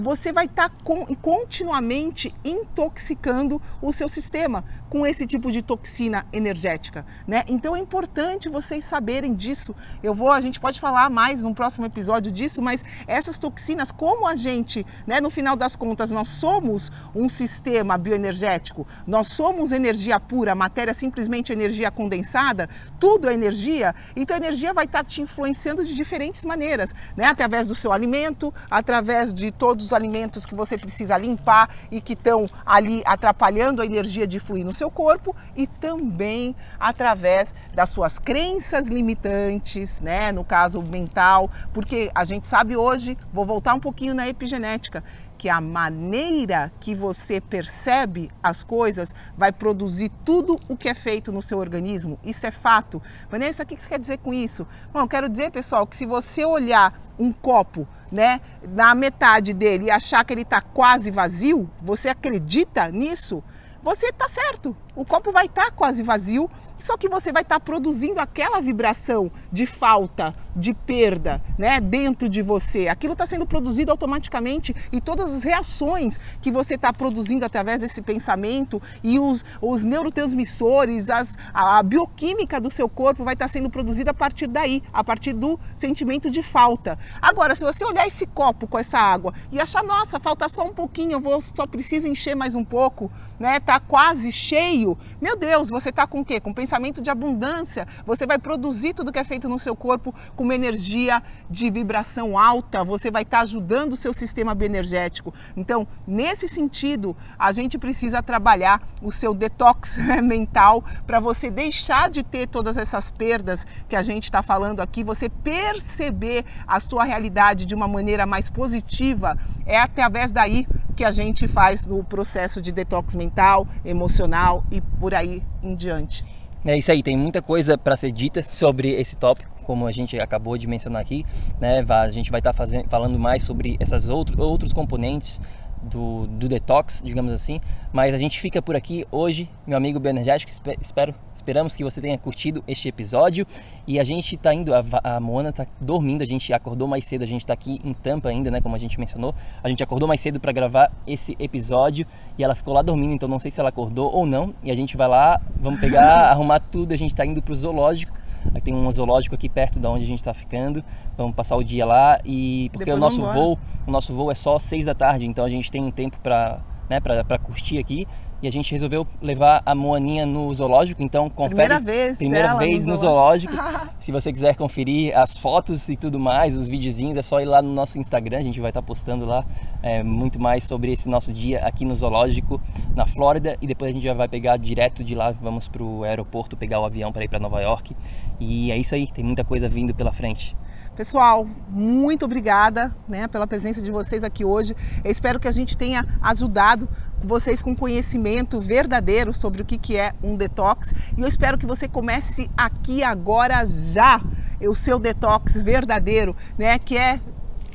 você 0.00 0.32
vai 0.32 0.44
estar 0.44 0.68
tá 0.68 0.74
continuamente 1.20 2.34
intoxicando 2.44 3.60
o 3.82 3.92
seu 3.92 4.08
sistema 4.08 4.64
com 4.88 5.06
esse 5.06 5.26
tipo 5.26 5.50
de 5.50 5.62
toxina 5.62 6.26
energética, 6.32 7.04
né? 7.26 7.42
Então 7.48 7.74
é 7.74 7.78
importante 7.78 8.48
vocês 8.48 8.84
saberem 8.84 9.34
disso. 9.34 9.74
Eu 10.02 10.14
vou, 10.14 10.30
a 10.30 10.40
gente 10.40 10.60
pode 10.60 10.80
falar 10.80 11.10
mais 11.10 11.42
num 11.42 11.54
próximo 11.54 11.86
episódio 11.86 12.30
disso, 12.30 12.62
mas 12.62 12.84
essas 13.06 13.38
toxinas, 13.38 13.90
como 13.90 14.26
a 14.26 14.36
gente, 14.36 14.86
né, 15.06 15.20
no 15.20 15.30
final 15.30 15.56
das 15.56 15.74
contas, 15.74 16.10
nós 16.10 16.28
somos 16.28 16.92
um 17.14 17.28
sistema 17.28 17.98
bioenergético, 17.98 18.86
nós 19.06 19.28
somos 19.28 19.72
energia 19.72 20.20
pura, 20.20 20.54
matéria 20.54 20.94
simplesmente 20.94 21.52
energia 21.52 21.90
condensada, 21.90 22.68
tudo 23.00 23.28
é 23.28 23.34
energia, 23.34 23.94
então 24.14 24.36
a 24.36 24.38
energia 24.38 24.72
vai 24.72 24.84
estar 24.84 24.98
tá 24.98 25.04
te 25.04 25.20
influenciando 25.20 25.84
de 25.84 25.94
diferentes 25.94 26.44
maneiras, 26.44 26.94
né? 27.16 27.24
Através 27.24 27.68
do 27.68 27.74
seu 27.74 27.92
alimento, 27.92 28.52
através 28.70 29.34
de 29.34 29.50
todos 29.50 29.86
os 29.86 29.92
alimentos 29.92 30.46
que 30.46 30.54
você 30.54 30.78
precisa 30.78 31.16
limpar 31.16 31.68
e 31.90 32.00
que 32.00 32.12
estão 32.12 32.48
ali 32.64 33.02
atrapalhando 33.04 33.82
a 33.82 33.86
energia 33.86 34.26
de 34.26 34.38
fluir 34.38 34.64
no 34.64 34.72
seu 34.72 34.83
seu 34.84 34.90
corpo 34.90 35.34
e 35.56 35.66
também 35.66 36.54
através 36.78 37.54
das 37.72 37.88
suas 37.88 38.18
crenças 38.18 38.88
limitantes, 38.88 40.00
né? 40.00 40.30
No 40.30 40.44
caso 40.44 40.82
mental, 40.82 41.50
porque 41.72 42.10
a 42.14 42.24
gente 42.24 42.46
sabe 42.46 42.76
hoje, 42.76 43.16
vou 43.32 43.46
voltar 43.46 43.74
um 43.74 43.80
pouquinho 43.80 44.14
na 44.14 44.28
epigenética, 44.28 45.02
que 45.38 45.48
a 45.48 45.60
maneira 45.60 46.72
que 46.80 46.94
você 46.94 47.40
percebe 47.40 48.30
as 48.42 48.62
coisas 48.62 49.14
vai 49.36 49.52
produzir 49.52 50.10
tudo 50.24 50.60
o 50.68 50.76
que 50.76 50.88
é 50.88 50.94
feito 50.94 51.32
no 51.32 51.42
seu 51.42 51.58
organismo. 51.58 52.18
Isso 52.24 52.46
é 52.46 52.50
fato. 52.50 53.02
Vanessa, 53.30 53.62
o 53.62 53.66
que 53.66 53.76
você 53.76 53.88
quer 53.88 53.98
dizer 53.98 54.18
com 54.18 54.32
isso? 54.32 54.66
Bom, 54.92 55.00
eu 55.00 55.08
quero 55.08 55.28
dizer, 55.28 55.50
pessoal, 55.50 55.86
que 55.86 55.96
se 55.96 56.06
você 56.06 56.44
olhar 56.44 56.98
um 57.18 57.32
copo, 57.32 57.86
né, 58.12 58.40
na 58.68 58.94
metade 58.94 59.52
dele 59.52 59.86
e 59.86 59.90
achar 59.90 60.24
que 60.24 60.32
ele 60.32 60.42
está 60.42 60.60
quase 60.60 61.10
vazio, 61.10 61.68
você 61.82 62.08
acredita 62.08 62.88
nisso? 62.90 63.42
Você 63.84 64.06
está 64.06 64.26
certo 64.26 64.74
o 64.96 65.04
copo 65.04 65.32
vai 65.32 65.46
estar 65.46 65.66
tá 65.66 65.70
quase 65.70 66.02
vazio, 66.02 66.48
só 66.78 66.96
que 66.96 67.08
você 67.08 67.32
vai 67.32 67.42
estar 67.42 67.58
tá 67.58 67.60
produzindo 67.60 68.20
aquela 68.20 68.60
vibração 68.60 69.30
de 69.50 69.66
falta, 69.66 70.34
de 70.54 70.74
perda, 70.74 71.42
né, 71.58 71.80
dentro 71.80 72.28
de 72.28 72.42
você. 72.42 72.88
Aquilo 72.88 73.14
está 73.14 73.26
sendo 73.26 73.46
produzido 73.46 73.90
automaticamente 73.90 74.74
e 74.92 75.00
todas 75.00 75.32
as 75.32 75.42
reações 75.42 76.20
que 76.40 76.50
você 76.50 76.74
está 76.74 76.92
produzindo 76.92 77.44
através 77.44 77.80
desse 77.80 78.02
pensamento 78.02 78.80
e 79.02 79.18
os, 79.18 79.44
os 79.60 79.84
neurotransmissores, 79.84 81.10
as, 81.10 81.36
a, 81.52 81.78
a 81.78 81.82
bioquímica 81.82 82.60
do 82.60 82.70
seu 82.70 82.88
corpo 82.88 83.24
vai 83.24 83.34
estar 83.34 83.46
tá 83.46 83.48
sendo 83.48 83.70
produzida 83.70 84.10
a 84.10 84.14
partir 84.14 84.46
daí, 84.46 84.82
a 84.92 85.02
partir 85.02 85.32
do 85.32 85.58
sentimento 85.76 86.30
de 86.30 86.42
falta. 86.42 86.98
Agora, 87.20 87.54
se 87.54 87.64
você 87.64 87.84
olhar 87.84 88.06
esse 88.06 88.26
copo 88.26 88.66
com 88.66 88.78
essa 88.78 88.98
água 88.98 89.32
e 89.50 89.58
achar, 89.58 89.82
nossa, 89.82 90.20
falta 90.20 90.48
só 90.48 90.64
um 90.64 90.74
pouquinho, 90.74 91.12
eu 91.12 91.20
vou, 91.20 91.40
só 91.40 91.66
preciso 91.66 92.06
encher 92.06 92.36
mais 92.36 92.54
um 92.54 92.64
pouco, 92.64 93.10
né, 93.40 93.58
tá 93.58 93.80
quase 93.80 94.30
cheio 94.30 94.83
meu 95.20 95.36
Deus, 95.36 95.68
você 95.68 95.88
está 95.88 96.06
com 96.06 96.20
o 96.20 96.24
quê? 96.24 96.40
Com 96.40 96.52
pensamento 96.52 97.00
de 97.00 97.10
abundância. 97.10 97.86
Você 98.04 98.26
vai 98.26 98.38
produzir 98.38 98.94
tudo 98.94 99.12
que 99.12 99.18
é 99.18 99.24
feito 99.24 99.48
no 99.48 99.58
seu 99.58 99.74
corpo 99.74 100.14
com 100.36 100.44
uma 100.44 100.54
energia 100.54 101.22
de 101.48 101.70
vibração 101.70 102.38
alta. 102.38 102.84
Você 102.84 103.10
vai 103.10 103.22
estar 103.22 103.38
tá 103.38 103.42
ajudando 103.42 103.94
o 103.94 103.96
seu 103.96 104.12
sistema 104.12 104.54
bioenergético. 104.54 105.32
Então, 105.56 105.86
nesse 106.06 106.48
sentido, 106.48 107.16
a 107.38 107.52
gente 107.52 107.78
precisa 107.78 108.22
trabalhar 108.22 108.82
o 109.02 109.10
seu 109.10 109.34
detox 109.34 109.98
mental 110.22 110.84
para 111.06 111.20
você 111.20 111.50
deixar 111.50 112.10
de 112.10 112.22
ter 112.22 112.46
todas 112.46 112.76
essas 112.76 113.10
perdas 113.10 113.66
que 113.88 113.96
a 113.96 114.02
gente 114.02 114.24
está 114.24 114.42
falando 114.42 114.80
aqui. 114.80 115.02
Você 115.04 115.28
perceber 115.28 116.44
a 116.66 116.80
sua 116.80 117.04
realidade 117.04 117.64
de 117.64 117.74
uma 117.74 117.88
maneira 117.88 118.26
mais 118.26 118.50
positiva. 118.50 119.38
É 119.66 119.78
através 119.78 120.32
daí 120.32 120.66
que 120.94 121.04
a 121.04 121.10
gente 121.10 121.48
faz 121.48 121.86
no 121.86 122.04
processo 122.04 122.62
de 122.62 122.70
detox 122.70 123.14
mental, 123.14 123.66
emocional 123.84 124.64
e 124.74 124.80
por 124.80 125.14
aí 125.14 125.42
em 125.62 125.74
diante. 125.74 126.24
É 126.66 126.76
isso 126.76 126.90
aí, 126.90 127.02
tem 127.02 127.16
muita 127.16 127.42
coisa 127.42 127.76
para 127.76 127.94
ser 127.94 128.10
dita 128.10 128.42
sobre 128.42 128.88
esse 128.92 129.16
tópico, 129.16 129.54
como 129.64 129.86
a 129.86 129.92
gente 129.92 130.18
acabou 130.18 130.56
de 130.56 130.66
mencionar 130.66 131.02
aqui, 131.02 131.24
né? 131.60 131.84
A 131.88 132.08
gente 132.08 132.30
vai 132.30 132.40
estar 132.40 132.52
tá 132.52 132.66
falando 132.88 133.18
mais 133.18 133.42
sobre 133.42 133.76
esses 133.78 134.08
outros, 134.08 134.38
outros 134.38 134.72
componentes 134.72 135.40
do, 135.84 136.26
do 136.26 136.48
detox, 136.48 137.02
digamos 137.04 137.32
assim. 137.32 137.60
Mas 137.92 138.14
a 138.14 138.18
gente 138.18 138.40
fica 138.40 138.60
por 138.60 138.74
aqui 138.74 139.06
hoje, 139.10 139.48
meu 139.66 139.76
amigo 139.76 140.00
bioenergético. 140.00 140.50
Espero, 140.80 141.14
esperamos 141.34 141.76
que 141.76 141.84
você 141.84 142.00
tenha 142.00 142.18
curtido 142.18 142.64
este 142.66 142.88
episódio. 142.88 143.46
E 143.86 144.00
a 144.00 144.04
gente 144.04 144.34
está 144.34 144.52
indo, 144.52 144.74
a, 144.74 144.82
a 145.02 145.20
Moana 145.20 145.50
está 145.50 145.66
dormindo, 145.80 146.22
a 146.22 146.24
gente 146.24 146.52
acordou 146.52 146.88
mais 146.88 147.04
cedo, 147.04 147.22
a 147.22 147.26
gente 147.26 147.42
está 147.42 147.52
aqui 147.52 147.80
em 147.84 147.92
Tampa 147.92 148.28
ainda, 148.28 148.50
né? 148.50 148.60
Como 148.60 148.74
a 148.74 148.78
gente 148.78 148.98
mencionou. 148.98 149.34
A 149.62 149.68
gente 149.68 149.82
acordou 149.82 150.08
mais 150.08 150.20
cedo 150.20 150.40
para 150.40 150.52
gravar 150.52 150.90
esse 151.06 151.36
episódio 151.38 152.06
e 152.38 152.42
ela 152.42 152.54
ficou 152.54 152.74
lá 152.74 152.82
dormindo, 152.82 153.12
então 153.12 153.28
não 153.28 153.38
sei 153.38 153.50
se 153.50 153.60
ela 153.60 153.68
acordou 153.68 154.12
ou 154.12 154.26
não. 154.26 154.54
E 154.62 154.70
a 154.70 154.74
gente 154.74 154.96
vai 154.96 155.08
lá, 155.08 155.40
vamos 155.56 155.80
pegar, 155.80 156.30
arrumar 156.30 156.60
tudo. 156.60 156.92
A 156.92 156.96
gente 156.96 157.10
está 157.10 157.24
indo 157.24 157.42
para 157.42 157.52
o 157.52 157.56
zoológico 157.56 158.23
tem 158.62 158.74
um 158.74 158.90
zoológico 158.90 159.34
aqui 159.34 159.48
perto 159.48 159.78
da 159.78 159.90
onde 159.90 160.04
a 160.04 160.06
gente 160.06 160.18
está 160.18 160.34
ficando. 160.34 160.84
Vamos 161.16 161.34
passar 161.34 161.56
o 161.56 161.64
dia 161.64 161.84
lá 161.84 162.18
e 162.24 162.70
porque 162.72 162.84
Depois 162.84 162.98
o 162.98 163.04
nosso 163.04 163.32
voo, 163.32 163.58
o 163.86 163.90
nosso 163.90 164.14
voo 164.14 164.30
é 164.30 164.34
só 164.34 164.58
seis 164.58 164.84
da 164.84 164.94
tarde, 164.94 165.26
então 165.26 165.44
a 165.44 165.48
gente 165.48 165.70
tem 165.70 165.82
um 165.82 165.90
tempo 165.90 166.18
para 166.22 166.60
né, 166.88 166.98
para 167.00 167.38
curtir 167.38 167.78
aqui 167.78 168.06
e 168.44 168.48
a 168.48 168.52
gente 168.52 168.70
resolveu 168.72 169.06
levar 169.22 169.62
a 169.64 169.74
Moaninha 169.74 170.26
no 170.26 170.52
zoológico, 170.52 171.02
então 171.02 171.30
confere. 171.30 171.54
Primeira 171.54 171.80
vez, 171.80 172.18
primeira 172.18 172.54
vez 172.56 172.84
no 172.84 172.94
zoológico. 172.94 173.54
Se 173.98 174.12
você 174.12 174.30
quiser 174.30 174.54
conferir 174.54 175.16
as 175.16 175.38
fotos 175.38 175.88
e 175.88 175.96
tudo 175.96 176.20
mais, 176.20 176.54
os 176.54 176.68
videozinhos, 176.68 177.16
é 177.16 177.22
só 177.22 177.40
ir 177.40 177.46
lá 177.46 177.62
no 177.62 177.72
nosso 177.72 177.98
Instagram, 177.98 178.36
a 178.36 178.42
gente 178.42 178.60
vai 178.60 178.68
estar 178.68 178.82
postando 178.82 179.24
lá 179.24 179.42
é, 179.82 180.02
muito 180.02 180.38
mais 180.38 180.64
sobre 180.64 180.92
esse 180.92 181.08
nosso 181.08 181.32
dia 181.32 181.60
aqui 181.60 181.86
no 181.86 181.94
zoológico 181.94 182.60
na 182.94 183.06
Flórida 183.06 183.56
e 183.62 183.66
depois 183.66 183.88
a 183.88 183.92
gente 183.94 184.04
já 184.04 184.12
vai 184.12 184.28
pegar 184.28 184.58
direto 184.58 185.02
de 185.02 185.14
lá, 185.14 185.30
vamos 185.30 185.66
para 185.66 185.82
o 185.82 186.04
aeroporto 186.04 186.54
pegar 186.54 186.80
o 186.80 186.84
avião 186.84 187.10
para 187.10 187.24
ir 187.24 187.28
para 187.28 187.38
Nova 187.38 187.62
York. 187.62 187.96
E 188.38 188.70
é 188.70 188.76
isso 188.76 188.94
aí, 188.94 189.06
tem 189.10 189.24
muita 189.24 189.42
coisa 189.42 189.70
vindo 189.70 189.94
pela 189.94 190.12
frente. 190.12 190.54
Pessoal, 190.96 191.44
muito 191.68 192.24
obrigada 192.24 192.94
né, 193.08 193.26
pela 193.26 193.48
presença 193.48 193.82
de 193.82 193.90
vocês 193.90 194.22
aqui 194.22 194.44
hoje. 194.44 194.76
Eu 195.02 195.10
espero 195.10 195.40
que 195.40 195.48
a 195.48 195.52
gente 195.52 195.76
tenha 195.76 196.06
ajudado 196.22 196.88
vocês 197.24 197.60
com 197.62 197.74
conhecimento 197.74 198.60
verdadeiro 198.60 199.32
sobre 199.32 199.62
o 199.62 199.64
que, 199.64 199.78
que 199.78 199.96
é 199.96 200.12
um 200.22 200.36
detox. 200.36 200.92
E 201.16 201.22
eu 201.22 201.28
espero 201.28 201.58
que 201.58 201.66
você 201.66 201.88
comece 201.88 202.50
aqui 202.56 203.02
agora 203.02 203.64
já 203.66 204.20
o 204.60 204.74
seu 204.74 204.98
detox 204.98 205.56
verdadeiro, 205.56 206.34
né? 206.58 206.78
Que 206.78 206.96
é 206.96 207.20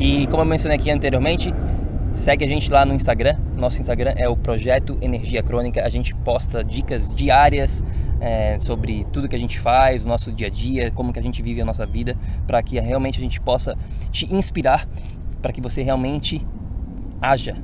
E 0.00 0.26
como 0.26 0.42
eu 0.42 0.46
mencionei 0.46 0.76
aqui 0.76 0.90
anteriormente, 0.90 1.54
Segue 2.14 2.44
a 2.44 2.48
gente 2.48 2.70
lá 2.70 2.84
no 2.84 2.94
Instagram. 2.94 3.36
Nosso 3.56 3.80
Instagram 3.80 4.12
é 4.16 4.28
o 4.28 4.36
Projeto 4.36 4.98
Energia 5.00 5.42
Crônica. 5.42 5.82
A 5.82 5.88
gente 5.88 6.14
posta 6.14 6.62
dicas 6.62 7.12
diárias 7.12 7.82
é, 8.20 8.58
sobre 8.58 9.04
tudo 9.12 9.28
que 9.28 9.34
a 9.34 9.38
gente 9.38 9.58
faz, 9.58 10.04
o 10.04 10.08
nosso 10.08 10.30
dia 10.30 10.48
a 10.48 10.50
dia, 10.50 10.90
como 10.90 11.10
que 11.10 11.18
a 11.18 11.22
gente 11.22 11.42
vive 11.42 11.62
a 11.62 11.64
nossa 11.64 11.86
vida, 11.86 12.16
para 12.46 12.62
que 12.62 12.78
realmente 12.78 13.18
a 13.18 13.22
gente 13.22 13.40
possa 13.40 13.76
te 14.10 14.32
inspirar, 14.32 14.86
para 15.40 15.52
que 15.52 15.60
você 15.60 15.82
realmente 15.82 16.46
haja 17.20 17.56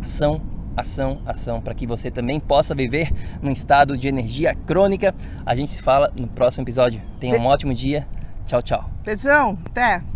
ação, 0.00 0.40
ação, 0.76 1.20
ação, 1.26 1.60
para 1.60 1.74
que 1.74 1.86
você 1.86 2.08
também 2.08 2.38
possa 2.38 2.76
viver 2.76 3.10
num 3.42 3.50
estado 3.50 3.98
de 3.98 4.06
energia 4.06 4.54
crônica. 4.54 5.12
A 5.44 5.54
gente 5.54 5.70
se 5.70 5.82
fala 5.82 6.12
no 6.18 6.28
próximo 6.28 6.62
episódio. 6.62 7.02
Tenha 7.18 7.40
um 7.40 7.46
ótimo 7.46 7.74
dia. 7.74 8.06
Tchau, 8.46 8.62
tchau. 8.62 8.88
Beijão, 9.04 9.58
até. 9.66 10.15